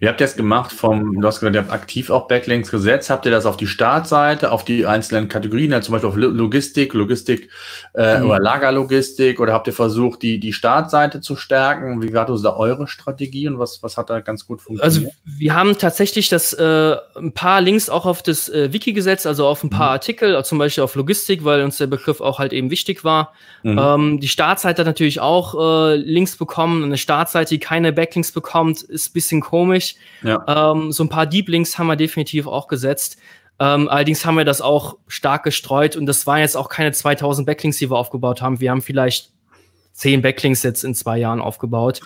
Wie 0.00 0.08
habt 0.08 0.18
ihr 0.18 0.26
das 0.26 0.34
gemacht 0.34 0.72
vom, 0.72 1.20
du 1.20 1.26
hast 1.26 1.40
gesagt, 1.40 1.54
ihr 1.54 1.60
habt 1.60 1.70
aktiv 1.70 2.08
auch 2.08 2.26
Backlinks 2.26 2.70
gesetzt. 2.70 3.10
Habt 3.10 3.26
ihr 3.26 3.30
das 3.30 3.44
auf 3.44 3.58
die 3.58 3.66
Startseite, 3.66 4.50
auf 4.50 4.64
die 4.64 4.86
einzelnen 4.86 5.28
Kategorien, 5.28 5.74
also 5.74 5.86
zum 5.86 5.92
Beispiel 5.92 6.08
auf 6.08 6.16
Logistik, 6.16 6.94
Logistik 6.94 7.50
äh, 7.92 8.18
mhm. 8.18 8.30
oder 8.30 8.40
Lagerlogistik 8.40 9.38
oder 9.40 9.52
habt 9.52 9.66
ihr 9.66 9.74
versucht, 9.74 10.22
die, 10.22 10.40
die 10.40 10.54
Startseite 10.54 11.20
zu 11.20 11.36
stärken? 11.36 12.02
Wie 12.02 12.14
war 12.14 12.24
das 12.24 12.40
da 12.40 12.56
eure 12.56 12.88
Strategie 12.88 13.46
und 13.46 13.58
was, 13.58 13.82
was 13.82 13.98
hat 13.98 14.08
da 14.08 14.20
ganz 14.20 14.46
gut 14.46 14.62
funktioniert? 14.62 15.06
Also 15.06 15.12
wir 15.24 15.54
haben 15.54 15.76
tatsächlich 15.76 16.30
das 16.30 16.54
äh, 16.54 16.96
ein 17.16 17.32
paar 17.32 17.60
Links 17.60 17.90
auch 17.90 18.06
auf 18.06 18.22
das 18.22 18.48
äh, 18.48 18.72
Wiki 18.72 18.94
gesetzt, 18.94 19.26
also 19.26 19.46
auf 19.46 19.62
ein 19.62 19.68
paar 19.68 19.88
mhm. 19.88 19.92
Artikel, 19.92 20.44
zum 20.44 20.56
Beispiel 20.56 20.82
auf 20.82 20.94
Logistik, 20.94 21.44
weil 21.44 21.62
uns 21.62 21.76
der 21.76 21.88
Begriff 21.88 22.22
auch 22.22 22.38
halt 22.38 22.54
eben 22.54 22.70
wichtig 22.70 23.04
war. 23.04 23.34
Mhm. 23.62 23.78
Ähm, 23.78 24.20
die 24.20 24.28
Startseite 24.28 24.80
hat 24.80 24.86
natürlich 24.86 25.20
auch 25.20 25.54
äh, 25.90 25.96
Links 25.96 26.38
bekommen. 26.38 26.84
Eine 26.84 26.96
Startseite, 26.96 27.50
die 27.50 27.58
keine 27.58 27.92
Backlinks 27.92 28.32
bekommt, 28.32 28.80
ist 28.80 29.12
bisschen 29.12 29.42
komisch. 29.42 29.89
Ja. 30.22 30.72
Ähm, 30.72 30.92
so 30.92 31.04
ein 31.04 31.08
paar 31.08 31.26
Deep 31.26 31.48
Links 31.48 31.78
haben 31.78 31.86
wir 31.86 31.96
definitiv 31.96 32.46
auch 32.46 32.68
gesetzt. 32.68 33.18
Ähm, 33.58 33.88
allerdings 33.88 34.24
haben 34.24 34.36
wir 34.36 34.44
das 34.44 34.60
auch 34.60 34.96
stark 35.06 35.44
gestreut 35.44 35.94
und 35.94 36.06
das 36.06 36.26
waren 36.26 36.38
jetzt 36.40 36.56
auch 36.56 36.68
keine 36.68 36.92
2000 36.92 37.46
Backlinks, 37.46 37.76
die 37.76 37.90
wir 37.90 37.96
aufgebaut 37.96 38.40
haben. 38.40 38.60
Wir 38.60 38.70
haben 38.70 38.80
vielleicht 38.80 39.32
10 39.92 40.22
Backlinks 40.22 40.62
jetzt 40.62 40.82
in 40.82 40.94
zwei 40.94 41.18
Jahren 41.18 41.40
aufgebaut. 41.40 42.00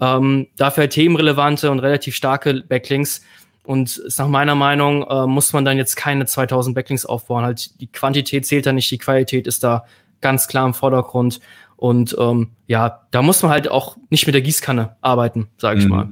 Ähm, 0.00 0.48
dafür 0.56 0.88
themenrelevante 0.88 1.70
und 1.70 1.80
relativ 1.80 2.14
starke 2.14 2.62
Backlinks. 2.68 3.22
Und 3.64 3.98
ist 3.98 4.18
nach 4.18 4.28
meiner 4.28 4.54
Meinung 4.54 5.02
äh, 5.08 5.26
muss 5.26 5.52
man 5.52 5.64
dann 5.64 5.76
jetzt 5.76 5.96
keine 5.96 6.24
2000 6.24 6.74
Backlinks 6.74 7.04
aufbauen. 7.04 7.44
Halt 7.44 7.80
die 7.80 7.86
Quantität 7.86 8.46
zählt 8.46 8.66
da 8.66 8.72
nicht, 8.72 8.90
die 8.90 8.98
Qualität 8.98 9.46
ist 9.46 9.64
da 9.64 9.84
ganz 10.20 10.48
klar 10.48 10.66
im 10.66 10.74
Vordergrund. 10.74 11.40
Und 11.76 12.16
ähm, 12.18 12.50
ja, 12.66 13.06
da 13.10 13.22
muss 13.22 13.42
man 13.42 13.52
halt 13.52 13.70
auch 13.70 13.96
nicht 14.10 14.26
mit 14.26 14.34
der 14.34 14.42
Gießkanne 14.42 14.96
arbeiten, 15.00 15.48
sage 15.58 15.80
ich 15.80 15.84
mhm. 15.84 15.90
mal. 15.90 16.08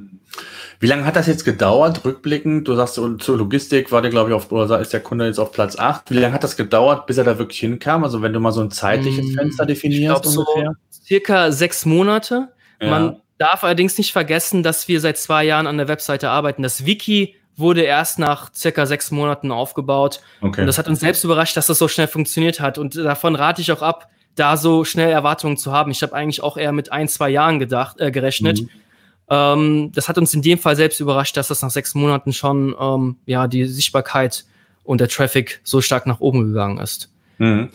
Wie 0.78 0.86
lange 0.86 1.04
hat 1.04 1.16
das 1.16 1.26
jetzt 1.26 1.44
gedauert, 1.44 2.04
rückblickend? 2.04 2.68
Du 2.68 2.74
sagst, 2.74 2.94
zur 2.94 3.36
Logistik 3.36 3.92
war 3.92 4.02
der, 4.02 4.10
glaube 4.10 4.30
ich, 4.30 4.36
auf, 4.36 4.52
oder 4.52 4.80
ist 4.80 4.92
der 4.92 5.00
Kunde 5.00 5.26
jetzt 5.26 5.38
auf 5.38 5.52
Platz 5.52 5.78
8. 5.78 6.10
Wie 6.10 6.18
lange 6.18 6.34
hat 6.34 6.44
das 6.44 6.56
gedauert, 6.56 7.06
bis 7.06 7.16
er 7.16 7.24
da 7.24 7.38
wirklich 7.38 7.60
hinkam? 7.60 8.04
Also 8.04 8.20
wenn 8.22 8.32
du 8.32 8.40
mal 8.40 8.52
so 8.52 8.60
ein 8.60 8.70
zeitliches 8.70 9.26
mm, 9.26 9.34
Fenster 9.34 9.66
definierst 9.66 10.22
glaub, 10.22 10.38
ungefähr? 10.38 10.76
So 10.90 11.02
circa 11.06 11.52
sechs 11.52 11.86
Monate. 11.86 12.48
Ja. 12.80 12.90
Man 12.90 13.16
darf 13.38 13.64
allerdings 13.64 13.96
nicht 13.96 14.12
vergessen, 14.12 14.62
dass 14.62 14.88
wir 14.88 15.00
seit 15.00 15.18
zwei 15.18 15.44
Jahren 15.44 15.66
an 15.66 15.78
der 15.78 15.88
Webseite 15.88 16.28
arbeiten. 16.28 16.62
Das 16.62 16.84
Wiki 16.84 17.36
wurde 17.56 17.82
erst 17.82 18.18
nach 18.18 18.52
circa 18.54 18.84
sechs 18.86 19.10
Monaten 19.10 19.50
aufgebaut. 19.50 20.20
Okay. 20.42 20.60
Und 20.60 20.66
das 20.66 20.78
hat 20.78 20.88
uns 20.88 21.00
selbst 21.00 21.24
überrascht, 21.24 21.56
dass 21.56 21.68
das 21.68 21.78
so 21.78 21.88
schnell 21.88 22.08
funktioniert 22.08 22.60
hat. 22.60 22.76
Und 22.76 22.96
davon 22.96 23.34
rate 23.34 23.62
ich 23.62 23.72
auch 23.72 23.82
ab, 23.82 24.08
da 24.34 24.58
so 24.58 24.84
schnell 24.84 25.10
Erwartungen 25.10 25.56
zu 25.56 25.72
haben. 25.72 25.90
Ich 25.90 26.02
habe 26.02 26.14
eigentlich 26.14 26.42
auch 26.42 26.58
eher 26.58 26.72
mit 26.72 26.92
ein, 26.92 27.08
zwei 27.08 27.30
Jahren 27.30 27.58
gedacht, 27.58 27.98
äh, 27.98 28.10
gerechnet. 28.10 28.62
Mhm. 28.62 28.68
Ähm, 29.28 29.90
das 29.94 30.08
hat 30.08 30.18
uns 30.18 30.32
in 30.34 30.42
dem 30.42 30.58
Fall 30.58 30.76
selbst 30.76 31.00
überrascht, 31.00 31.36
dass 31.36 31.48
das 31.48 31.62
nach 31.62 31.70
sechs 31.70 31.94
Monaten 31.94 32.32
schon 32.32 32.74
ähm, 32.78 33.16
ja 33.26 33.48
die 33.48 33.64
Sichtbarkeit 33.64 34.44
und 34.84 35.00
der 35.00 35.08
Traffic 35.08 35.60
so 35.64 35.80
stark 35.80 36.06
nach 36.06 36.20
oben 36.20 36.48
gegangen 36.48 36.78
ist. 36.78 37.10
Mhm. 37.38 37.68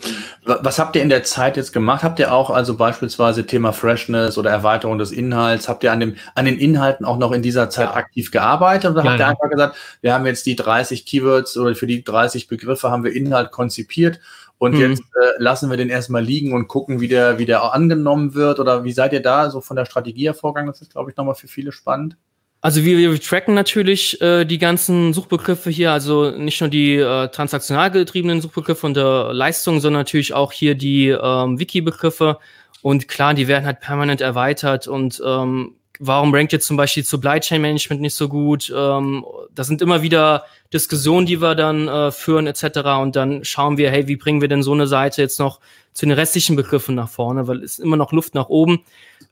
Was 0.44 0.80
habt 0.80 0.96
ihr 0.96 1.02
in 1.02 1.08
der 1.08 1.22
Zeit 1.22 1.56
jetzt 1.56 1.72
gemacht? 1.72 2.02
Habt 2.02 2.18
ihr 2.18 2.32
auch 2.32 2.50
also 2.50 2.76
beispielsweise 2.76 3.46
Thema 3.46 3.72
Freshness 3.72 4.36
oder 4.36 4.50
Erweiterung 4.50 4.98
des 4.98 5.12
Inhalts? 5.12 5.68
Habt 5.68 5.84
ihr 5.84 5.92
an, 5.92 6.00
dem, 6.00 6.16
an 6.34 6.46
den 6.46 6.58
Inhalten 6.58 7.06
auch 7.06 7.16
noch 7.16 7.30
in 7.30 7.42
dieser 7.42 7.70
Zeit 7.70 7.90
ja. 7.90 7.94
aktiv 7.94 8.32
gearbeitet? 8.32 8.90
Oder 8.90 9.04
ja, 9.04 9.10
habt 9.10 9.20
ihr 9.20 9.24
ja. 9.24 9.28
einfach 9.28 9.50
gesagt, 9.50 9.76
wir 10.00 10.14
haben 10.14 10.26
jetzt 10.26 10.46
die 10.46 10.56
30 10.56 11.06
Keywords 11.06 11.56
oder 11.56 11.76
für 11.76 11.86
die 11.86 12.02
30 12.02 12.48
Begriffe 12.48 12.90
haben 12.90 13.04
wir 13.04 13.12
Inhalt 13.12 13.52
konzipiert 13.52 14.18
und 14.62 14.74
mhm. 14.74 14.80
jetzt 14.80 15.02
äh, 15.20 15.42
lassen 15.42 15.70
wir 15.70 15.76
den 15.76 15.88
erstmal 15.88 16.22
liegen 16.22 16.52
und 16.52 16.68
gucken, 16.68 17.00
wie 17.00 17.08
der, 17.08 17.40
wie 17.40 17.46
der 17.46 17.74
angenommen 17.74 18.34
wird? 18.34 18.60
Oder 18.60 18.84
wie 18.84 18.92
seid 18.92 19.12
ihr 19.12 19.20
da 19.20 19.50
so 19.50 19.60
von 19.60 19.74
der 19.74 19.86
Strategie 19.86 20.26
hervorgegangen? 20.26 20.70
Das 20.70 20.80
ist, 20.80 20.92
glaube 20.92 21.10
ich, 21.10 21.16
nochmal 21.16 21.34
für 21.34 21.48
viele 21.48 21.72
spannend. 21.72 22.16
Also 22.60 22.84
wir, 22.84 22.96
wir 22.96 23.20
tracken 23.20 23.54
natürlich 23.54 24.20
äh, 24.20 24.44
die 24.44 24.58
ganzen 24.58 25.14
Suchbegriffe 25.14 25.68
hier, 25.68 25.90
also 25.90 26.30
nicht 26.30 26.60
nur 26.60 26.70
die 26.70 26.94
äh, 26.94 27.26
transaktional 27.30 27.90
getriebenen 27.90 28.40
Suchbegriffe 28.40 28.86
und 28.86 28.96
der 28.96 29.32
Leistung, 29.32 29.80
sondern 29.80 30.02
natürlich 30.02 30.32
auch 30.32 30.52
hier 30.52 30.76
die 30.76 31.08
ähm, 31.08 31.58
Wiki-Begriffe. 31.58 32.38
Und 32.82 33.08
klar, 33.08 33.34
die 33.34 33.48
werden 33.48 33.66
halt 33.66 33.80
permanent 33.80 34.20
erweitert. 34.20 34.86
Und 34.86 35.20
ähm, 35.26 35.74
warum 35.98 36.34
rankt 36.34 36.52
jetzt 36.52 36.66
zum 36.66 36.76
Beispiel 36.76 37.04
Supply 37.04 37.40
Chain 37.40 37.62
Management 37.62 38.00
nicht 38.00 38.14
so 38.14 38.28
gut? 38.28 38.72
Ähm, 38.74 39.24
das 39.54 39.66
sind 39.66 39.82
immer 39.82 40.02
wieder 40.02 40.44
Diskussionen, 40.72 41.26
die 41.26 41.40
wir 41.40 41.54
dann 41.54 41.88
äh, 41.88 42.10
führen 42.10 42.46
etc. 42.46 42.78
Und 43.00 43.16
dann 43.16 43.44
schauen 43.44 43.76
wir, 43.76 43.90
hey, 43.90 44.08
wie 44.08 44.16
bringen 44.16 44.40
wir 44.40 44.48
denn 44.48 44.62
so 44.62 44.72
eine 44.72 44.86
Seite 44.86 45.22
jetzt 45.22 45.38
noch 45.38 45.60
zu 45.92 46.06
den 46.06 46.12
restlichen 46.12 46.56
Begriffen 46.56 46.94
nach 46.94 47.08
vorne? 47.08 47.46
Weil 47.46 47.62
es 47.62 47.78
ist 47.78 47.78
immer 47.80 47.96
noch 47.96 48.12
Luft 48.12 48.34
nach 48.34 48.48
oben. 48.48 48.84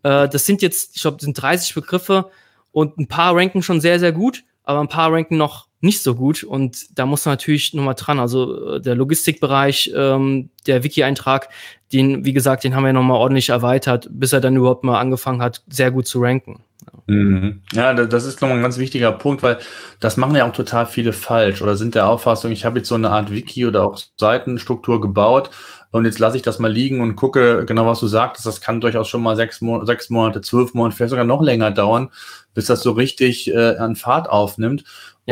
Äh, 0.03 0.29
das 0.29 0.47
sind 0.47 0.63
jetzt, 0.63 0.97
ich 0.97 1.03
glaube, 1.03 1.21
sind 1.21 1.41
30 1.41 1.75
Begriffe. 1.75 2.31
Und 2.73 2.99
ein 2.99 3.09
paar 3.09 3.35
ranken 3.35 3.63
schon 3.63 3.81
sehr, 3.81 3.99
sehr 3.99 4.13
gut, 4.13 4.45
aber 4.65 4.81
ein 4.81 4.89
paar 4.89 5.13
ranken 5.13 5.37
noch 5.37 5.67
nicht 5.81 6.03
so 6.03 6.15
gut. 6.15 6.45
Und 6.45 6.99
da 6.99 7.07
muss 7.07 7.25
man 7.25 7.33
natürlich 7.33 7.75
nochmal 7.75 7.95
dran. 7.95 8.19
Also 8.19 8.77
äh, 8.77 8.81
der 8.81 8.95
Logistikbereich, 8.95 9.93
ähm, 9.95 10.51
der 10.67 10.85
Wiki-Eintrag, 10.85 11.49
den, 11.93 12.25
wie 12.25 12.33
gesagt, 12.33 12.65
den 12.65 12.75
haben 12.75 12.85
wir 12.85 12.93
nochmal 12.93 13.19
ordentlich 13.19 13.49
erweitert, 13.49 14.09
bis 14.11 14.33
er 14.33 14.41
dann 14.41 14.57
überhaupt 14.57 14.85
mal 14.85 15.01
angefangen 15.01 15.43
hat, 15.43 15.63
sehr 15.69 15.91
gut 15.91 16.07
zu 16.07 16.21
ranken. 16.21 16.63
Mhm. 17.07 17.63
Ja, 17.73 17.93
das 17.93 18.25
ist 18.25 18.41
nochmal 18.41 18.59
ein 18.59 18.63
ganz 18.63 18.79
wichtiger 18.79 19.13
Punkt, 19.13 19.43
weil 19.43 19.59
das 19.99 20.17
machen 20.17 20.37
ja 20.37 20.49
auch 20.49 20.53
total 20.53 20.87
viele 20.87 21.13
falsch 21.13 21.61
oder 21.61 21.77
sind 21.77 21.95
der 21.95 22.09
Auffassung, 22.09 22.53
ich 22.53 22.65
habe 22.65 22.79
jetzt 22.79 22.89
so 22.89 22.95
eine 22.95 23.11
Art 23.11 23.33
Wiki 23.33 23.67
oder 23.67 23.85
auch 23.85 23.99
Seitenstruktur 24.17 25.01
gebaut 25.01 25.51
und 25.91 26.05
jetzt 26.05 26.21
lasse 26.21 26.37
ich 26.37 26.43
das 26.43 26.61
mal 26.61 26.71
liegen 26.71 27.01
und 27.01 27.17
gucke, 27.17 27.65
genau 27.67 27.87
was 27.87 28.01
du 28.01 28.07
sagtest, 28.07 28.47
das 28.47 28.61
kann 28.61 28.81
durchaus 28.81 29.09
schon 29.09 29.23
mal 29.23 29.35
sechs, 29.35 29.61
Mo 29.61 29.85
sechs 29.85 30.09
Monate, 30.09 30.41
zwölf 30.41 30.73
Monate, 30.73 30.97
vielleicht 30.97 31.11
sogar 31.11 31.25
noch 31.25 31.43
länger 31.43 31.73
dauern, 31.73 32.11
bis 32.55 32.67
das 32.67 32.83
so 32.83 32.93
richtig 32.93 33.53
äh, 33.53 33.77
an 33.77 33.97
Fahrt 33.97 34.29
aufnimmt. 34.29 34.85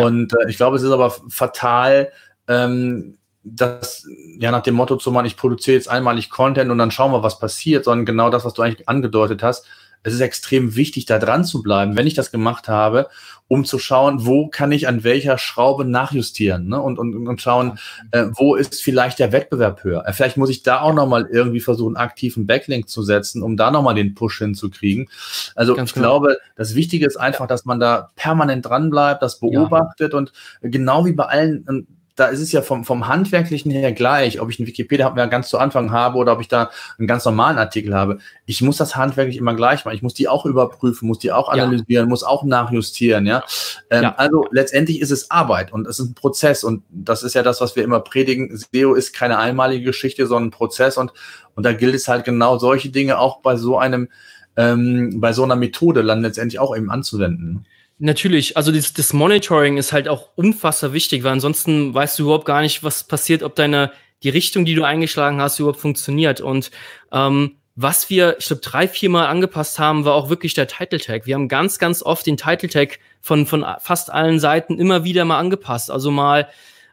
Und 0.04 0.32
äh, 0.32 0.48
ich 0.48 0.56
glaube, 0.56 0.76
es 0.76 0.82
ist 0.82 0.90
aber 0.90 1.10
fatal, 1.28 2.12
ähm, 2.46 3.18
das 3.42 4.06
ja 4.38 4.50
nach 4.50 4.62
dem 4.62 4.74
Motto 4.74 4.96
zu 4.96 5.10
machen, 5.10 5.26
ich 5.26 5.36
produziere 5.36 5.76
jetzt 5.76 5.88
einmalig 5.88 6.30
Content 6.30 6.70
und 6.70 6.78
dann 6.78 6.90
schauen 6.90 7.12
wir, 7.12 7.22
was 7.22 7.38
passiert, 7.38 7.84
sondern 7.84 8.06
genau 8.06 8.30
das, 8.30 8.44
was 8.44 8.54
du 8.54 8.62
eigentlich 8.62 8.88
angedeutet 8.88 9.42
hast, 9.42 9.66
es 10.02 10.14
ist 10.14 10.20
extrem 10.20 10.76
wichtig, 10.76 11.06
da 11.06 11.18
dran 11.18 11.44
zu 11.44 11.62
bleiben, 11.62 11.96
wenn 11.96 12.06
ich 12.06 12.14
das 12.14 12.30
gemacht 12.30 12.68
habe, 12.68 13.08
um 13.48 13.64
zu 13.64 13.78
schauen, 13.78 14.26
wo 14.26 14.48
kann 14.48 14.72
ich 14.72 14.86
an 14.86 15.04
welcher 15.04 15.38
Schraube 15.38 15.84
nachjustieren 15.84 16.68
ne? 16.68 16.80
und, 16.80 16.98
und, 16.98 17.26
und 17.26 17.40
schauen, 17.40 17.78
äh, 18.10 18.26
wo 18.32 18.54
ist 18.54 18.82
vielleicht 18.82 19.18
der 19.18 19.32
Wettbewerb 19.32 19.82
höher. 19.84 20.06
Äh, 20.06 20.12
vielleicht 20.12 20.36
muss 20.36 20.50
ich 20.50 20.62
da 20.62 20.82
auch 20.82 20.92
nochmal 20.92 21.26
irgendwie 21.30 21.60
versuchen, 21.60 21.96
aktiven 21.96 22.46
Backlink 22.46 22.88
zu 22.88 23.02
setzen, 23.02 23.42
um 23.42 23.56
da 23.56 23.70
nochmal 23.70 23.94
den 23.94 24.14
Push 24.14 24.38
hinzukriegen. 24.38 25.08
Also 25.54 25.74
Ganz 25.74 25.90
ich 25.90 25.94
genau. 25.94 26.20
glaube, 26.20 26.38
das 26.56 26.74
Wichtige 26.74 27.06
ist 27.06 27.16
einfach, 27.16 27.46
dass 27.46 27.64
man 27.64 27.80
da 27.80 28.10
permanent 28.16 28.66
dran 28.66 28.90
bleibt, 28.90 29.22
das 29.22 29.40
beobachtet 29.40 30.12
ja. 30.12 30.18
und 30.18 30.32
genau 30.60 31.06
wie 31.06 31.12
bei 31.12 31.24
allen 31.24 31.86
da 32.18 32.26
ist 32.26 32.40
es 32.40 32.50
ja 32.50 32.62
vom, 32.62 32.84
vom 32.84 33.06
Handwerklichen 33.06 33.70
her 33.70 33.92
gleich, 33.92 34.40
ob 34.40 34.50
ich 34.50 34.58
einen 34.58 34.66
Wikipedia 34.66 35.06
hatten 35.06 35.16
wir 35.16 35.28
ganz 35.28 35.48
zu 35.48 35.56
Anfang 35.56 35.92
habe 35.92 36.18
oder 36.18 36.32
ob 36.32 36.40
ich 36.40 36.48
da 36.48 36.70
einen 36.98 37.06
ganz 37.06 37.24
normalen 37.24 37.58
Artikel 37.58 37.94
habe. 37.94 38.18
Ich 38.44 38.60
muss 38.60 38.76
das 38.76 38.96
handwerklich 38.96 39.36
immer 39.36 39.54
gleich 39.54 39.84
machen. 39.84 39.94
Ich 39.94 40.02
muss 40.02 40.14
die 40.14 40.26
auch 40.26 40.44
überprüfen, 40.44 41.06
muss 41.06 41.20
die 41.20 41.30
auch 41.30 41.48
analysieren, 41.48 42.06
ja. 42.06 42.06
muss 42.06 42.24
auch 42.24 42.42
nachjustieren, 42.42 43.24
ja? 43.24 43.44
Ähm, 43.90 44.02
ja. 44.02 44.14
Also 44.16 44.46
letztendlich 44.50 45.00
ist 45.00 45.12
es 45.12 45.30
Arbeit 45.30 45.72
und 45.72 45.86
es 45.86 46.00
ist 46.00 46.08
ein 46.08 46.14
Prozess 46.14 46.64
und 46.64 46.82
das 46.90 47.22
ist 47.22 47.34
ja 47.34 47.44
das, 47.44 47.60
was 47.60 47.76
wir 47.76 47.84
immer 47.84 48.00
predigen. 48.00 48.50
SEO 48.56 48.94
ist 48.94 49.12
keine 49.12 49.38
einmalige 49.38 49.84
Geschichte, 49.84 50.26
sondern 50.26 50.48
ein 50.48 50.50
Prozess 50.50 50.96
und, 50.96 51.12
und 51.54 51.62
da 51.62 51.72
gilt 51.72 51.94
es 51.94 52.08
halt 52.08 52.24
genau 52.24 52.58
solche 52.58 52.90
Dinge 52.90 53.20
auch 53.20 53.42
bei 53.42 53.54
so 53.54 53.78
einem, 53.78 54.08
ähm, 54.56 55.20
bei 55.20 55.32
so 55.32 55.44
einer 55.44 55.56
Methode 55.56 56.02
dann 56.02 56.22
letztendlich 56.22 56.58
auch 56.58 56.76
eben 56.76 56.90
anzuwenden. 56.90 57.64
Natürlich, 57.98 58.56
also 58.56 58.70
das, 58.70 58.92
das 58.92 59.12
Monitoring 59.12 59.76
ist 59.76 59.92
halt 59.92 60.08
auch 60.08 60.28
unfassbar 60.36 60.92
wichtig, 60.92 61.24
weil 61.24 61.32
ansonsten 61.32 61.92
weißt 61.92 62.18
du 62.18 62.24
überhaupt 62.24 62.44
gar 62.44 62.62
nicht, 62.62 62.84
was 62.84 63.04
passiert, 63.04 63.42
ob 63.42 63.56
deine 63.56 63.92
die 64.22 64.28
Richtung, 64.28 64.64
die 64.64 64.74
du 64.74 64.84
eingeschlagen 64.84 65.40
hast, 65.40 65.58
überhaupt 65.58 65.80
funktioniert. 65.80 66.40
Und 66.40 66.70
ähm, 67.12 67.56
was 67.74 68.10
wir, 68.10 68.36
ich 68.38 68.46
glaube, 68.46 68.62
drei, 68.62 68.88
vier 68.88 69.10
Mal 69.10 69.26
angepasst 69.26 69.78
haben, 69.78 70.04
war 70.04 70.14
auch 70.14 70.30
wirklich 70.30 70.54
der 70.54 70.66
Title 70.66 70.98
Tag. 70.98 71.26
Wir 71.26 71.36
haben 71.36 71.48
ganz, 71.48 71.78
ganz 71.78 72.02
oft 72.02 72.26
den 72.26 72.36
Title 72.36 72.68
Tag 72.68 72.98
von, 73.20 73.46
von 73.46 73.64
fast 73.80 74.12
allen 74.12 74.40
Seiten 74.40 74.78
immer 74.78 75.04
wieder 75.04 75.24
mal 75.24 75.38
angepasst. 75.38 75.90
Also 75.90 76.10
mal 76.10 76.48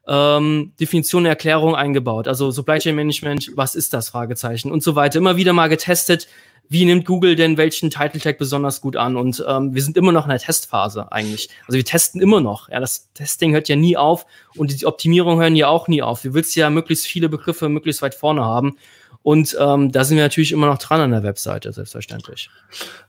ähm, 0.08 0.74
Definition, 0.80 1.26
Erklärung 1.26 1.76
eingebaut. 1.76 2.28
Also 2.28 2.52
Supply 2.52 2.78
Chain 2.78 2.96
Management, 2.96 3.52
was 3.56 3.76
ist 3.76 3.94
das? 3.94 4.10
Fragezeichen 4.10 4.72
und 4.72 4.84
so 4.84 4.96
weiter. 4.96 5.18
Immer 5.18 5.38
wieder 5.38 5.54
mal 5.54 5.70
getestet, 5.70 6.28
wie 6.70 6.86
nimmt 6.86 7.06
Google 7.06 7.36
denn 7.36 7.58
welchen 7.58 7.90
Title 7.90 8.20
Tag 8.20 8.38
besonders 8.38 8.82
gut 8.82 8.96
an? 8.96 9.16
Und 9.18 9.44
ähm, 9.48 9.74
wir 9.74 9.82
sind 9.82 9.98
immer 9.98 10.12
noch 10.12 10.26
in 10.26 10.30
der 10.30 10.40
Testphase 10.40 11.12
eigentlich. 11.12 11.50
Also 11.68 11.78
wir 11.78 11.86
testen 11.86 12.22
immer 12.22 12.42
noch. 12.42 12.70
Ja, 12.70 12.80
das 12.80 13.12
Testing 13.14 13.54
hört 13.54 13.70
ja 13.70 13.76
nie 13.76 13.98
auf 13.98 14.26
und 14.56 14.80
die 14.80 14.86
Optimierung 14.86 15.40
hören 15.40 15.56
ja 15.56 15.68
auch 15.68 15.88
nie 15.88 16.02
auf. 16.02 16.22
Du 16.22 16.34
willst 16.34 16.56
ja 16.56 16.70
möglichst 16.70 17.06
viele 17.06 17.30
Begriffe 17.30 17.70
möglichst 17.70 18.02
weit 18.02 18.16
vorne 18.16 18.44
haben. 18.44 18.78
Und 19.26 19.58
ähm, 19.60 19.92
da 19.92 20.04
sind 20.04 20.18
wir 20.18 20.24
natürlich 20.24 20.52
immer 20.52 20.68
noch 20.68 20.78
dran 20.78 21.02
an 21.02 21.10
der 21.10 21.24
Webseite, 21.24 21.74
selbstverständlich. 21.74 22.52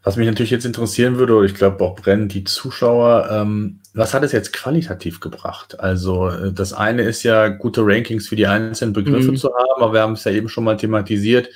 Was 0.03 0.17
mich 0.17 0.27
natürlich 0.27 0.51
jetzt 0.51 0.65
interessieren 0.65 1.19
würde, 1.19 1.35
oder 1.35 1.45
ich 1.45 1.55
glaube 1.55 1.85
auch 1.85 1.95
brennen 1.95 2.29
die 2.29 2.43
Zuschauer, 2.43 3.29
ähm, 3.31 3.81
was 3.93 4.15
hat 4.15 4.23
es 4.23 4.33
jetzt 4.33 4.55
qualitativ 4.55 5.21
gebracht? 5.21 5.79
Also 5.79 6.31
äh, 6.31 6.55
das 6.55 6.73
eine 6.73 7.03
ist 7.03 7.23
ja, 7.23 7.49
gute 7.49 7.83
Rankings 7.85 8.29
für 8.29 8.37
die 8.37 8.47
einzelnen 8.47 8.95
Begriffe 8.95 9.33
mhm. 9.33 9.37
zu 9.37 9.49
haben, 9.49 9.83
aber 9.83 9.93
wir 9.93 10.01
haben 10.01 10.15
es 10.15 10.25
ja 10.25 10.33
eben 10.33 10.49
schon 10.49 10.65
mal 10.65 10.79
thematisiert. 10.79 11.51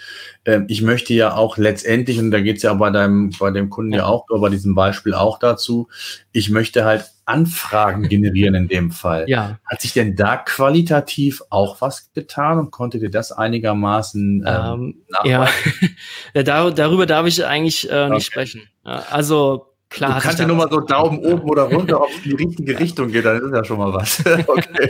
Ähm, 0.44 0.66
ich 0.68 0.82
möchte 0.82 1.14
ja 1.14 1.34
auch 1.34 1.56
letztendlich, 1.56 2.18
und 2.18 2.30
da 2.30 2.40
geht 2.42 2.58
es 2.58 2.62
ja 2.62 2.74
bei 2.74 2.90
deinem, 2.90 3.30
bei 3.40 3.50
dem 3.50 3.70
Kunden 3.70 3.94
ja 3.94 4.04
auch, 4.04 4.26
bei 4.28 4.50
diesem 4.50 4.74
Beispiel 4.74 5.14
auch 5.14 5.38
dazu, 5.38 5.88
ich 6.32 6.50
möchte 6.50 6.84
halt 6.84 7.06
Anfragen 7.30 8.08
generieren 8.08 8.54
in 8.54 8.68
dem 8.68 8.90
Fall. 8.90 9.24
Ja. 9.28 9.58
Hat 9.64 9.80
sich 9.80 9.92
denn 9.92 10.16
da 10.16 10.36
qualitativ 10.36 11.42
auch 11.50 11.80
was 11.80 12.12
getan 12.12 12.58
und 12.58 12.70
konntet 12.70 13.02
ihr 13.02 13.10
das 13.10 13.32
einigermaßen 13.32 14.44
ähm, 14.46 15.02
ähm 15.24 15.46
Ja, 16.34 16.42
Dar 16.42 16.70
darüber 16.72 17.06
darf 17.06 17.26
ich 17.26 17.44
eigentlich 17.44 17.90
äh, 17.90 18.08
nicht 18.08 18.14
okay. 18.14 18.20
sprechen. 18.22 18.68
Also 18.84 19.70
Klar, 19.90 20.14
du 20.14 20.20
kannst 20.20 20.38
ja 20.38 20.46
nur 20.46 20.54
mal 20.54 20.68
so 20.70 20.78
Daumen 20.78 21.18
oben 21.18 21.42
oder 21.50 21.64
runter, 21.64 22.00
ob 22.00 22.10
es 22.10 22.24
in 22.24 22.30
die 22.30 22.36
richtige 22.44 22.78
Richtung 22.78 23.10
geht, 23.10 23.24
dann 23.24 23.42
ist 23.42 23.52
ja 23.52 23.64
schon 23.64 23.78
mal 23.78 23.92
was. 23.92 24.24
okay. 24.46 24.88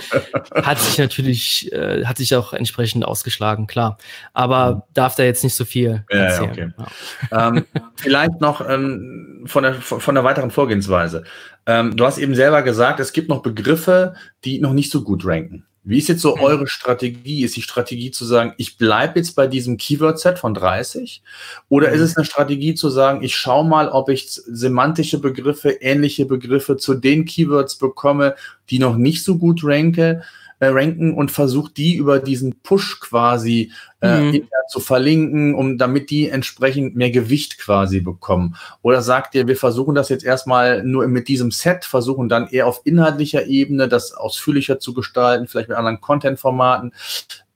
Hat 0.62 0.78
sich 0.78 0.98
natürlich, 0.98 1.72
äh, 1.72 2.04
hat 2.04 2.18
sich 2.18 2.36
auch 2.36 2.52
entsprechend 2.52 3.06
ausgeschlagen, 3.06 3.66
klar. 3.66 3.96
Aber 4.34 4.74
mhm. 4.74 4.82
darf 4.92 5.16
da 5.16 5.22
jetzt 5.22 5.42
nicht 5.42 5.54
so 5.54 5.64
viel 5.64 6.04
erzählen. 6.08 6.54
Ja, 6.54 6.84
okay. 6.84 6.88
ja. 7.30 7.48
ähm, 7.48 7.64
vielleicht 7.96 8.42
noch 8.42 8.68
ähm, 8.68 9.44
von, 9.46 9.62
der, 9.62 9.74
von 9.76 10.14
der 10.14 10.22
weiteren 10.22 10.50
Vorgehensweise. 10.50 11.24
Ähm, 11.66 11.96
du 11.96 12.04
hast 12.04 12.18
eben 12.18 12.34
selber 12.34 12.62
gesagt, 12.62 13.00
es 13.00 13.12
gibt 13.12 13.28
noch 13.28 13.42
Begriffe, 13.42 14.14
die 14.44 14.60
noch 14.60 14.72
nicht 14.72 14.90
so 14.90 15.02
gut 15.02 15.24
ranken. 15.24 15.64
Wie 15.82 15.98
ist 15.98 16.08
jetzt 16.08 16.20
so 16.20 16.36
mhm. 16.36 16.42
eure 16.42 16.66
Strategie? 16.66 17.42
Ist 17.42 17.56
die 17.56 17.62
Strategie 17.62 18.10
zu 18.10 18.24
sagen, 18.24 18.52
ich 18.58 18.76
bleibe 18.76 19.18
jetzt 19.18 19.34
bei 19.34 19.46
diesem 19.46 19.78
Keyword-Set 19.78 20.38
von 20.38 20.52
30? 20.52 21.22
Oder 21.68 21.90
ist 21.90 22.00
mhm. 22.00 22.04
es 22.04 22.16
eine 22.16 22.26
Strategie 22.26 22.74
zu 22.74 22.90
sagen, 22.90 23.22
ich 23.22 23.34
schaue 23.34 23.66
mal, 23.66 23.88
ob 23.88 24.10
ich 24.10 24.28
semantische 24.30 25.18
Begriffe, 25.18 25.70
ähnliche 25.70 26.26
Begriffe 26.26 26.76
zu 26.76 26.94
den 26.94 27.24
Keywords 27.24 27.76
bekomme, 27.76 28.34
die 28.68 28.78
noch 28.78 28.96
nicht 28.96 29.24
so 29.24 29.38
gut 29.38 29.60
ranke? 29.64 30.22
Äh, 30.60 30.66
ranken 30.66 31.14
und 31.14 31.30
versucht 31.30 31.76
die 31.78 31.96
über 31.96 32.18
diesen 32.18 32.60
Push 32.60 33.00
quasi 33.00 33.72
äh, 34.00 34.20
mhm. 34.20 34.48
zu 34.68 34.78
verlinken, 34.80 35.54
um 35.54 35.78
damit 35.78 36.10
die 36.10 36.28
entsprechend 36.28 36.94
mehr 36.94 37.10
Gewicht 37.10 37.58
quasi 37.58 38.00
bekommen. 38.00 38.56
Oder 38.82 39.02
sagt 39.02 39.34
ihr, 39.34 39.48
wir 39.48 39.56
versuchen 39.56 39.94
das 39.94 40.10
jetzt 40.10 40.24
erstmal 40.24 40.84
nur 40.84 41.08
mit 41.08 41.28
diesem 41.28 41.50
Set, 41.50 41.84
versuchen 41.84 42.28
dann 42.28 42.46
eher 42.46 42.66
auf 42.66 42.82
inhaltlicher 42.84 43.46
Ebene 43.46 43.88
das 43.88 44.12
ausführlicher 44.12 44.78
zu 44.78 44.94
gestalten, 44.94 45.48
vielleicht 45.48 45.70
mit 45.70 45.78
anderen 45.78 46.00
Content-Formaten. 46.00 46.92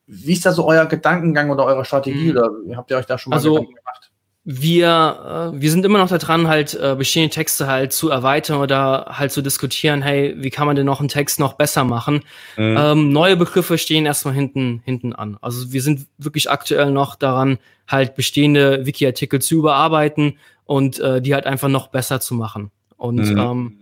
Wie 0.07 0.33
ist 0.33 0.45
da 0.45 0.53
so 0.53 0.67
euer 0.67 0.87
Gedankengang 0.87 1.51
oder 1.51 1.65
eure 1.65 1.85
Strategie? 1.85 2.33
Mhm. 2.33 2.39
Oder 2.39 2.51
habt 2.77 2.91
ihr 2.91 2.97
euch 2.97 3.07
da 3.07 3.19
schon 3.19 3.31
mal 3.31 3.37
also, 3.37 3.55
Gedanken 3.55 3.75
gemacht? 3.75 4.04
Wir, 4.47 5.53
äh, 5.55 5.61
wir 5.61 5.71
sind 5.71 5.87
immer 5.87 5.99
noch 5.99 6.09
daran, 6.09 6.49
halt 6.49 6.75
äh, 6.75 6.95
bestehende 6.97 7.35
Texte 7.35 7.67
halt 7.67 7.95
zu 7.95 8.11
erweitern 8.11 8.61
oder 8.61 9.07
halt 9.09 9.33
zu 9.33 9.41
diskutieren, 9.41 10.03
hey, 10.03 10.35
wie 10.37 10.51
kann 10.51 10.67
man 10.67 10.77
denn 10.77 10.85
noch 10.85 11.01
einen 11.01 11.09
Text 11.09 11.41
noch 11.41 11.55
besser 11.55 11.85
machen? 11.85 12.23
Mhm. 12.59 12.77
Ähm, 12.79 13.13
neue 13.13 13.37
Begriffe 13.37 13.79
stehen 13.79 14.05
erstmal 14.05 14.35
hinten, 14.35 14.83
hinten 14.85 15.15
an. 15.15 15.39
Also 15.41 15.73
wir 15.73 15.81
sind 15.81 16.07
wirklich 16.19 16.51
aktuell 16.51 16.91
noch 16.91 17.17
daran, 17.17 17.59
halt 17.89 18.17
bestehende 18.17 18.85
Wiki-Artikel 18.85 19.41
zu 19.41 19.57
überarbeiten 19.57 20.39
und 20.67 20.99
äh, 20.99 21.23
die 21.23 21.33
halt 21.35 21.47
einfach 21.47 21.69
noch 21.69 21.89
besser 21.89 22.21
zu 22.21 22.35
machen. 22.35 22.71
Und 22.99 23.31
mhm. 23.31 23.39
ähm, 23.39 23.77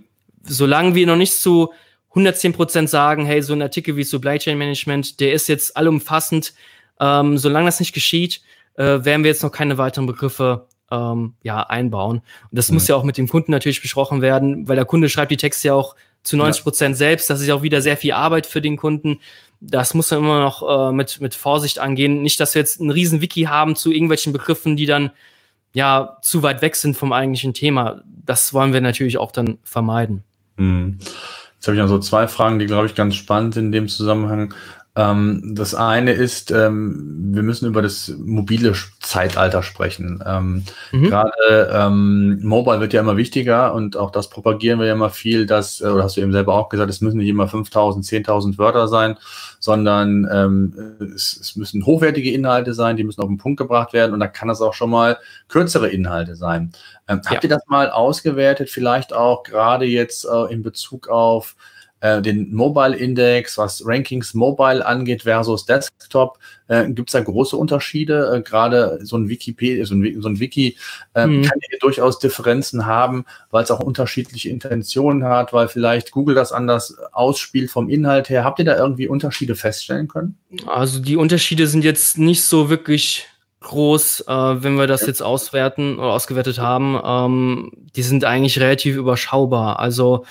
solange 0.44 0.94
wir 0.94 1.08
noch 1.08 1.16
nicht 1.16 1.34
zu 1.34 1.72
110 2.10 2.52
Prozent 2.52 2.88
sagen, 2.88 3.26
hey, 3.26 3.42
so 3.42 3.52
ein 3.52 3.62
Artikel 3.62 3.96
wie 3.96 4.04
Supply 4.04 4.38
Chain 4.38 4.58
Management, 4.58 5.18
der 5.18 5.32
ist 5.32 5.48
jetzt 5.48 5.76
allumfassend, 5.76 6.54
ähm, 7.00 7.36
solange 7.36 7.66
das 7.66 7.80
nicht 7.80 7.94
geschieht, 7.94 8.42
äh, 8.74 9.04
werden 9.04 9.24
wir 9.24 9.30
jetzt 9.30 9.42
noch 9.42 9.52
keine 9.52 9.78
weiteren 9.78 10.06
Begriffe 10.06 10.66
ähm, 10.90 11.34
ja, 11.42 11.62
einbauen. 11.62 12.18
Und 12.18 12.24
das 12.50 12.68
mhm. 12.68 12.74
muss 12.74 12.88
ja 12.88 12.96
auch 12.96 13.04
mit 13.04 13.18
dem 13.18 13.28
Kunden 13.28 13.50
natürlich 13.50 13.82
besprochen 13.82 14.20
werden, 14.20 14.68
weil 14.68 14.76
der 14.76 14.84
Kunde 14.84 15.08
schreibt 15.08 15.30
die 15.30 15.36
Texte 15.36 15.68
ja 15.68 15.74
auch 15.74 15.96
zu 16.22 16.36
90 16.36 16.62
Prozent 16.62 16.94
ja. 16.94 16.98
selbst. 16.98 17.30
Das 17.30 17.40
ist 17.40 17.50
auch 17.50 17.62
wieder 17.62 17.82
sehr 17.82 17.96
viel 17.96 18.12
Arbeit 18.12 18.46
für 18.46 18.60
den 18.60 18.76
Kunden. 18.76 19.18
Das 19.60 19.94
muss 19.94 20.10
man 20.10 20.20
immer 20.20 20.40
noch 20.40 20.90
äh, 20.90 20.92
mit, 20.92 21.20
mit 21.20 21.34
Vorsicht 21.34 21.78
angehen. 21.78 22.22
Nicht, 22.22 22.40
dass 22.40 22.54
wir 22.54 22.60
jetzt 22.60 22.80
einen 22.80 22.90
riesen 22.90 23.20
Wiki 23.20 23.42
haben 23.42 23.76
zu 23.76 23.90
irgendwelchen 23.90 24.32
Begriffen, 24.32 24.76
die 24.76 24.86
dann 24.86 25.10
ja 25.72 26.18
zu 26.22 26.42
weit 26.42 26.62
weg 26.62 26.76
sind 26.76 26.96
vom 26.96 27.12
eigentlichen 27.12 27.54
Thema. 27.54 28.02
Das 28.04 28.52
wollen 28.52 28.72
wir 28.72 28.80
natürlich 28.80 29.18
auch 29.18 29.32
dann 29.32 29.58
vermeiden. 29.64 30.24
Mhm. 30.56 30.98
Jetzt 31.54 31.68
habe 31.68 31.76
ich 31.76 31.82
noch 31.82 31.88
so 31.88 32.00
zwei 32.00 32.26
Fragen, 32.26 32.58
die, 32.58 32.66
glaube 32.66 32.86
ich, 32.86 32.96
ganz 32.96 33.14
spannend 33.14 33.56
in 33.56 33.70
dem 33.70 33.88
Zusammenhang. 33.88 34.52
Ähm, 34.94 35.54
das 35.54 35.74
eine 35.74 36.12
ist, 36.12 36.50
ähm, 36.50 37.30
wir 37.32 37.42
müssen 37.42 37.66
über 37.66 37.80
das 37.80 38.12
mobile 38.18 38.74
Zeitalter 39.00 39.62
sprechen. 39.62 40.22
Ähm, 40.26 40.64
mhm. 40.92 41.04
Gerade 41.04 41.70
ähm, 41.72 42.40
Mobile 42.42 42.80
wird 42.80 42.92
ja 42.92 43.00
immer 43.00 43.16
wichtiger 43.16 43.72
und 43.72 43.96
auch 43.96 44.10
das 44.10 44.28
propagieren 44.28 44.78
wir 44.80 44.86
ja 44.86 44.92
immer 44.92 45.08
viel, 45.08 45.46
dass, 45.46 45.80
äh, 45.80 45.86
oder 45.86 46.04
hast 46.04 46.18
du 46.18 46.20
eben 46.20 46.32
selber 46.32 46.52
auch 46.52 46.68
gesagt, 46.68 46.90
es 46.90 47.00
müssen 47.00 47.16
nicht 47.16 47.30
immer 47.30 47.48
5000, 47.48 48.04
10.000 48.04 48.58
Wörter 48.58 48.86
sein, 48.86 49.16
sondern 49.60 50.28
ähm, 50.30 50.74
es, 51.14 51.38
es, 51.40 51.56
müssen 51.56 51.86
hochwertige 51.86 52.30
Inhalte 52.30 52.74
sein, 52.74 52.98
die 52.98 53.04
müssen 53.04 53.22
auf 53.22 53.28
den 53.28 53.38
Punkt 53.38 53.58
gebracht 53.58 53.94
werden 53.94 54.12
und 54.12 54.20
da 54.20 54.26
kann 54.26 54.50
es 54.50 54.60
auch 54.60 54.74
schon 54.74 54.90
mal 54.90 55.16
kürzere 55.48 55.88
Inhalte 55.88 56.36
sein. 56.36 56.72
Ähm, 57.08 57.22
ja. 57.24 57.30
Habt 57.30 57.44
ihr 57.44 57.50
das 57.50 57.62
mal 57.66 57.90
ausgewertet, 57.90 58.68
vielleicht 58.68 59.14
auch 59.14 59.42
gerade 59.42 59.86
jetzt 59.86 60.26
äh, 60.26 60.52
in 60.52 60.62
Bezug 60.62 61.08
auf 61.08 61.56
äh, 62.02 62.20
den 62.20 62.52
Mobile 62.52 62.96
Index, 62.96 63.56
was 63.56 63.82
Rankings 63.86 64.34
Mobile 64.34 64.84
angeht 64.84 65.22
versus 65.22 65.64
Desktop, 65.64 66.38
äh, 66.66 66.90
gibt 66.90 67.08
es 67.08 67.12
da 67.12 67.20
große 67.20 67.56
Unterschiede. 67.56 68.34
Äh, 68.34 68.42
Gerade 68.42 68.98
so 69.02 69.16
ein 69.16 69.28
Wikipedia, 69.28 69.84
so 69.86 69.94
ein, 69.94 70.20
so 70.20 70.28
ein 70.28 70.40
Wiki 70.40 70.76
äh, 71.14 71.26
mhm. 71.26 71.42
kann 71.42 71.58
hier 71.68 71.78
durchaus 71.78 72.18
Differenzen 72.18 72.86
haben, 72.86 73.24
weil 73.50 73.62
es 73.62 73.70
auch 73.70 73.78
unterschiedliche 73.78 74.50
Intentionen 74.50 75.24
hat, 75.24 75.52
weil 75.52 75.68
vielleicht 75.68 76.10
Google 76.10 76.34
das 76.34 76.50
anders 76.50 76.96
ausspielt 77.12 77.70
vom 77.70 77.88
Inhalt 77.88 78.28
her. 78.28 78.42
Habt 78.42 78.58
ihr 78.58 78.64
da 78.64 78.76
irgendwie 78.76 79.06
Unterschiede 79.06 79.54
feststellen 79.54 80.08
können? 80.08 80.36
Also 80.66 80.98
die 80.98 81.16
Unterschiede 81.16 81.68
sind 81.68 81.84
jetzt 81.84 82.18
nicht 82.18 82.42
so 82.42 82.68
wirklich 82.68 83.28
groß, 83.60 84.24
äh, 84.26 84.32
wenn 84.32 84.74
wir 84.74 84.88
das 84.88 85.06
jetzt 85.06 85.22
auswerten 85.22 86.00
oder 86.00 86.08
ausgewertet 86.08 86.58
haben. 86.58 87.00
Ähm, 87.04 87.70
die 87.94 88.02
sind 88.02 88.24
eigentlich 88.24 88.58
relativ 88.58 88.96
überschaubar. 88.96 89.78
Also 89.78 90.24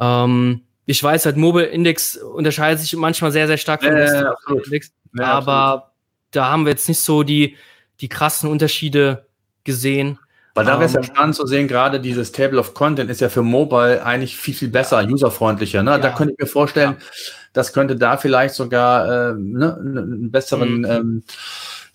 ähm, 0.00 0.62
ich 0.86 1.02
weiß 1.02 1.26
halt, 1.26 1.36
Mobile 1.36 1.66
Index 1.66 2.16
unterscheidet 2.16 2.80
sich 2.80 2.94
manchmal 2.96 3.32
sehr, 3.32 3.48
sehr 3.48 3.58
stark 3.58 3.82
vom 3.82 3.92
äh, 3.92 3.96
Desktop 3.96 4.64
Index, 4.64 4.92
ja, 5.18 5.24
aber 5.26 5.52
absolut. 5.52 5.92
da 6.30 6.48
haben 6.48 6.64
wir 6.64 6.70
jetzt 6.70 6.88
nicht 6.88 7.00
so 7.00 7.24
die, 7.24 7.56
die 8.00 8.08
krassen 8.08 8.48
Unterschiede 8.48 9.26
gesehen. 9.64 10.18
Weil 10.54 10.64
da 10.64 10.78
wäre 10.78 10.84
es 10.84 10.94
ja 10.94 11.00
ähm, 11.00 11.04
spannend 11.04 11.34
zu 11.34 11.46
sehen, 11.46 11.68
gerade 11.68 12.00
dieses 12.00 12.32
Table 12.32 12.58
of 12.58 12.72
Content 12.72 13.10
ist 13.10 13.20
ja 13.20 13.28
für 13.28 13.42
Mobile 13.42 14.02
eigentlich 14.02 14.36
viel, 14.38 14.54
viel 14.54 14.68
besser, 14.68 15.04
userfreundlicher. 15.04 15.82
Ne? 15.82 15.90
Ja. 15.90 15.98
Da 15.98 16.10
könnte 16.10 16.32
ich 16.32 16.38
mir 16.38 16.46
vorstellen, 16.46 16.96
ja. 16.98 17.06
das 17.52 17.74
könnte 17.74 17.96
da 17.96 18.16
vielleicht 18.16 18.54
sogar 18.54 19.32
äh, 19.32 19.34
ne, 19.36 19.76
einen 19.76 20.30
besseren 20.30 20.78
mhm. 20.78 20.84
ähm, 20.84 21.22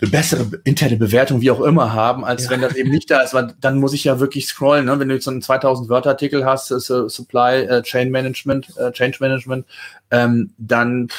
eine 0.02 0.10
bessere 0.10 0.48
interne 0.64 0.98
Bewertung, 0.98 1.42
wie 1.42 1.52
auch 1.52 1.62
immer, 1.62 1.94
haben, 1.94 2.26
als 2.26 2.46
ja. 2.46 2.52
wenn 2.52 2.62
das 2.62 2.76
eben 2.76 2.90
nicht 2.90 3.10
da 3.12 3.22
ist. 3.22 3.34
Weil 3.34 3.54
dann 3.62 3.78
muss 3.78 3.94
ich 3.94 4.04
ja 4.04 4.20
wirklich 4.20 4.48
scrollen. 4.48 4.86
Ne? 4.86 5.00
Wenn 5.00 5.10
du 5.10 5.14
jetzt 5.14 5.26
so 5.26 5.32
einen 5.32 5.42
2000 5.42 5.90
Wörter 5.90 6.10
Artikel 6.10 6.46
hast, 6.46 6.72
uh, 6.72 7.08
Supply 7.08 7.68
uh, 7.70 7.82
Chain 7.82 8.10
Management, 8.10 8.70
uh, 8.80 8.92
Change 8.92 9.18
Management, 9.20 9.66
ähm, 10.10 10.54
dann 10.58 11.10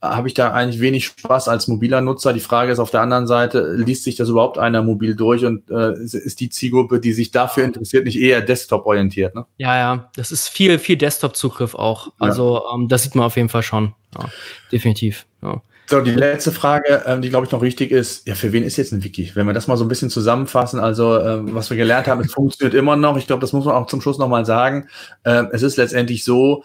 habe 0.00 0.28
ich 0.28 0.34
da 0.34 0.52
eigentlich 0.52 0.80
wenig 0.80 1.06
Spaß 1.06 1.48
als 1.48 1.68
mobiler 1.68 2.00
Nutzer. 2.00 2.32
Die 2.32 2.40
Frage 2.40 2.72
ist 2.72 2.78
auf 2.78 2.90
der 2.90 3.00
anderen 3.00 3.26
Seite, 3.26 3.74
liest 3.74 4.04
sich 4.04 4.16
das 4.16 4.28
überhaupt 4.28 4.58
einer 4.58 4.82
mobil 4.82 5.16
durch 5.16 5.44
und 5.44 5.70
äh, 5.70 5.94
ist 5.94 6.40
die 6.40 6.50
Zielgruppe, 6.50 7.00
die 7.00 7.12
sich 7.12 7.30
dafür 7.30 7.64
interessiert, 7.64 8.04
nicht 8.04 8.20
eher 8.20 8.42
Desktop-orientiert? 8.42 9.34
Ne? 9.34 9.46
Ja, 9.56 9.76
ja, 9.76 10.10
das 10.16 10.30
ist 10.30 10.48
viel, 10.48 10.78
viel 10.78 10.96
Desktop-Zugriff 10.96 11.74
auch. 11.74 12.12
Also 12.18 12.56
ja. 12.56 12.74
ähm, 12.74 12.88
das 12.88 13.04
sieht 13.04 13.14
man 13.14 13.24
auf 13.24 13.36
jeden 13.36 13.48
Fall 13.48 13.62
schon. 13.62 13.94
Ja, 14.18 14.28
definitiv. 14.70 15.24
Ja. 15.42 15.62
So, 15.86 16.00
die 16.00 16.12
letzte 16.12 16.50
Frage, 16.50 17.02
ähm, 17.06 17.20
die 17.20 17.28
glaube 17.28 17.46
ich 17.46 17.52
noch 17.52 17.60
richtig 17.60 17.90
ist, 17.90 18.26
ja, 18.26 18.34
für 18.34 18.52
wen 18.52 18.62
ist 18.62 18.76
jetzt 18.76 18.92
ein 18.92 19.04
Wiki? 19.04 19.30
Wenn 19.34 19.46
wir 19.46 19.52
das 19.52 19.66
mal 19.66 19.76
so 19.76 19.84
ein 19.84 19.88
bisschen 19.88 20.08
zusammenfassen, 20.10 20.80
also 20.80 21.20
ähm, 21.20 21.54
was 21.54 21.68
wir 21.68 21.76
gelernt 21.76 22.06
haben, 22.06 22.22
es 22.22 22.32
funktioniert 22.32 22.74
immer 22.74 22.96
noch. 22.96 23.16
Ich 23.18 23.26
glaube, 23.26 23.40
das 23.40 23.52
muss 23.52 23.66
man 23.66 23.74
auch 23.74 23.86
zum 23.86 24.00
Schluss 24.00 24.18
nochmal 24.18 24.46
sagen. 24.46 24.88
Ähm, 25.24 25.48
es 25.52 25.62
ist 25.62 25.76
letztendlich 25.76 26.24
so, 26.24 26.64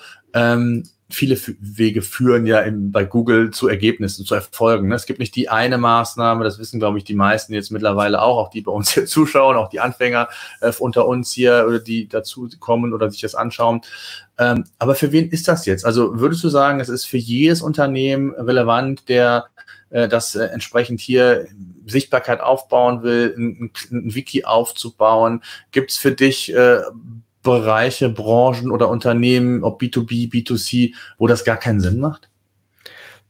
viele 1.12 1.38
Wege 1.60 2.02
führen 2.02 2.46
ja 2.46 2.60
in, 2.60 2.92
bei 2.92 3.04
Google 3.04 3.52
zu 3.52 3.68
Ergebnissen, 3.68 4.26
zu 4.26 4.36
Erfolgen. 4.36 4.90
Ne? 4.90 4.96
Es 4.96 5.08
gibt 5.08 5.20
nicht 5.20 5.36
die 5.36 5.50
eine 5.50 5.78
Maßnahme, 5.78 6.44
das 6.44 6.60
wissen, 6.60 6.80
glaube 6.80 7.00
ich, 7.00 7.04
die 7.04 7.16
meisten 7.16 7.54
jetzt 7.54 7.72
mittlerweile 7.72 8.22
auch, 8.22 8.38
auch 8.38 8.50
die 8.50 8.62
bei 8.62 8.72
uns 8.72 8.92
hier 8.94 9.06
zuschauen, 9.08 9.58
auch 9.58 9.70
die 9.70 9.80
Anfänger 9.80 10.30
äh, 10.62 10.72
unter 10.78 11.08
uns 11.08 11.32
hier 11.34 11.66
oder 11.68 11.80
die 11.80 12.08
dazu 12.08 12.48
kommen 12.60 12.94
oder 12.94 13.10
sich 13.10 13.22
das 13.22 13.34
anschauen. 13.34 13.82
Ähm, 14.38 14.66
aber 14.78 14.96
für 14.96 15.12
wen 15.12 15.30
ist 15.30 15.48
das 15.48 15.66
jetzt? 15.66 15.84
Also 15.84 16.20
würdest 16.20 16.44
du 16.44 16.50
sagen, 16.50 16.80
es 16.80 16.90
ist 16.90 17.06
für 17.06 17.18
jedes 17.18 17.62
Unternehmen 17.62 18.34
relevant, 18.36 19.10
der 19.10 19.48
äh, 19.90 20.08
das 20.08 20.36
äh, 20.36 20.46
entsprechend 20.46 21.02
hier 21.02 21.48
Sichtbarkeit 21.88 22.40
aufbauen 22.40 23.02
will, 23.02 23.34
ein, 23.36 23.72
ein 23.92 24.16
Wiki 24.16 24.46
aufzubauen? 24.46 25.42
Gibt 25.72 25.92
es 25.92 25.98
für 25.98 26.12
dich 26.12 26.54
äh, 26.54 26.82
Bereiche, 27.44 28.10
Branchen 28.10 28.72
oder 28.72 28.90
Unternehmen, 28.90 29.64
ob 29.64 29.82
B2B, 29.82 30.32
B2C, 30.32 30.94
wo 31.18 31.28
das 31.28 31.46
gar 31.46 31.58
keinen 31.58 31.80
Sinn 31.80 32.00
macht? 32.00 32.30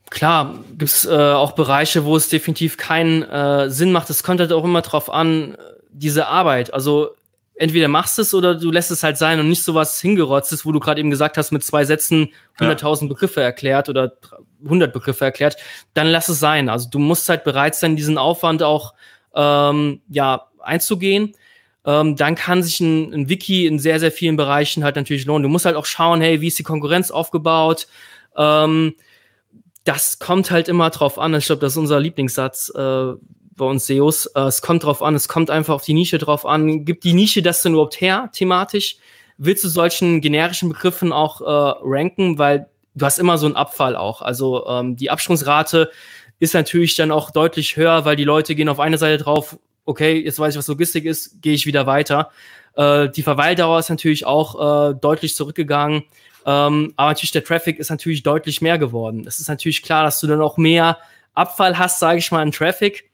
Klar, 0.10 0.56
gibt 0.70 0.92
es 0.92 1.06
äh, 1.06 1.12
auch 1.12 1.52
Bereiche, 1.52 2.04
wo 2.06 2.16
es 2.16 2.30
definitiv 2.30 2.78
keinen 2.78 3.22
äh, 3.24 3.70
Sinn 3.70 3.92
macht. 3.92 4.10
Es 4.10 4.24
kommt 4.24 4.40
halt 4.40 4.52
auch 4.52 4.64
immer 4.64 4.82
drauf 4.82 5.12
an, 5.12 5.56
diese 5.92 6.28
Arbeit. 6.28 6.74
Also 6.74 7.12
entweder 7.54 7.88
machst 7.88 8.18
es 8.18 8.34
oder 8.34 8.56
du 8.56 8.72
lässt 8.72 8.90
es 8.90 9.04
halt 9.04 9.18
sein 9.18 9.40
und 9.40 9.50
nicht 9.50 9.62
sowas 9.62 10.02
hingerotztes, 10.02 10.66
wo 10.66 10.72
du 10.72 10.80
gerade 10.80 11.00
eben 11.00 11.12
gesagt 11.12 11.38
hast, 11.38 11.52
mit 11.52 11.64
zwei 11.64 11.86
Sätzen 11.86 12.30
100.000 12.58 13.02
ja. 13.02 13.08
Begriffe 13.08 13.42
erklärt 13.42 13.90
oder 13.90 14.14
100 14.64 14.92
Begriffe 14.92 15.26
erklärt, 15.26 15.58
dann 15.94 16.08
lass 16.08 16.30
es 16.30 16.40
sein. 16.40 16.70
Also 16.70 16.90
du 16.90 16.98
musst 16.98 17.30
halt 17.30 17.44
bereit 17.44 17.76
sein, 17.76 17.96
diesen 17.96 18.18
Aufwand 18.18 18.64
auch 18.64 18.94
ähm, 19.36 20.02
ja 20.10 20.48
einzugehen 20.60 21.36
ähm, 21.90 22.16
dann 22.16 22.36
kann 22.36 22.62
sich 22.62 22.80
ein, 22.82 23.12
ein, 23.12 23.30
Wiki 23.30 23.66
in 23.66 23.80
sehr, 23.80 24.00
sehr 24.00 24.12
vielen 24.12 24.38
Bereichen 24.38 24.84
halt 24.84 24.96
natürlich 24.96 25.26
lohnen. 25.26 25.42
Du 25.42 25.50
musst 25.50 25.66
halt 25.66 25.76
auch 25.76 25.88
schauen, 25.88 26.22
hey, 26.22 26.40
wie 26.40 26.48
ist 26.48 26.60
die 26.60 26.64
Konkurrenz 26.64 27.10
aufgebaut? 27.10 27.88
Ähm, 28.38 28.94
das 29.86 30.20
kommt 30.20 30.52
halt 30.52 30.68
immer 30.68 30.92
drauf 30.92 31.18
an. 31.18 31.34
Ich 31.34 31.48
glaube, 31.48 31.62
das 31.62 31.74
ist 31.74 31.78
unser 31.78 32.00
Lieblingssatz 32.00 32.72
äh, 32.76 33.14
bei 33.56 33.66
uns 33.66 33.88
SEOs. 33.88 34.28
Äh, 34.28 34.42
es 34.42 34.62
kommt 34.62 34.84
drauf 34.84 35.02
an, 35.02 35.16
es 35.16 35.28
kommt 35.28 35.50
einfach 35.50 35.74
auf 35.74 35.84
die 35.84 35.96
Nische 35.96 36.20
drauf 36.20 36.46
an. 36.46 36.86
Gibt 36.86 37.06
die 37.06 37.14
Nische 37.14 37.42
das 37.42 37.64
denn 37.64 37.74
überhaupt 37.74 38.00
her, 38.00 38.30
thematisch? 38.34 38.98
Willst 39.40 39.64
du 39.64 39.68
solchen 39.68 40.22
generischen 40.22 40.70
Begriffen 40.70 41.12
auch 41.12 41.42
äh, 41.42 41.80
ranken? 41.82 42.38
Weil 42.38 42.70
du 42.94 43.06
hast 43.06 43.18
immer 43.18 43.40
so 43.40 43.48
einen 43.48 43.56
Abfall 43.56 43.96
auch. 43.96 44.22
Also 44.22 44.68
ähm, 44.68 44.96
die 44.96 45.10
Absprungsrate 45.10 45.90
ist 46.38 46.54
natürlich 46.54 46.96
dann 46.96 47.10
auch 47.10 47.32
deutlich 47.32 47.78
höher, 47.78 48.06
weil 48.06 48.16
die 48.16 48.26
Leute 48.26 48.54
gehen 48.54 48.70
auf 48.70 48.80
eine 48.80 49.00
Seite 49.00 49.24
drauf, 49.24 49.58
okay, 49.90 50.22
jetzt 50.24 50.40
weiß 50.40 50.54
ich, 50.54 50.60
was 50.60 50.68
Logistik 50.68 51.06
ist, 51.06 51.42
gehe 51.42 51.54
ich 51.54 51.66
wieder 51.66 51.88
weiter. 51.88 52.30
Äh, 52.76 53.10
die 53.10 53.24
Verweildauer 53.24 53.80
ist 53.80 53.90
natürlich 53.90 54.24
auch 54.24 54.92
äh, 54.92 54.94
deutlich 54.94 55.36
zurückgegangen. 55.36 56.04
Ähm, 56.46 56.94
aber 56.96 57.10
natürlich 57.10 57.32
der 57.32 57.44
Traffic 57.44 57.80
ist 57.80 57.90
natürlich 57.90 58.22
deutlich 58.22 58.62
mehr 58.62 58.78
geworden. 58.78 59.26
Es 59.28 59.40
ist 59.40 59.50
natürlich 59.50 59.82
klar, 59.82 60.04
dass 60.04 60.20
du 60.20 60.28
dann 60.28 60.42
auch 60.42 60.58
mehr 60.58 61.00
Abfall 61.34 61.80
hast, 61.80 62.00
sage 62.00 62.20
ich 62.20 62.32
mal, 62.32 62.44
in 62.44 62.52
Traffic. 62.52 63.10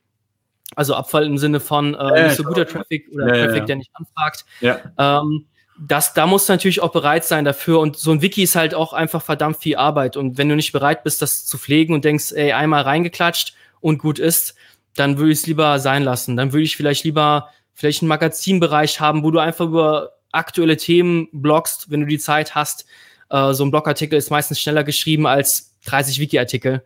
Also 0.76 0.96
Abfall 0.96 1.26
im 1.26 1.38
Sinne 1.38 1.62
von 1.62 1.96
äh, 1.96 2.26
nicht 2.26 2.36
so 2.36 2.44
guter 2.44 2.68
Traffic 2.68 3.08
oder 3.14 3.28
ja, 3.28 3.46
Traffic, 3.46 3.62
ja. 3.62 3.66
der 3.66 3.76
nicht 3.78 3.92
anfragt. 3.94 4.46
Ja. 4.60 4.80
Ähm, 4.98 5.46
das, 5.80 6.14
da 6.14 6.28
musst 6.28 6.50
du 6.50 6.54
natürlich 6.54 6.82
auch 6.82 6.92
bereit 6.92 7.24
sein 7.24 7.46
dafür. 7.46 7.80
Und 7.80 7.96
so 7.96 8.12
ein 8.12 8.22
Wiki 8.22 8.44
ist 8.44 8.56
halt 8.56 8.76
auch 8.76 8.92
einfach 8.92 9.22
verdammt 9.22 9.58
viel 9.58 9.78
Arbeit. 9.78 10.18
Und 10.18 10.38
wenn 10.38 10.50
du 10.50 10.56
nicht 10.56 10.74
bereit 10.74 11.04
bist, 11.04 11.22
das 11.22 11.46
zu 11.46 11.58
pflegen 11.58 11.94
und 11.94 12.04
denkst, 12.04 12.34
ey, 12.34 12.52
einmal 12.52 12.82
reingeklatscht 12.82 13.56
und 13.80 13.98
gut 13.98 14.20
ist, 14.20 14.56
dann 14.96 15.18
würde 15.18 15.32
ich 15.32 15.40
es 15.40 15.48
lieber 15.48 15.80
sein 15.80 16.04
lassen. 16.04 16.36
Dann 16.38 16.54
würde 16.54 16.64
ich 16.64 16.78
vielleicht 16.78 17.04
lieber 17.04 17.50
vielleicht 17.74 18.02
einen 18.02 18.10
Magazinbereich 18.10 19.00
haben, 19.00 19.24
wo 19.24 19.32
du 19.32 19.40
einfach 19.40 19.66
über 19.66 20.14
aktuelle 20.32 20.78
Themen 20.78 21.28
bloggst, 21.32 21.92
wenn 21.92 22.02
du 22.02 22.08
die 22.08 22.20
Zeit 22.20 22.56
hast. 22.56 22.86
Äh, 23.30 23.54
so 23.54 23.64
ein 23.64 23.72
Blogartikel 23.72 24.18
ist 24.18 24.32
meistens 24.32 24.60
schneller 24.60 24.84
geschrieben 24.84 25.28
als 25.28 25.76
30 25.86 26.20
Wiki-Artikel. 26.20 26.84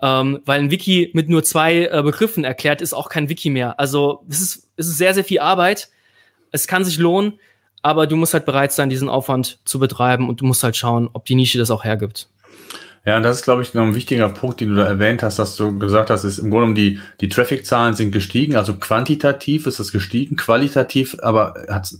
Ähm, 0.00 0.40
weil 0.44 0.60
ein 0.60 0.70
Wiki 0.70 1.10
mit 1.14 1.28
nur 1.28 1.44
zwei 1.44 1.84
äh, 1.84 2.02
Begriffen 2.02 2.42
erklärt, 2.44 2.82
ist 2.82 2.92
auch 2.92 3.08
kein 3.08 3.28
Wiki 3.28 3.50
mehr. 3.50 3.78
Also 3.78 4.24
es 4.28 4.40
ist, 4.40 4.68
es 4.76 4.88
ist 4.88 4.98
sehr, 4.98 5.14
sehr 5.14 5.24
viel 5.24 5.38
Arbeit. 5.38 5.90
Es 6.50 6.66
kann 6.66 6.84
sich 6.84 6.98
lohnen, 6.98 7.38
aber 7.82 8.08
du 8.08 8.16
musst 8.16 8.34
halt 8.34 8.44
bereit 8.44 8.72
sein, 8.72 8.90
diesen 8.90 9.08
Aufwand 9.08 9.60
zu 9.64 9.78
betreiben 9.78 10.28
und 10.28 10.40
du 10.40 10.44
musst 10.44 10.64
halt 10.64 10.76
schauen, 10.76 11.08
ob 11.12 11.24
die 11.24 11.36
Nische 11.36 11.58
das 11.58 11.70
auch 11.70 11.84
hergibt. 11.84 12.28
Ja, 13.04 13.16
und 13.16 13.24
das 13.24 13.38
ist, 13.38 13.42
glaube 13.42 13.62
ich, 13.62 13.74
noch 13.74 13.82
ein 13.82 13.96
wichtiger 13.96 14.28
Punkt, 14.28 14.60
den 14.60 14.70
du 14.70 14.76
da 14.76 14.84
erwähnt 14.84 15.24
hast, 15.24 15.40
dass 15.40 15.56
du 15.56 15.76
gesagt 15.76 16.08
hast, 16.08 16.22
ist 16.22 16.38
im 16.38 16.50
Grunde 16.50 16.66
um 16.66 16.74
die, 16.76 17.00
die 17.20 17.28
Traffic-Zahlen 17.28 17.94
sind 17.94 18.12
gestiegen, 18.12 18.54
also 18.54 18.76
quantitativ 18.76 19.66
ist 19.66 19.80
das 19.80 19.90
gestiegen, 19.90 20.36
qualitativ, 20.36 21.16
aber 21.20 21.54
hat 21.68 21.92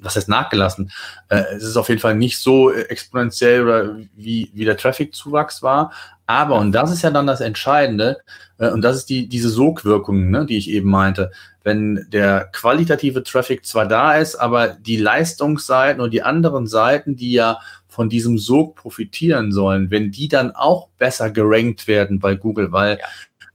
was 0.00 0.16
heißt 0.16 0.28
nachgelassen? 0.30 0.90
Äh, 1.28 1.42
es 1.56 1.64
ist 1.64 1.76
auf 1.76 1.90
jeden 1.90 2.00
Fall 2.00 2.14
nicht 2.14 2.38
so 2.38 2.72
exponentiell 2.72 3.64
oder 3.64 3.96
wie, 4.16 4.50
wie 4.54 4.64
der 4.64 4.78
Traffic-Zuwachs 4.78 5.62
war. 5.62 5.92
Aber, 6.26 6.56
und 6.56 6.72
das 6.72 6.90
ist 6.90 7.02
ja 7.02 7.10
dann 7.10 7.26
das 7.26 7.40
Entscheidende, 7.40 8.18
äh, 8.58 8.70
und 8.70 8.82
das 8.82 8.96
ist 8.96 9.10
die, 9.10 9.28
diese 9.28 9.50
Sogwirkung, 9.50 10.30
ne, 10.30 10.46
die 10.46 10.56
ich 10.56 10.70
eben 10.70 10.88
meinte. 10.88 11.32
Wenn 11.64 12.06
der 12.10 12.48
qualitative 12.52 13.22
Traffic 13.24 13.66
zwar 13.66 13.86
da 13.86 14.16
ist, 14.16 14.36
aber 14.36 14.68
die 14.68 14.96
Leistungsseiten 14.96 16.00
und 16.00 16.12
die 16.12 16.22
anderen 16.22 16.66
Seiten, 16.66 17.16
die 17.16 17.32
ja 17.32 17.58
von 17.96 18.10
diesem 18.10 18.36
Sog 18.36 18.76
profitieren 18.76 19.52
sollen, 19.52 19.90
wenn 19.90 20.10
die 20.10 20.28
dann 20.28 20.50
auch 20.50 20.88
besser 20.98 21.30
gerankt 21.30 21.88
werden 21.88 22.18
bei 22.18 22.34
Google, 22.34 22.70
weil 22.70 22.98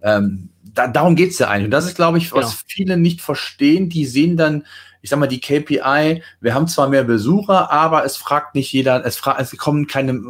ja. 0.01 0.17
ähm, 0.17 0.49
da, 0.63 0.87
darum 0.87 1.15
geht's 1.15 1.37
ja 1.37 1.47
eigentlich. 1.47 1.65
Und 1.65 1.71
das 1.71 1.85
ist, 1.85 1.95
glaube 1.95 2.17
ich, 2.17 2.31
was 2.31 2.49
genau. 2.49 2.61
viele 2.65 2.97
nicht 2.97 3.21
verstehen. 3.21 3.87
Die 3.89 4.03
sehen 4.03 4.37
dann 4.37 4.65
ich 5.01 5.09
sag 5.09 5.19
mal, 5.19 5.27
die 5.27 5.39
KPI, 5.39 6.23
wir 6.39 6.53
haben 6.53 6.67
zwar 6.67 6.89
mehr 6.89 7.03
Besucher, 7.03 7.71
aber 7.71 8.05
es 8.05 8.17
fragt 8.17 8.55
nicht 8.55 8.71
jeder, 8.71 9.03
es, 9.05 9.17
fragt, 9.17 9.41
es 9.41 9.55
kommen 9.57 9.87
keine 9.87 10.21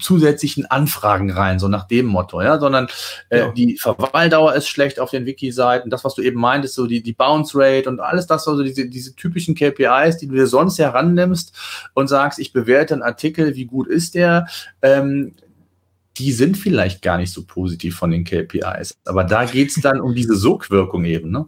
zusätzlichen 0.00 0.66
Anfragen 0.66 1.30
rein, 1.30 1.58
so 1.58 1.68
nach 1.68 1.84
dem 1.84 2.06
Motto, 2.06 2.40
ja, 2.40 2.58
sondern 2.58 2.88
äh, 3.28 3.40
ja. 3.40 3.52
die 3.52 3.76
Verweildauer 3.76 4.54
ist 4.54 4.68
schlecht 4.68 4.98
auf 4.98 5.10
den 5.10 5.26
Wiki-Seiten, 5.26 5.90
das, 5.90 6.04
was 6.04 6.14
du 6.14 6.22
eben 6.22 6.40
meintest, 6.40 6.74
so 6.74 6.86
die, 6.86 7.02
die 7.02 7.12
Bounce 7.12 7.52
Rate 7.54 7.88
und 7.88 8.00
alles 8.00 8.26
das, 8.26 8.48
also 8.48 8.62
diese, 8.62 8.88
diese 8.88 9.14
typischen 9.14 9.54
KPIs, 9.54 10.18
die 10.18 10.26
du 10.26 10.34
dir 10.34 10.46
sonst 10.46 10.78
herannimmst 10.78 11.54
und 11.94 12.08
sagst, 12.08 12.38
ich 12.38 12.52
bewerte 12.52 12.94
einen 12.94 13.02
Artikel, 13.02 13.54
wie 13.54 13.66
gut 13.66 13.88
ist 13.88 14.14
der, 14.14 14.46
ähm, 14.82 15.34
die 16.18 16.32
sind 16.32 16.56
vielleicht 16.56 17.02
gar 17.02 17.18
nicht 17.18 17.32
so 17.32 17.44
positiv 17.44 17.96
von 17.96 18.10
den 18.10 18.24
KPIs. 18.24 18.96
Aber 19.04 19.24
da 19.24 19.44
geht's 19.44 19.80
dann 19.80 20.00
um 20.00 20.14
diese 20.14 20.36
Sogwirkung 20.36 21.04
eben, 21.04 21.30
ne? 21.30 21.46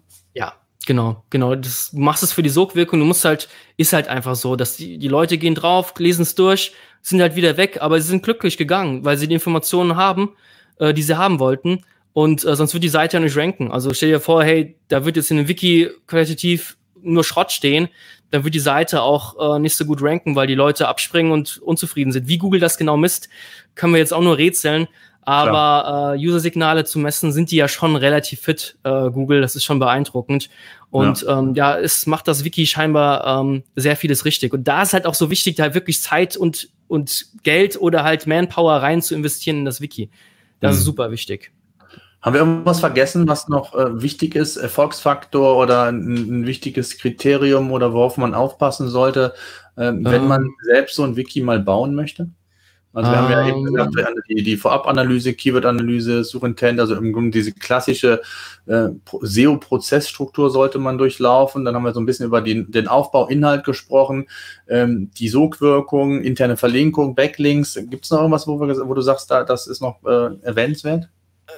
Genau, 0.86 1.24
genau. 1.30 1.56
Das, 1.56 1.90
du 1.90 1.98
machst 1.98 2.22
es 2.22 2.32
für 2.32 2.42
die 2.42 2.48
Sogwirkung. 2.48 3.00
Du 3.00 3.06
musst 3.06 3.24
halt, 3.24 3.48
ist 3.76 3.92
halt 3.92 4.08
einfach 4.08 4.36
so, 4.36 4.56
dass 4.56 4.76
die, 4.76 4.98
die 4.98 5.08
Leute 5.08 5.36
gehen 5.36 5.54
drauf, 5.54 5.92
lesen 5.98 6.22
es 6.22 6.34
durch, 6.34 6.72
sind 7.02 7.20
halt 7.20 7.36
wieder 7.36 7.56
weg, 7.56 7.78
aber 7.80 8.00
sie 8.00 8.08
sind 8.08 8.22
glücklich 8.22 8.56
gegangen, 8.56 9.04
weil 9.04 9.18
sie 9.18 9.28
die 9.28 9.34
Informationen 9.34 9.96
haben, 9.96 10.30
äh, 10.78 10.94
die 10.94 11.02
sie 11.02 11.18
haben 11.18 11.40
wollten. 11.40 11.84
Und 12.12 12.44
äh, 12.44 12.56
sonst 12.56 12.72
wird 12.72 12.84
die 12.84 12.88
Seite 12.88 13.16
ja 13.16 13.20
nicht 13.22 13.36
ranken. 13.36 13.70
Also 13.70 13.92
stell 13.92 14.10
dir 14.10 14.20
vor, 14.20 14.42
hey, 14.42 14.76
da 14.88 15.04
wird 15.04 15.16
jetzt 15.16 15.30
in 15.30 15.38
einem 15.38 15.48
Wiki 15.48 15.90
qualitativ 16.06 16.76
nur 17.02 17.24
Schrott 17.24 17.52
stehen, 17.52 17.88
dann 18.30 18.44
wird 18.44 18.54
die 18.54 18.60
Seite 18.60 19.02
auch 19.02 19.56
äh, 19.56 19.58
nicht 19.58 19.76
so 19.76 19.84
gut 19.84 20.02
ranken, 20.02 20.34
weil 20.34 20.46
die 20.46 20.54
Leute 20.54 20.88
abspringen 20.88 21.32
und 21.32 21.58
unzufrieden 21.58 22.12
sind. 22.12 22.28
Wie 22.28 22.38
Google 22.38 22.60
das 22.60 22.78
genau 22.78 22.96
misst, 22.96 23.28
können 23.74 23.92
wir 23.92 23.98
jetzt 23.98 24.12
auch 24.12 24.22
nur 24.22 24.38
rätseln. 24.38 24.88
Aber 25.26 26.14
äh, 26.14 26.24
User-Signale 26.24 26.84
zu 26.84 27.00
messen, 27.00 27.32
sind 27.32 27.50
die 27.50 27.56
ja 27.56 27.66
schon 27.66 27.96
relativ 27.96 28.40
fit, 28.40 28.78
äh, 28.84 29.10
Google. 29.10 29.40
Das 29.40 29.56
ist 29.56 29.64
schon 29.64 29.80
beeindruckend. 29.80 30.48
Und 30.90 31.22
ja, 31.22 31.38
ähm, 31.38 31.54
ja 31.54 31.78
es 31.78 32.06
macht 32.06 32.28
das 32.28 32.44
Wiki 32.44 32.66
scheinbar 32.66 33.40
ähm, 33.40 33.62
sehr 33.74 33.96
vieles 33.96 34.24
richtig. 34.24 34.52
Und 34.52 34.64
da 34.64 34.82
ist 34.82 34.92
halt 34.92 35.06
auch 35.06 35.14
so 35.14 35.30
wichtig, 35.30 35.56
da 35.56 35.74
wirklich 35.74 36.00
Zeit 36.00 36.36
und, 36.36 36.70
und 36.88 37.26
Geld 37.42 37.80
oder 37.80 38.04
halt 38.04 38.26
Manpower 38.26 38.76
rein 38.76 39.02
zu 39.02 39.14
investieren 39.14 39.58
in 39.58 39.64
das 39.64 39.80
Wiki. 39.80 40.10
Das 40.60 40.74
mhm. 40.74 40.78
ist 40.78 40.84
super 40.84 41.10
wichtig. 41.10 41.52
Haben 42.22 42.34
wir 42.34 42.40
irgendwas 42.40 42.80
vergessen, 42.80 43.28
was 43.28 43.48
noch 43.48 43.74
äh, 43.74 44.02
wichtig 44.02 44.34
ist, 44.34 44.56
Erfolgsfaktor 44.56 45.56
oder 45.56 45.84
ein, 45.84 46.40
ein, 46.40 46.46
wichtiges 46.46 46.98
Kriterium 46.98 47.70
oder 47.70 47.92
worauf 47.92 48.16
man 48.16 48.34
aufpassen 48.34 48.88
sollte, 48.88 49.34
äh, 49.76 49.92
wenn 49.92 50.06
ähm. 50.06 50.26
man 50.26 50.50
selbst 50.64 50.96
so 50.96 51.04
ein 51.04 51.16
Wiki 51.16 51.40
mal 51.40 51.60
bauen 51.60 51.94
möchte? 51.94 52.30
Also 52.96 53.10
wir 53.10 53.18
um, 53.18 53.24
haben 53.24 53.30
ja 53.30 53.48
eben 53.48 53.64
gesagt, 53.64 53.94
die, 54.26 54.42
die 54.42 54.56
Vorab-Analyse, 54.56 55.34
Keyword-Analyse, 55.34 56.24
Suchintent, 56.24 56.80
also 56.80 56.94
im 56.94 57.12
Grunde 57.12 57.30
diese 57.30 57.52
klassische 57.52 58.22
äh, 58.64 58.88
SEO-Prozessstruktur 59.20 60.48
sollte 60.48 60.78
man 60.78 60.96
durchlaufen. 60.96 61.66
Dann 61.66 61.74
haben 61.74 61.82
wir 61.82 61.92
so 61.92 62.00
ein 62.00 62.06
bisschen 62.06 62.24
über 62.24 62.40
den, 62.40 62.70
den 62.70 62.88
Aufbau, 62.88 63.26
Inhalt 63.28 63.64
gesprochen, 63.64 64.28
ähm, 64.66 65.10
die 65.18 65.28
Sogwirkung, 65.28 66.22
interne 66.22 66.56
Verlinkung, 66.56 67.14
Backlinks. 67.14 67.74
Gibt 67.74 68.06
es 68.06 68.10
noch 68.10 68.20
irgendwas, 68.20 68.46
wo, 68.46 68.58
wir, 68.58 68.88
wo 68.88 68.94
du 68.94 69.02
sagst, 69.02 69.30
da, 69.30 69.44
das 69.44 69.66
ist 69.66 69.82
noch 69.82 70.02
äh, 70.06 70.30
erwähnenswert? 70.40 71.10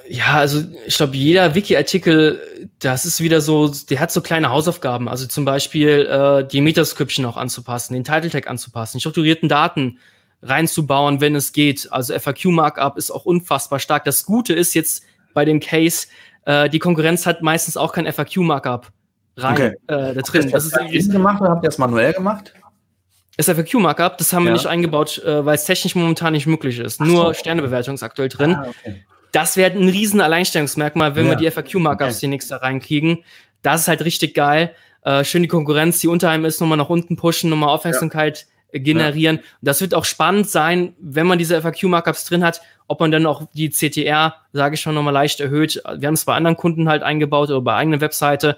Ja, 0.09 0.33
also 0.33 0.61
ich 0.85 0.97
glaube, 0.97 1.15
jeder 1.15 1.55
Wiki-Artikel, 1.55 2.41
das 2.79 3.05
ist 3.05 3.21
wieder 3.21 3.39
so, 3.39 3.71
der 3.89 4.01
hat 4.01 4.11
so 4.11 4.19
kleine 4.19 4.49
Hausaufgaben. 4.49 5.07
Also 5.07 5.25
zum 5.25 5.45
Beispiel 5.45 6.05
äh, 6.05 6.45
die 6.45 6.59
Metascription 6.59 7.25
auch 7.25 7.37
anzupassen, 7.37 7.93
den 7.93 8.03
Title-Tag 8.03 8.49
anzupassen, 8.49 8.97
die 8.97 9.01
strukturierten 9.01 9.47
Daten 9.47 9.99
reinzubauen, 10.41 11.21
wenn 11.21 11.35
es 11.35 11.51
geht. 11.51 11.87
Also 11.91 12.17
FAQ-Markup 12.17 12.97
ist 12.97 13.11
auch 13.11 13.25
unfassbar 13.25 13.79
stark. 13.79 14.05
Das 14.05 14.25
Gute 14.25 14.53
ist 14.53 14.73
jetzt 14.73 15.03
bei 15.33 15.45
dem 15.45 15.59
Case, 15.59 16.07
äh, 16.45 16.69
die 16.69 16.79
Konkurrenz 16.79 17.25
hat 17.25 17.41
meistens 17.41 17.77
auch 17.77 17.93
kein 17.93 18.11
FAQ-Markup 18.11 18.91
rein 19.37 19.53
okay. 19.53 19.67
äh, 19.87 20.13
da 20.13 20.21
drin. 20.21 20.49
Das, 20.49 20.69
das 20.69 20.81
ist 20.91 21.11
gemacht 21.11 21.41
oder 21.41 21.51
habt 21.51 21.63
ihr 21.63 21.69
das 21.69 21.77
manuell 21.77 22.13
gemacht? 22.13 22.53
Das 23.37 23.47
FAQ-Markup, 23.47 24.17
das 24.17 24.33
haben 24.33 24.43
ja. 24.43 24.49
wir 24.49 24.53
nicht 24.53 24.67
eingebaut, 24.67 25.19
äh, 25.23 25.45
weil 25.45 25.55
es 25.55 25.65
technisch 25.65 25.95
momentan 25.95 26.33
nicht 26.33 26.47
möglich 26.47 26.79
ist. 26.79 26.99
Ach 27.01 27.05
Nur 27.05 27.25
so. 27.27 27.33
Sternebewertung 27.33 27.95
ist 27.95 28.03
aktuell 28.03 28.29
drin. 28.29 28.55
Ah, 28.55 28.67
okay. 28.67 29.05
Das 29.31 29.55
wäre 29.55 29.71
ein 29.71 29.87
riesen 29.87 30.21
Alleinstellungsmerkmal, 30.21 31.15
wenn 31.15 31.25
ja. 31.25 31.31
wir 31.31 31.35
die 31.37 31.51
FAQ-Markups 31.51 32.15
okay. 32.15 32.21
demnächst 32.21 32.51
da 32.51 32.57
reinkriegen. 32.57 33.23
Das 33.61 33.81
ist 33.81 33.87
halt 33.87 34.03
richtig 34.03 34.33
geil. 34.33 34.73
Äh, 35.03 35.23
schön 35.23 35.43
die 35.43 35.47
Konkurrenz, 35.47 35.99
die 35.99 36.07
unter 36.07 36.29
einem 36.29 36.45
ist, 36.45 36.59
nochmal 36.59 36.77
nach 36.77 36.89
unten 36.89 37.15
pushen, 37.15 37.49
nochmal 37.49 37.69
Aufmerksamkeit 37.69 38.39
ja 38.39 38.58
generieren. 38.71 39.37
Ja. 39.37 39.43
Das 39.61 39.81
wird 39.81 39.93
auch 39.93 40.05
spannend 40.05 40.49
sein, 40.49 40.93
wenn 40.99 41.27
man 41.27 41.37
diese 41.37 41.61
FAQ-Markups 41.61 42.25
drin 42.25 42.43
hat, 42.43 42.61
ob 42.87 42.99
man 42.99 43.11
dann 43.11 43.25
auch 43.25 43.43
die 43.53 43.69
CTR, 43.69 44.35
sage 44.53 44.75
ich 44.75 44.81
schon, 44.81 44.95
nochmal 44.95 45.13
leicht 45.13 45.39
erhöht. 45.39 45.81
Wir 45.97 46.07
haben 46.07 46.15
es 46.15 46.25
bei 46.25 46.35
anderen 46.35 46.57
Kunden 46.57 46.89
halt 46.89 47.03
eingebaut 47.03 47.49
oder 47.49 47.61
bei 47.61 47.75
eigener 47.75 48.01
Webseite. 48.01 48.57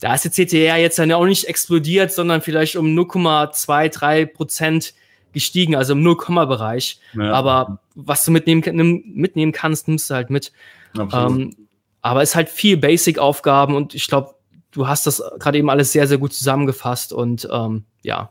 Da 0.00 0.14
ist 0.14 0.24
die 0.24 0.46
CTR 0.46 0.76
jetzt 0.76 0.98
dann 0.98 1.12
auch 1.12 1.24
nicht 1.24 1.44
explodiert, 1.44 2.12
sondern 2.12 2.40
vielleicht 2.40 2.76
um 2.76 2.86
0,23 2.86 4.26
Prozent 4.26 4.94
gestiegen, 5.32 5.76
also 5.76 5.92
im 5.94 6.04
0-Bereich. 6.04 6.98
Ja. 7.14 7.32
Aber 7.32 7.78
was 7.94 8.24
du 8.24 8.30
mitnehmen, 8.30 9.02
mitnehmen 9.06 9.52
kannst, 9.52 9.88
nimmst 9.88 10.10
du 10.10 10.14
halt 10.14 10.30
mit. 10.30 10.52
Ähm, 10.98 11.56
aber 12.02 12.22
es 12.22 12.30
ist 12.30 12.36
halt 12.36 12.48
viel 12.48 12.76
Basic-Aufgaben 12.76 13.74
und 13.74 13.94
ich 13.94 14.08
glaube, 14.08 14.34
du 14.72 14.88
hast 14.88 15.06
das 15.06 15.22
gerade 15.38 15.58
eben 15.58 15.70
alles 15.70 15.92
sehr, 15.92 16.06
sehr 16.06 16.18
gut 16.18 16.32
zusammengefasst 16.32 17.12
und 17.12 17.48
ähm, 17.50 17.84
ja, 18.02 18.30